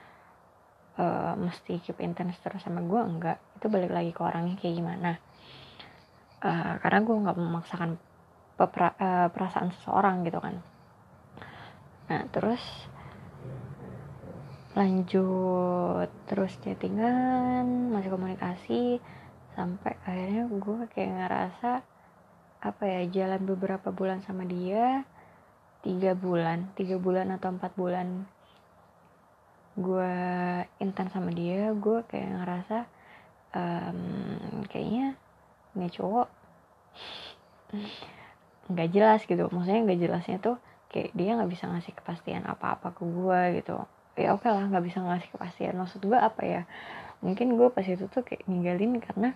uh, 0.95 1.35
mesti 1.35 1.83
keep 1.83 1.99
intense 1.99 2.39
terus 2.39 2.63
sama 2.63 2.79
gue 2.79 3.01
enggak 3.03 3.35
itu 3.59 3.67
balik 3.67 3.91
lagi 3.91 4.15
ke 4.15 4.21
orangnya 4.23 4.55
kayak 4.55 4.79
gimana. 4.79 5.11
Uh, 6.39 6.79
karena 6.79 7.03
gue 7.03 7.15
nggak 7.19 7.35
memaksakan 7.35 7.99
uh, 8.63 9.27
perasaan 9.27 9.75
seseorang 9.75 10.23
gitu 10.23 10.39
kan 10.39 10.68
nah 12.09 12.25
terus 12.33 12.61
lanjut. 14.77 16.09
Terus 16.29 16.53
chattingan 16.61 17.91
masih 17.91 18.13
komunikasi 18.13 18.81
sampai 19.57 19.97
akhirnya 20.07 20.45
gue 20.47 20.79
kayak 20.93 21.11
ngerasa 21.19 21.71
apa 22.59 22.83
ya 22.85 23.01
jalan 23.11 23.43
beberapa 23.43 23.91
bulan 23.91 24.23
sama 24.23 24.43
dia 24.43 25.03
tiga 25.79 26.11
bulan 26.11 26.67
tiga 26.75 26.99
bulan 26.99 27.31
atau 27.31 27.55
empat 27.55 27.71
bulan 27.79 28.27
gue 29.79 30.15
intens 30.83 31.15
sama 31.15 31.31
dia 31.31 31.71
gue 31.71 32.03
kayak 32.11 32.35
ngerasa 32.35 32.77
um, 33.55 34.63
kayaknya 34.67 35.15
ini 35.75 35.87
cowok. 35.91 36.27
Nggak 38.71 38.89
jelas 38.93 39.21
gitu. 39.25 39.49
Maksudnya 39.49 39.81
nggak 39.81 39.99
jelasnya 39.99 40.37
tuh 40.37 40.57
kayak 40.89 41.13
dia 41.13 41.37
nggak 41.37 41.51
bisa 41.53 41.69
ngasih 41.69 41.93
kepastian 41.93 42.43
apa-apa 42.49 42.91
ke 42.97 43.05
gue 43.05 43.61
gitu. 43.61 43.77
Ya 44.17 44.33
oke 44.35 44.43
okay 44.43 44.51
lah 44.51 44.65
nggak 44.67 44.85
bisa 44.89 44.99
ngasih 45.05 45.29
kepastian. 45.31 45.77
Maksud 45.77 46.01
gue 46.01 46.17
apa 46.17 46.41
ya? 46.43 46.61
Mungkin 47.21 47.55
gue 47.55 47.69
pas 47.69 47.85
itu 47.85 48.09
tuh 48.09 48.25
kayak 48.25 48.49
ninggalin 48.49 48.97
karena 48.97 49.29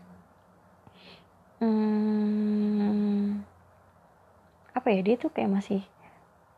hmm, 1.61 3.45
apa 4.73 4.87
ya 4.89 4.99
dia 5.05 5.15
tuh 5.15 5.29
kayak 5.29 5.53
masih 5.53 5.85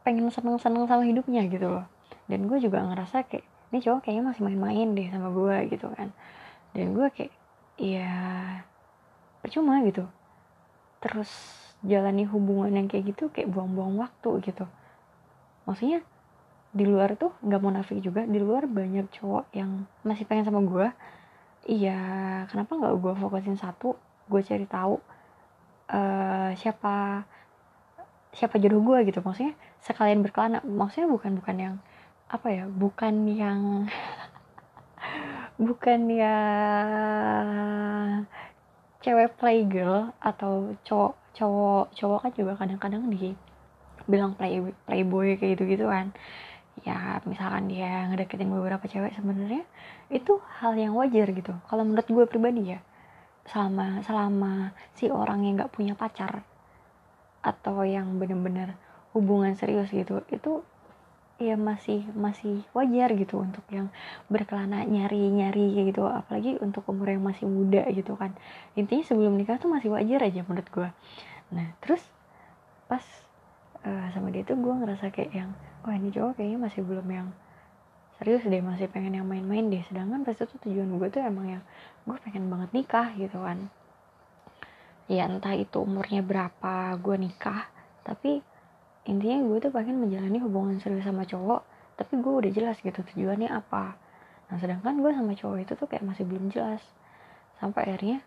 pengen 0.07 0.31
seneng-seneng 0.31 0.87
sama 0.87 1.03
hidupnya 1.03 1.43
gitu 1.51 1.67
loh. 1.67 1.85
Dan 2.31 2.47
gue 2.47 2.57
juga 2.63 2.81
ngerasa 2.81 3.27
kayak 3.27 3.45
ini 3.75 3.83
cowok 3.83 3.99
kayaknya 4.07 4.23
masih 4.31 4.41
main-main 4.47 4.87
deh 4.95 5.07
sama 5.11 5.29
gue 5.35 5.75
gitu 5.75 5.91
kan. 5.91 6.09
Dan 6.71 6.95
gue 6.95 7.07
kayak 7.11 7.33
ya 7.75 8.15
percuma 9.43 9.83
gitu. 9.83 10.07
Terus 11.03 11.29
jalani 11.83 12.23
hubungan 12.23 12.71
yang 12.71 12.87
kayak 12.87 13.11
gitu 13.11 13.27
kayak 13.29 13.51
buang-buang 13.51 13.99
waktu 13.99 14.31
gitu 14.41 14.65
maksudnya 15.65 16.01
di 16.75 16.83
luar 16.83 17.15
tuh 17.15 17.31
nggak 17.45 17.61
mau 17.61 17.71
nafik 17.71 17.99
juga. 18.03 18.27
Di 18.27 18.39
luar 18.41 18.67
banyak 18.67 19.07
cowok 19.15 19.51
yang 19.55 19.87
masih 20.03 20.25
pengen 20.27 20.45
sama 20.47 20.61
gue 20.63 20.87
iya 21.65 21.97
kenapa 22.45 22.77
nggak 22.77 22.95
gue 23.01 23.13
fokusin 23.17 23.57
satu? 23.57 23.97
Gue 24.29 24.41
cari 24.45 24.65
tahu 24.69 25.01
uh, 25.89 26.49
siapa 26.57 27.25
siapa 28.35 28.55
jodoh 28.59 28.81
gue 28.83 28.97
gitu. 29.09 29.19
Maksudnya 29.23 29.55
sekalian 29.81 30.21
berkelana. 30.21 30.59
Maksudnya 30.65 31.07
bukan 31.09 31.31
bukan 31.39 31.55
yang 31.57 31.75
apa 32.25 32.47
ya 32.49 32.65
bukan 32.67 33.29
yang 33.29 33.85
bukan 35.65 35.99
ya 36.09 36.37
cewek 39.05 39.37
playgirl 39.37 40.09
atau 40.17 40.73
cowok 40.81 41.13
cowok 41.37 41.85
cowok 41.93 42.19
kan 42.25 42.31
juga 42.33 42.53
kadang-kadang 42.57 43.03
di 43.13 43.37
bilang 44.05 44.37
play 44.37 44.61
playboy 44.85 45.37
kayak 45.37 45.59
gitu 45.59 45.63
gitu 45.77 45.85
kan. 45.89 46.13
Ya 46.83 47.23
misalkan 47.23 47.71
dia 47.71 48.07
ngedeketin 48.11 48.51
beberapa 48.51 48.83
cewek 48.85 49.15
sebenarnya 49.15 49.63
itu 50.11 50.39
hal 50.61 50.75
yang 50.75 50.93
wajar 50.97 51.31
gitu. 51.31 51.53
Kalau 51.67 51.83
menurut 51.87 52.07
gue 52.07 52.25
pribadi 52.27 52.75
ya 52.75 52.79
selama 53.45 54.01
selama 54.01 54.73
si 54.97 55.05
orang 55.13 55.45
yang 55.45 55.61
nggak 55.61 55.73
punya 55.73 55.93
pacar 55.93 56.41
atau 57.45 57.85
yang 57.85 58.17
bener-bener 58.17 58.73
hubungan 59.13 59.53
serius 59.53 59.93
gitu 59.93 60.25
itu 60.33 60.65
ya 61.37 61.53
masih 61.59 62.01
masih 62.15 62.63
wajar 62.71 63.11
gitu 63.13 63.43
untuk 63.43 63.61
yang 63.67 63.91
berkelana 64.31 64.87
nyari 64.87 65.29
nyari 65.29 65.91
gitu. 65.91 66.07
Apalagi 66.07 66.55
untuk 66.63 66.87
umur 66.87 67.11
yang 67.11 67.23
masih 67.23 67.45
muda 67.45 67.83
gitu 67.91 68.15
kan. 68.15 68.31
Intinya 68.79 69.03
sebelum 69.03 69.35
nikah 69.35 69.59
tuh 69.59 69.67
masih 69.71 69.91
wajar 69.91 70.23
aja 70.23 70.41
menurut 70.47 70.67
gue. 70.71 70.89
Nah 71.51 71.75
terus 71.83 72.01
pas 72.87 73.03
uh, 73.85 74.07
sama 74.11 74.33
dia 74.33 74.41
tuh 74.41 74.57
gue 74.57 74.73
ngerasa 74.73 75.13
kayak 75.13 75.31
yang 75.31 75.49
wah 75.85 75.93
ini 75.93 76.09
cowok 76.09 76.41
kayaknya 76.41 76.59
masih 76.59 76.81
belum 76.81 77.07
yang 77.07 77.27
serius 78.17 78.43
deh 78.47 78.63
masih 78.63 78.89
pengen 78.89 79.21
yang 79.21 79.27
main-main 79.29 79.69
deh. 79.69 79.83
Sedangkan 79.85 80.25
pas 80.25 80.35
itu 80.35 80.55
tujuan 80.65 80.89
gue 80.97 81.07
tuh 81.13 81.21
emang 81.21 81.59
yang 81.59 81.63
gue 82.03 82.15
pengen 82.25 82.49
banget 82.49 82.69
nikah 82.73 83.07
gitu 83.15 83.37
kan. 83.39 83.69
Ya 85.05 85.29
entah 85.29 85.53
itu 85.53 85.77
umurnya 85.77 86.25
berapa 86.25 86.97
gue 86.97 87.15
nikah 87.21 87.69
tapi 88.01 88.41
intinya 89.05 89.37
gue 89.45 89.57
tuh 89.61 89.71
pengen 89.73 90.01
menjalani 90.01 90.41
hubungan 90.41 90.81
serius 90.81 91.05
sama 91.05 91.29
cowok 91.29 91.61
tapi 91.95 92.17
gue 92.19 92.33
udah 92.33 92.51
jelas 92.51 92.81
gitu 92.81 93.05
tujuannya 93.05 93.53
apa. 93.53 93.93
Nah 94.49 94.57
sedangkan 94.57 94.97
gue 94.97 95.11
sama 95.13 95.37
cowok 95.37 95.57
itu 95.61 95.73
tuh 95.77 95.85
kayak 95.85 96.03
masih 96.03 96.25
belum 96.25 96.49
jelas. 96.49 96.81
Sampai 97.61 97.85
akhirnya 97.85 98.25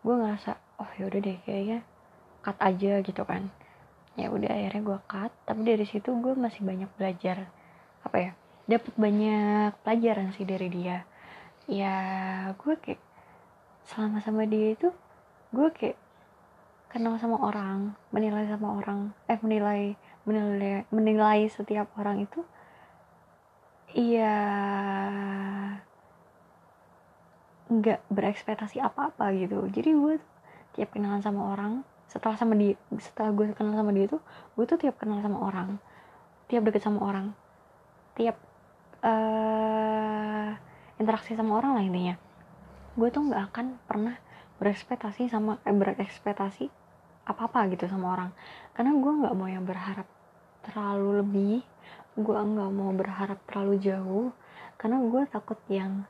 gue 0.00 0.14
ngerasa 0.14 0.56
oh 0.80 0.90
yaudah 0.96 1.20
deh 1.20 1.38
kayaknya 1.44 1.84
cut 2.40 2.56
aja 2.56 3.04
gitu 3.04 3.20
kan 3.28 3.52
ya 4.18 4.30
udah 4.30 4.50
akhirnya 4.50 4.82
gue 4.82 4.98
cut. 5.06 5.32
Tapi 5.46 5.60
dari 5.62 5.84
situ 5.86 6.10
gue 6.18 6.32
masih 6.34 6.62
banyak 6.66 6.90
belajar 6.98 7.46
apa 8.00 8.16
ya 8.16 8.32
dapat 8.70 8.94
banyak 8.94 9.72
pelajaran 9.82 10.30
sih 10.34 10.46
dari 10.46 10.68
dia. 10.70 11.04
Ya 11.70 11.96
gue 12.54 12.74
kayak 12.78 13.02
selama 13.86 14.22
sama 14.22 14.46
dia 14.46 14.74
itu 14.74 14.88
gue 15.50 15.68
kayak 15.74 15.98
kenal 16.90 17.18
sama 17.18 17.38
orang 17.42 17.94
menilai 18.10 18.46
sama 18.50 18.78
orang 18.78 19.14
eh 19.30 19.38
menilai 19.38 19.94
menilai 20.26 20.86
menilai 20.90 21.46
setiap 21.50 21.90
orang 21.98 22.26
itu 22.26 22.42
iya 23.94 24.34
nggak 27.70 28.02
berekspektasi 28.10 28.82
apa-apa 28.82 29.30
gitu. 29.38 29.62
Jadi 29.70 29.90
gue 29.94 30.14
tiap 30.74 30.90
kenalan 30.94 31.22
sama 31.22 31.54
orang 31.54 31.86
setelah 32.10 32.34
sama 32.34 32.58
dia 32.58 32.74
setelah 32.98 33.30
gue 33.30 33.54
kenal 33.54 33.78
sama 33.78 33.94
dia 33.94 34.10
tuh 34.10 34.18
gue 34.58 34.64
tuh 34.66 34.78
tiap 34.82 34.98
kenal 34.98 35.22
sama 35.22 35.38
orang. 35.46 35.78
Tiap 36.50 36.66
deket 36.66 36.82
sama 36.82 37.06
orang. 37.06 37.30
Tiap 38.18 38.34
uh, 39.06 40.50
interaksi 40.98 41.38
sama 41.38 41.62
orang 41.62 41.78
lah 41.78 41.82
intinya. 41.86 42.18
Gue 42.98 43.14
tuh 43.14 43.30
nggak 43.30 43.54
akan 43.54 43.66
pernah 43.86 44.18
berekspektasi 44.58 45.30
sama 45.30 45.62
eh, 45.62 45.70
berekspektasi 45.70 46.66
apa 47.30 47.42
apa 47.46 47.70
gitu 47.70 47.86
sama 47.86 48.18
orang. 48.18 48.30
Karena 48.74 48.90
gue 48.98 49.12
nggak 49.22 49.34
mau 49.38 49.46
yang 49.46 49.62
berharap 49.62 50.10
terlalu 50.66 51.22
lebih. 51.22 51.56
Gue 52.18 52.34
nggak 52.34 52.70
mau 52.74 52.90
berharap 52.90 53.38
terlalu 53.46 53.78
jauh. 53.78 54.34
Karena 54.74 54.98
gue 54.98 55.22
takut 55.30 55.62
yang 55.70 56.02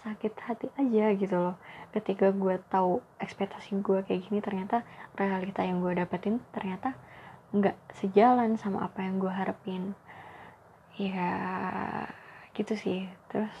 sakit 0.00 0.32
hati 0.40 0.66
aja 0.80 1.12
gitu 1.12 1.36
loh. 1.36 1.56
Ketika 1.92 2.32
gue 2.32 2.56
tahu 2.72 3.04
ekspektasi 3.20 3.76
gue 3.84 4.00
kayak 4.04 4.28
gini 4.28 4.40
ternyata 4.40 4.82
realita 5.16 5.60
yang 5.60 5.84
gue 5.84 5.92
dapetin 5.92 6.40
ternyata 6.56 6.96
nggak 7.52 7.76
sejalan 7.98 8.56
sama 8.56 8.88
apa 8.88 9.04
yang 9.04 9.20
gue 9.20 9.32
harapin. 9.32 9.92
Ya 10.96 11.32
gitu 12.56 12.72
sih. 12.76 13.04
Terus 13.28 13.52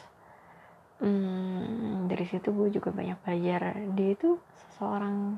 hmm, 1.04 2.08
dari 2.08 2.24
situ 2.24 2.48
gue 2.56 2.68
juga 2.72 2.88
banyak 2.92 3.20
belajar. 3.20 3.76
Dia 3.92 4.08
itu 4.16 4.40
seseorang 4.56 5.36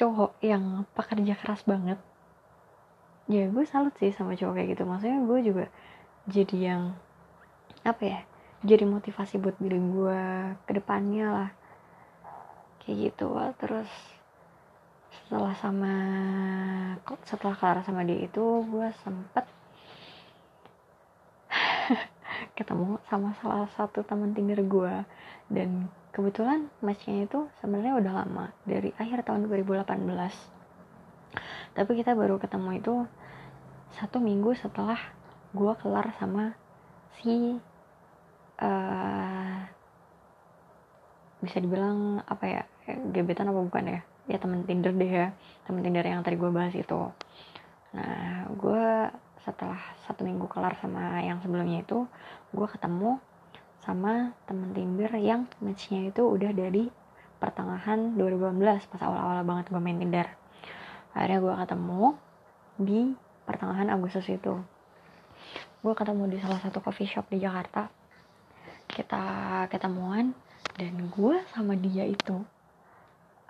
cowok 0.00 0.40
yang 0.40 0.88
pekerja 0.96 1.36
keras 1.36 1.62
banget. 1.68 2.00
Ya 3.28 3.46
gue 3.52 3.64
salut 3.68 3.92
sih 4.00 4.10
sama 4.16 4.32
cowok 4.40 4.56
kayak 4.56 4.68
gitu. 4.72 4.82
Maksudnya 4.88 5.20
gue 5.20 5.38
juga 5.44 5.64
jadi 6.32 6.56
yang 6.72 6.82
apa 7.82 8.02
ya 8.06 8.20
jadi 8.62 8.86
motivasi 8.86 9.42
buat 9.42 9.58
diri 9.58 9.78
gue 9.78 10.22
ke 10.66 10.72
depannya 10.74 11.26
lah. 11.30 11.50
Kayak 12.82 13.14
gitu 13.14 13.30
terus 13.62 13.90
setelah 15.12 15.54
sama 15.60 15.94
setelah 17.24 17.54
kelar 17.56 17.78
sama 17.84 18.02
dia 18.04 18.24
itu 18.24 18.44
gue 18.68 18.88
sempet 19.04 19.44
ketemu 22.56 22.96
sama 23.08 23.36
salah 23.40 23.68
satu 23.76 24.04
teman 24.04 24.32
Tinder 24.32 24.60
gue 24.64 24.94
dan 25.52 25.88
kebetulan 26.12 26.68
matchnya 26.80 27.28
itu 27.28 27.48
sebenarnya 27.60 27.96
udah 28.00 28.12
lama 28.24 28.52
dari 28.64 28.92
akhir 28.96 29.24
tahun 29.28 29.48
2018 29.48 30.04
tapi 31.72 31.92
kita 31.96 32.12
baru 32.12 32.36
ketemu 32.36 32.70
itu 32.76 32.94
satu 33.96 34.20
minggu 34.20 34.52
setelah 34.56 35.00
gue 35.52 35.72
kelar 35.80 36.12
sama 36.20 36.56
si 37.20 37.56
uh, 38.62 39.66
bisa 41.42 41.58
dibilang 41.58 42.22
apa 42.22 42.44
ya 42.46 42.62
gebetan 43.10 43.50
apa 43.50 43.60
bukan 43.60 43.84
ya? 43.90 44.00
Ya 44.30 44.38
temen 44.38 44.62
tinder 44.62 44.94
deh 44.94 45.10
ya 45.10 45.28
temen 45.66 45.82
tinder 45.82 46.06
yang 46.06 46.22
tadi 46.22 46.38
gue 46.38 46.50
bahas 46.54 46.72
itu. 46.78 47.10
Nah 47.92 48.46
gue 48.54 49.10
setelah 49.42 49.78
satu 50.06 50.22
minggu 50.22 50.46
kelar 50.46 50.78
sama 50.78 51.18
yang 51.18 51.42
sebelumnya 51.42 51.82
itu 51.82 52.06
gue 52.54 52.68
ketemu 52.70 53.18
sama 53.82 54.30
temen 54.46 54.70
Tinder 54.70 55.10
yang 55.18 55.50
matchnya 55.58 56.14
itu 56.14 56.22
udah 56.22 56.54
dari 56.54 56.86
pertengahan 57.42 58.14
2018 58.14 58.62
pas 58.86 59.02
awal-awal 59.02 59.42
banget 59.42 59.74
gue 59.74 59.82
main 59.82 59.98
Tinder. 59.98 60.30
Akhirnya 61.10 61.38
gue 61.42 61.54
ketemu 61.66 62.02
di 62.78 63.00
pertengahan 63.42 63.90
Agustus 63.90 64.30
itu. 64.30 64.62
Gue 65.82 65.94
ketemu 65.98 66.30
di 66.30 66.38
salah 66.38 66.62
satu 66.62 66.78
coffee 66.78 67.10
shop 67.10 67.26
di 67.26 67.42
Jakarta 67.42 67.90
kita 68.92 69.24
ketemuan 69.72 70.36
dan 70.76 71.08
gue 71.08 71.36
sama 71.56 71.72
dia 71.80 72.04
itu 72.04 72.44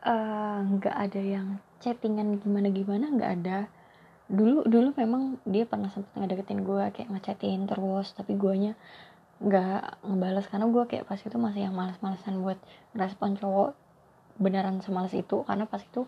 eh, 0.06 0.58
nggak 0.62 0.96
uh, 0.96 1.02
ada 1.02 1.20
yang 1.20 1.58
chattingan 1.82 2.38
gimana 2.38 2.70
gimana 2.70 3.10
nggak 3.10 3.32
ada. 3.42 3.58
Dulu 4.30 4.64
dulu 4.64 4.94
memang 4.96 5.42
dia 5.44 5.66
pernah 5.66 5.90
sempet 5.90 6.14
ngedeketin 6.14 6.62
gue 6.62 6.82
kayak 6.94 7.10
ngechatin 7.10 7.66
terus 7.66 8.14
tapi 8.14 8.38
guanya 8.38 8.78
nggak 9.42 10.06
ngebales 10.06 10.46
karena 10.46 10.66
gue 10.70 10.84
kayak 10.86 11.04
pas 11.10 11.18
itu 11.18 11.34
masih 11.34 11.66
yang 11.66 11.74
malas-malasan 11.74 12.38
buat 12.38 12.62
respon 12.94 13.34
cowok 13.34 13.74
beneran 14.38 14.80
semalas 14.80 15.12
itu 15.12 15.42
karena 15.44 15.66
pas 15.66 15.82
itu 15.82 16.06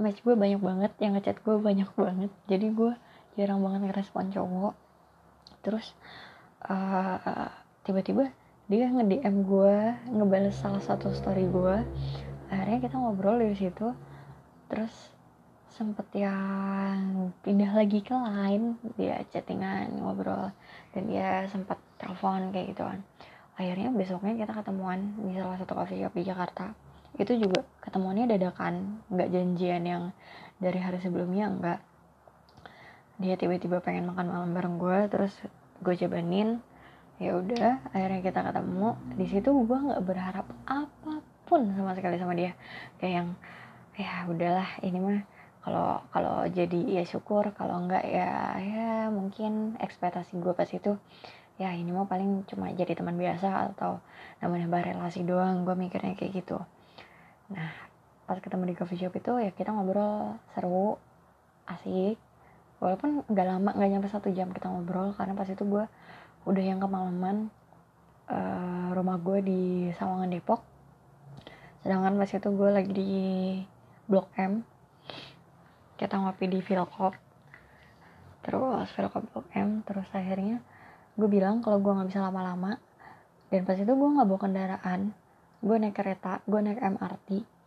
match 0.00 0.24
gue 0.24 0.34
banyak 0.34 0.58
banget 0.58 0.92
yang 0.98 1.12
ngechat 1.14 1.44
gue 1.44 1.56
banyak 1.60 1.90
banget. 1.94 2.32
Jadi 2.48 2.66
gue 2.72 2.92
jarang 3.36 3.60
banget 3.60 3.92
ngerespon 3.92 4.32
cowok. 4.32 4.74
Terus 5.60 5.92
uh, 6.64 7.52
tiba-tiba 7.88 8.28
dia 8.68 8.84
nge-DM 8.92 9.48
gue 9.48 9.76
ngebales 10.12 10.60
salah 10.60 10.84
satu 10.84 11.08
story 11.16 11.48
gue 11.48 11.80
akhirnya 12.52 12.78
kita 12.84 12.96
ngobrol 13.00 13.40
dari 13.40 13.56
situ. 13.56 13.96
Terus 14.68 14.92
sempet 15.72 16.04
yang 16.16 17.32
pindah 17.40 17.72
lagi 17.72 18.04
ke 18.04 18.12
lain 18.12 18.76
dia 19.00 19.24
chattingan 19.32 19.96
ngobrol. 20.00 20.52
Dan 20.92 21.08
dia 21.08 21.48
sempat 21.48 21.80
telepon 21.96 22.52
kayak 22.52 22.76
gitu 22.76 22.84
kan. 22.84 23.00
Akhirnya 23.56 23.88
besoknya 23.92 24.36
kita 24.36 24.52
ketemuan 24.52 25.16
di 25.24 25.32
salah 25.36 25.56
satu 25.56 25.72
coffee 25.72 26.04
shop 26.04 26.12
di 26.12 26.24
Jakarta. 26.28 26.76
Itu 27.16 27.40
juga 27.40 27.64
ketemuannya 27.80 28.28
dadakan 28.36 29.00
nggak 29.08 29.28
janjian 29.32 29.82
yang 29.88 30.04
dari 30.60 30.76
hari 30.76 31.00
sebelumnya 31.00 31.48
enggak 31.48 31.80
dia 33.18 33.34
tiba-tiba 33.34 33.82
pengen 33.82 34.06
makan 34.06 34.30
malam 34.30 34.54
bareng 34.54 34.78
gue 34.78 34.98
terus 35.10 35.34
gue 35.82 35.94
jabanin 35.98 36.62
ya 37.18 37.34
udah 37.34 37.82
akhirnya 37.90 38.20
kita 38.22 38.40
ketemu. 38.46 38.88
Di 39.18 39.26
situ 39.26 39.50
gue 39.50 39.78
nggak 39.78 40.02
berharap 40.06 40.46
apa 40.66 41.12
pun 41.46 41.60
sama 41.74 41.92
sekali 41.98 42.16
sama 42.18 42.34
dia. 42.38 42.54
Kayak 43.02 43.12
yang 43.22 43.28
ya 43.98 44.12
udahlah 44.30 44.70
ini 44.86 44.98
mah 45.02 45.20
kalau 45.66 46.00
kalau 46.14 46.36
jadi 46.46 47.02
ya 47.02 47.04
syukur 47.04 47.50
kalau 47.58 47.82
enggak 47.82 48.06
ya 48.06 48.56
ya 48.62 48.90
mungkin 49.10 49.74
ekspektasi 49.82 50.38
gue 50.38 50.54
pas 50.54 50.70
itu 50.70 50.94
ya 51.58 51.74
ini 51.74 51.90
mah 51.90 52.06
paling 52.06 52.46
cuma 52.46 52.70
jadi 52.70 52.94
teman 52.94 53.18
biasa 53.18 53.74
atau 53.74 53.98
namanya 54.38 54.70
nambah 54.70 54.82
relasi 54.94 55.26
doang. 55.26 55.66
Gue 55.66 55.74
mikirnya 55.74 56.14
kayak 56.14 56.46
gitu. 56.46 56.62
Nah 57.50 57.74
pas 58.28 58.38
ketemu 58.38 58.70
di 58.70 58.74
coffee 58.78 59.00
shop 59.00 59.18
itu 59.18 59.32
ya 59.42 59.50
kita 59.50 59.74
ngobrol 59.74 60.38
seru 60.54 60.94
asik. 61.66 62.14
Walaupun 62.78 63.26
nggak 63.26 63.46
lama 63.50 63.70
nggak 63.74 63.90
nyampe 63.90 64.06
satu 64.06 64.30
jam 64.30 64.54
kita 64.54 64.70
ngobrol 64.70 65.10
karena 65.18 65.34
pas 65.34 65.50
itu 65.50 65.66
gue 65.66 65.82
udah 66.44 66.62
yang 66.62 66.78
kemalaman 66.78 67.50
uh, 68.28 68.92
rumah 68.92 69.16
gue 69.18 69.38
di 69.42 69.62
Sawangan 69.96 70.30
Depok. 70.30 70.60
Sedangkan 71.82 72.20
pas 72.20 72.30
itu 72.30 72.48
gue 72.52 72.70
lagi 72.70 72.92
di 72.92 73.12
Blok 74.06 74.28
M. 74.36 74.62
Kita 75.98 76.20
ngopi 76.20 76.46
di 76.46 76.60
Vilcop 76.62 77.14
terus 78.38 78.88
Vilcop 78.94 79.24
Blok 79.34 79.46
M 79.52 79.82
terus 79.82 80.06
akhirnya 80.14 80.62
gue 81.18 81.28
bilang 81.28 81.60
kalau 81.60 81.82
gue 81.82 81.90
nggak 81.90 82.08
bisa 82.12 82.22
lama-lama. 82.22 82.78
Dan 83.48 83.64
pas 83.64 83.80
itu 83.80 83.88
gue 83.88 84.08
nggak 84.14 84.28
bawa 84.28 84.40
kendaraan. 84.40 85.00
Gue 85.64 85.76
naik 85.80 85.96
kereta 85.96 86.44
gue 86.46 86.60
naik 86.60 86.78
MRT 86.78 87.58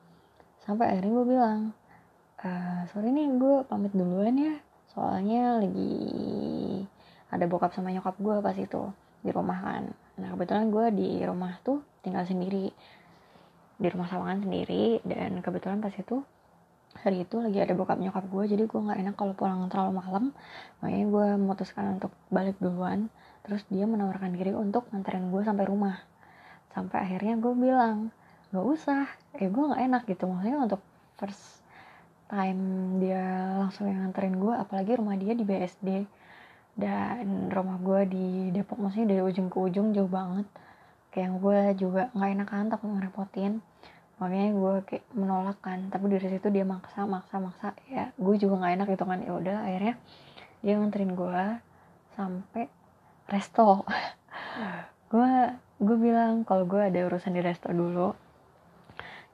sampai 0.62 0.94
akhirnya 0.94 1.12
gue 1.18 1.26
bilang 1.26 1.60
e, 2.38 2.50
sorry 2.94 3.10
nih 3.10 3.28
gue 3.36 3.56
pamit 3.66 3.92
duluan 3.92 4.38
ya. 4.38 4.56
Soalnya 4.94 5.58
lagi 5.58 5.90
ada 7.32 7.46
bokap 7.48 7.72
sama 7.72 7.96
nyokap 7.96 8.20
gue 8.20 8.36
pas 8.44 8.56
itu 8.60 8.92
di 9.24 9.32
rumah 9.32 9.58
kan. 9.64 9.84
Nah 10.20 10.28
kebetulan 10.36 10.68
gue 10.68 10.86
di 10.92 11.10
rumah 11.24 11.56
tuh 11.64 11.80
tinggal 12.04 12.28
sendiri. 12.28 12.70
Di 13.82 13.88
rumah 13.90 14.06
sawangan 14.12 14.46
sendiri 14.46 15.02
dan 15.08 15.40
kebetulan 15.42 15.80
pas 15.82 15.96
itu 15.96 16.22
hari 16.92 17.24
itu 17.24 17.40
lagi 17.40 17.64
ada 17.64 17.72
bokap 17.72 18.04
nyokap 18.04 18.28
gue 18.28 18.44
jadi 18.52 18.64
gue 18.68 18.80
nggak 18.84 19.00
enak 19.00 19.16
kalau 19.16 19.34
pulang 19.34 19.72
terlalu 19.72 20.04
malam. 20.04 20.26
Makanya 20.84 21.06
gue 21.08 21.28
memutuskan 21.40 21.86
untuk 21.98 22.12
balik 22.28 22.60
duluan. 22.60 23.08
Terus 23.48 23.64
dia 23.72 23.88
menawarkan 23.88 24.36
diri 24.36 24.52
untuk 24.54 24.86
nganterin 24.92 25.32
gue 25.32 25.42
sampai 25.42 25.66
rumah. 25.66 25.98
Sampai 26.76 27.00
akhirnya 27.08 27.40
gue 27.40 27.54
bilang 27.56 28.12
gak 28.52 28.68
usah 28.68 29.08
eh 29.40 29.48
gue 29.48 29.64
nggak 29.64 29.82
enak 29.88 30.04
gitu. 30.12 30.28
Maksudnya 30.28 30.60
untuk 30.60 30.82
first 31.16 31.64
time 32.32 32.62
dia 33.04 33.24
langsung 33.60 33.92
yang 33.92 34.08
nganterin 34.08 34.36
gue 34.40 34.54
apalagi 34.56 34.92
rumah 35.00 35.16
dia 35.20 35.36
di 35.36 35.44
BSD 35.44 36.08
dan 36.76 37.52
rumah 37.52 37.78
gue 37.84 38.02
di 38.08 38.28
Depok 38.56 38.80
maksudnya 38.80 39.18
dari 39.18 39.22
ujung 39.28 39.48
ke 39.52 39.58
ujung 39.60 39.92
jauh 39.92 40.08
banget. 40.08 40.48
Kayak 41.12 41.32
gue 41.44 41.60
juga 41.76 42.02
nggak 42.16 42.32
enak 42.40 42.50
takut 42.72 42.90
ngerepotin. 42.96 43.60
Makanya 44.22 44.50
gue 44.56 44.74
kayak 44.88 45.06
menolak 45.12 45.58
kan. 45.60 45.92
Tapi 45.92 46.06
dari 46.08 46.28
situ 46.32 46.48
dia 46.48 46.64
maksa 46.64 47.04
maksa 47.04 47.42
maksa. 47.44 47.76
Ya 47.92 48.16
gue 48.16 48.36
juga 48.40 48.64
nggak 48.64 48.74
enak 48.80 48.88
gitu 48.96 49.04
kan. 49.04 49.20
Ya 49.20 49.32
udah 49.36 49.58
akhirnya 49.68 49.96
dia 50.64 50.74
nganterin 50.80 51.14
gue 51.18 51.44
sampai 52.16 52.64
resto. 53.28 53.84
Gue 55.12 55.28
gue 55.84 55.98
bilang 56.00 56.48
kalau 56.48 56.64
gue 56.64 56.80
ada 56.80 57.04
urusan 57.04 57.36
di 57.36 57.44
resto 57.44 57.68
dulu. 57.68 58.16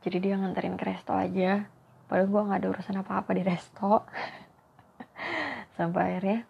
Jadi 0.01 0.17
dia 0.25 0.33
nganterin 0.33 0.73
ke 0.73 0.89
resto 0.89 1.13
aja. 1.13 1.69
Padahal 2.09 2.33
gue 2.33 2.41
nggak 2.49 2.59
ada 2.65 2.69
urusan 2.73 2.97
apa-apa 2.97 3.29
di 3.37 3.45
resto. 3.45 4.01
Sampai 5.77 6.17
akhirnya 6.17 6.49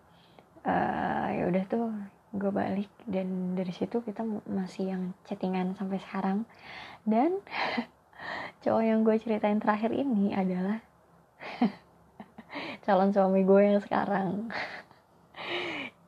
uh, 0.68 1.28
ya 1.32 1.44
udah 1.48 1.64
tuh 1.72 1.88
gue 2.36 2.52
balik. 2.52 2.92
Dan 3.08 3.56
dari 3.56 3.72
situ 3.72 4.04
kita 4.04 4.22
masih 4.46 4.94
yang 4.94 5.04
chattingan 5.26 5.74
sampai 5.80 5.98
sekarang. 6.04 6.44
Dan 7.08 7.40
cowok 8.64 8.84
yang 8.84 9.02
gue 9.08 9.16
ceritain 9.18 9.58
terakhir 9.64 9.96
ini 9.96 10.36
adalah 10.36 10.84
calon 12.86 13.16
suami 13.16 13.42
gue 13.48 13.62
yang 13.74 13.80
sekarang. 13.82 14.30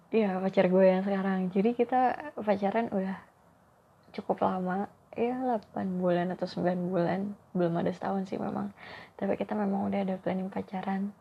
Iya 0.10 0.42
pacar 0.42 0.66
gue 0.74 0.86
yang 0.90 1.06
sekarang. 1.06 1.54
Jadi 1.54 1.78
kita 1.78 2.34
pacaran 2.34 2.90
udah 2.90 3.22
cukup 4.10 4.42
lama. 4.42 4.90
Ya 5.14 5.38
8 5.38 6.02
bulan 6.02 6.34
atau 6.34 6.50
9 6.50 6.90
bulan. 6.90 7.38
Belum 7.54 7.78
ada 7.78 7.94
setahun 7.94 8.26
sih 8.26 8.42
memang. 8.42 8.74
Tapi 9.22 9.38
kita 9.38 9.54
memang 9.54 9.86
udah 9.86 10.02
ada 10.02 10.18
planning 10.18 10.50
pacaran. 10.50 11.14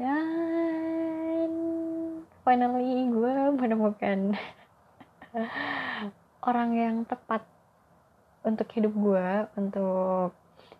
Dan 0.00 1.50
finally 2.46 3.10
gue 3.10 3.34
menemukan 3.58 4.38
orang 6.46 6.70
yang 6.78 6.96
tepat 7.02 7.42
untuk 8.46 8.70
hidup 8.70 8.94
gue 8.94 9.28
untuk 9.58 10.30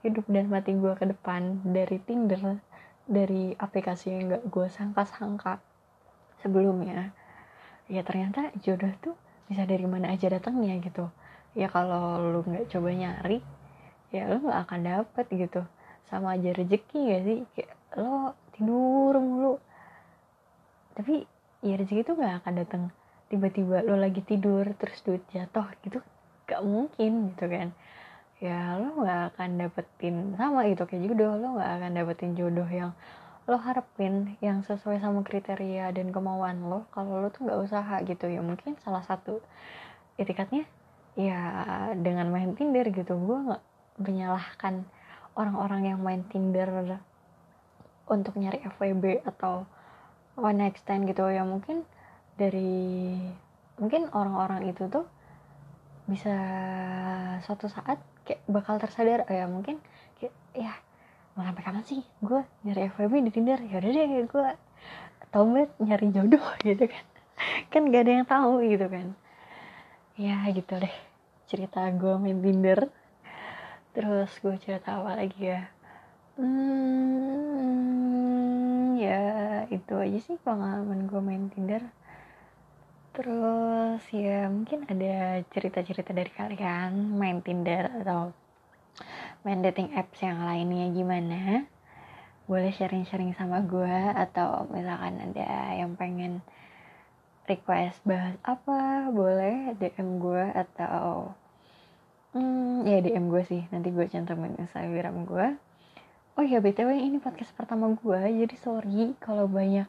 hidup 0.06 0.22
dan 0.30 0.46
mati 0.46 0.78
gue 0.78 0.94
ke 0.94 1.10
depan 1.10 1.58
dari 1.66 1.98
Tinder 2.06 2.62
dari 3.10 3.50
aplikasi 3.58 4.14
yang 4.14 4.38
gak 4.38 4.46
gue 4.46 4.66
sangka-sangka 4.70 5.58
sebelumnya. 6.38 7.10
Ya 7.90 8.06
ternyata 8.06 8.54
jodoh 8.62 8.94
tuh 9.02 9.18
bisa 9.50 9.66
dari 9.66 9.82
mana 9.90 10.14
aja 10.14 10.30
datangnya 10.30 10.78
gitu. 10.78 11.10
Ya 11.58 11.66
kalau 11.66 12.22
lu 12.22 12.46
nggak 12.46 12.70
coba 12.70 12.94
nyari 12.94 13.42
ya 14.14 14.30
lu 14.30 14.38
nggak 14.46 14.60
akan 14.70 14.80
dapet 14.86 15.26
gitu. 15.34 15.66
Sama 16.06 16.38
aja 16.38 16.54
rezeki 16.54 17.00
gak 17.10 17.22
sih? 17.26 17.38
Kayak 17.58 17.74
lo 17.98 18.38
tidur 18.54 19.14
mulu. 19.18 19.54
Tapi 20.94 21.26
ya 21.66 21.74
rezeki 21.74 22.06
itu 22.06 22.12
nggak 22.14 22.34
akan 22.46 22.54
datang 22.62 22.82
tiba-tiba 23.26 23.82
lo 23.82 23.98
lagi 23.98 24.22
tidur 24.22 24.62
terus 24.78 25.02
duit 25.02 25.22
jatuh 25.34 25.66
gitu 25.82 25.98
gak 26.46 26.62
mungkin 26.62 27.34
gitu 27.34 27.50
kan. 27.50 27.74
Ya 28.38 28.78
lo 28.78 29.02
nggak 29.02 29.34
akan 29.34 29.50
dapetin 29.58 30.16
sama 30.38 30.70
gitu 30.70 30.86
kayak 30.86 31.10
jodoh 31.10 31.34
lo 31.34 31.58
nggak 31.58 31.70
akan 31.82 31.90
dapetin 31.98 32.32
jodoh 32.38 32.68
yang 32.70 32.94
lo 33.46 33.58
harapin 33.58 34.38
yang 34.38 34.62
sesuai 34.62 35.02
sama 35.02 35.26
kriteria 35.26 35.90
dan 35.90 36.14
kemauan 36.14 36.70
lo. 36.70 36.86
Kalau 36.94 37.18
lo 37.18 37.34
tuh 37.34 37.50
nggak 37.50 37.58
usaha 37.66 37.96
gitu 38.06 38.30
ya 38.30 38.38
mungkin 38.46 38.78
salah 38.86 39.02
satu 39.02 39.42
etikatnya 40.22 40.70
ya 41.18 41.40
dengan 41.98 42.30
main 42.30 42.54
Tinder 42.54 42.86
gitu. 42.94 43.18
Gue 43.18 43.38
nggak 43.50 43.62
menyalahkan 44.06 44.86
orang-orang 45.34 45.82
yang 45.90 45.98
main 45.98 46.22
Tinder 46.30 46.68
untuk 48.06 48.38
nyari 48.38 48.62
FWB 48.62 49.26
atau 49.26 49.66
one 50.36 50.60
night 50.60 50.76
stand 50.80 51.08
gitu 51.08 51.24
ya 51.32 51.42
mungkin 51.42 51.82
dari 52.36 53.16
mungkin 53.80 54.08
orang-orang 54.12 54.68
itu 54.68 54.88
tuh 54.88 55.04
bisa 56.06 56.36
suatu 57.42 57.66
saat 57.66 57.98
kayak 58.22 58.44
bakal 58.46 58.78
tersadar 58.78 59.26
ya 59.26 59.48
mungkin 59.50 59.82
kayak 60.20 60.32
ya 60.54 60.72
mau 61.36 61.44
sampai 61.44 61.62
kapan 61.64 61.84
sih 61.84 62.00
gue 62.24 62.40
nyari 62.64 62.88
FWB 62.96 63.28
di 63.28 63.32
Tinder? 63.32 63.60
Ya 63.60 63.76
udah 63.76 63.92
deh 63.92 64.24
gue 64.24 64.48
tobat 65.28 65.68
nyari 65.76 66.08
jodoh 66.14 66.40
gitu 66.64 66.88
kan. 66.88 67.04
Kan 67.68 67.92
gak 67.92 68.08
ada 68.08 68.12
yang 68.22 68.26
tahu 68.28 68.64
gitu 68.64 68.88
kan. 68.88 69.12
Ya 70.16 70.48
gitu 70.48 70.80
deh 70.80 70.96
cerita 71.44 71.84
gue 71.92 72.14
main 72.16 72.40
Tinder. 72.40 72.88
Terus 73.92 74.32
gue 74.40 74.56
cerita 74.60 74.96
apa 75.00 75.20
lagi 75.20 75.42
ya? 75.44 75.68
Hmm, 76.40 77.76
ya 78.96 79.22
itu 79.68 79.94
aja 79.96 80.18
sih 80.18 80.36
pengalaman 80.40 81.06
gue 81.06 81.20
main 81.20 81.46
Tinder. 81.52 81.84
Terus 83.16 84.02
ya 84.12 84.48
mungkin 84.48 84.84
ada 84.88 85.40
cerita-cerita 85.52 86.12
dari 86.12 86.28
kalian 86.32 87.16
main 87.16 87.40
Tinder 87.44 87.88
atau 88.04 88.32
main 89.44 89.60
dating 89.60 89.92
apps 89.96 90.20
yang 90.24 90.40
lainnya 90.44 90.88
gimana? 90.92 91.64
Boleh 92.48 92.72
sharing-sharing 92.72 93.36
sama 93.36 93.64
gue 93.64 93.96
atau 94.16 94.68
misalkan 94.72 95.20
ada 95.32 95.76
yang 95.76 95.96
pengen 95.96 96.44
request 97.46 98.02
bahas 98.02 98.34
apa 98.42 99.10
boleh 99.14 99.74
DM 99.78 100.18
gue 100.18 100.44
atau 100.52 101.30
hmm, 102.34 102.84
ya 102.88 103.00
DM 103.00 103.32
gue 103.32 103.42
sih. 103.44 103.62
Nanti 103.72 103.92
gue 103.92 104.06
cantumin 104.08 104.56
Instagram 104.60 105.24
gue 105.28 105.65
oh 106.36 106.44
ya 106.44 106.60
btw 106.60 106.92
ini 106.92 107.16
podcast 107.16 107.56
pertama 107.56 107.96
gue 107.96 108.20
jadi 108.44 108.56
sorry 108.60 109.16
kalau 109.16 109.48
banyak 109.48 109.88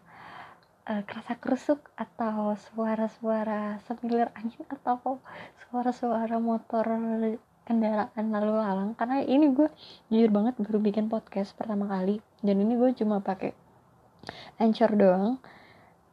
uh, 0.87 1.03
kerasa 1.03 1.35
kerusuk 1.35 1.91
atau 1.99 2.55
suara-suara 2.55 3.83
semilir 3.83 4.31
angin 4.31 4.63
atau 4.79 5.19
suara-suara 5.67 6.39
motor 6.39 6.87
kendaraan 7.67 8.31
lalu 8.31 8.53
lalang. 8.55 8.95
Karena 8.95 9.19
ini 9.27 9.51
gue 9.51 9.67
jujur 10.07 10.31
banget 10.31 10.55
baru 10.55 10.79
bikin 10.79 11.11
podcast 11.11 11.51
pertama 11.51 11.91
kali 11.91 12.23
dan 12.39 12.55
ini 12.63 12.79
gue 12.79 12.95
cuma 12.95 13.19
pakai 13.19 13.51
anchor 14.63 14.95
doang 14.95 15.43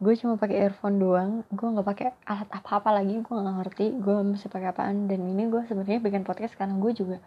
gue 0.02 0.14
cuma 0.18 0.34
pakai 0.34 0.66
earphone 0.66 0.98
doang 0.98 1.46
gue 1.54 1.68
nggak 1.70 1.86
pakai 1.86 2.08
alat 2.26 2.50
apa-apa 2.50 2.98
lagi 2.98 3.22
gue 3.22 3.30
nggak 3.30 3.56
ngerti 3.62 3.86
gue 4.02 4.16
mesti 4.26 4.46
pakai 4.50 4.74
apaan. 4.74 5.06
Dan 5.06 5.22
ini 5.30 5.46
gue 5.46 5.62
sebenarnya 5.64 6.02
bikin 6.02 6.26
podcast 6.26 6.58
karena 6.58 6.74
gue 6.76 6.92
juga 6.92 7.18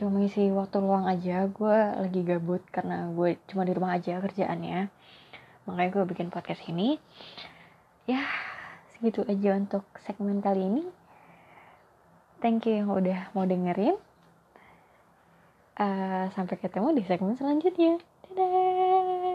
cuma 0.00 0.18
mengisi 0.18 0.48
waktu 0.50 0.76
luang 0.80 1.04
aja 1.04 1.44
gue 1.46 1.78
lagi 2.00 2.20
gabut 2.24 2.64
karena 2.72 3.12
gue 3.12 3.36
cuma 3.50 3.68
di 3.68 3.72
rumah 3.76 3.92
aja 3.96 4.18
kerjaannya. 4.24 4.88
Makanya 5.68 5.90
gue 5.92 6.04
bikin 6.16 6.28
podcast 6.32 6.64
ini. 6.68 6.96
Ya 8.08 8.24
segitu 8.96 9.24
aja 9.28 9.56
untuk 9.56 9.84
segmen 10.04 10.40
kali 10.40 10.64
ini. 10.64 10.84
Thank 12.40 12.68
you 12.68 12.84
yang 12.84 12.92
udah 12.92 13.32
mau 13.32 13.44
dengerin. 13.48 13.96
Uh, 15.74 16.30
sampai 16.38 16.54
ketemu 16.60 16.94
di 16.94 17.02
segmen 17.02 17.34
selanjutnya. 17.34 17.98
Dadah 18.30 19.33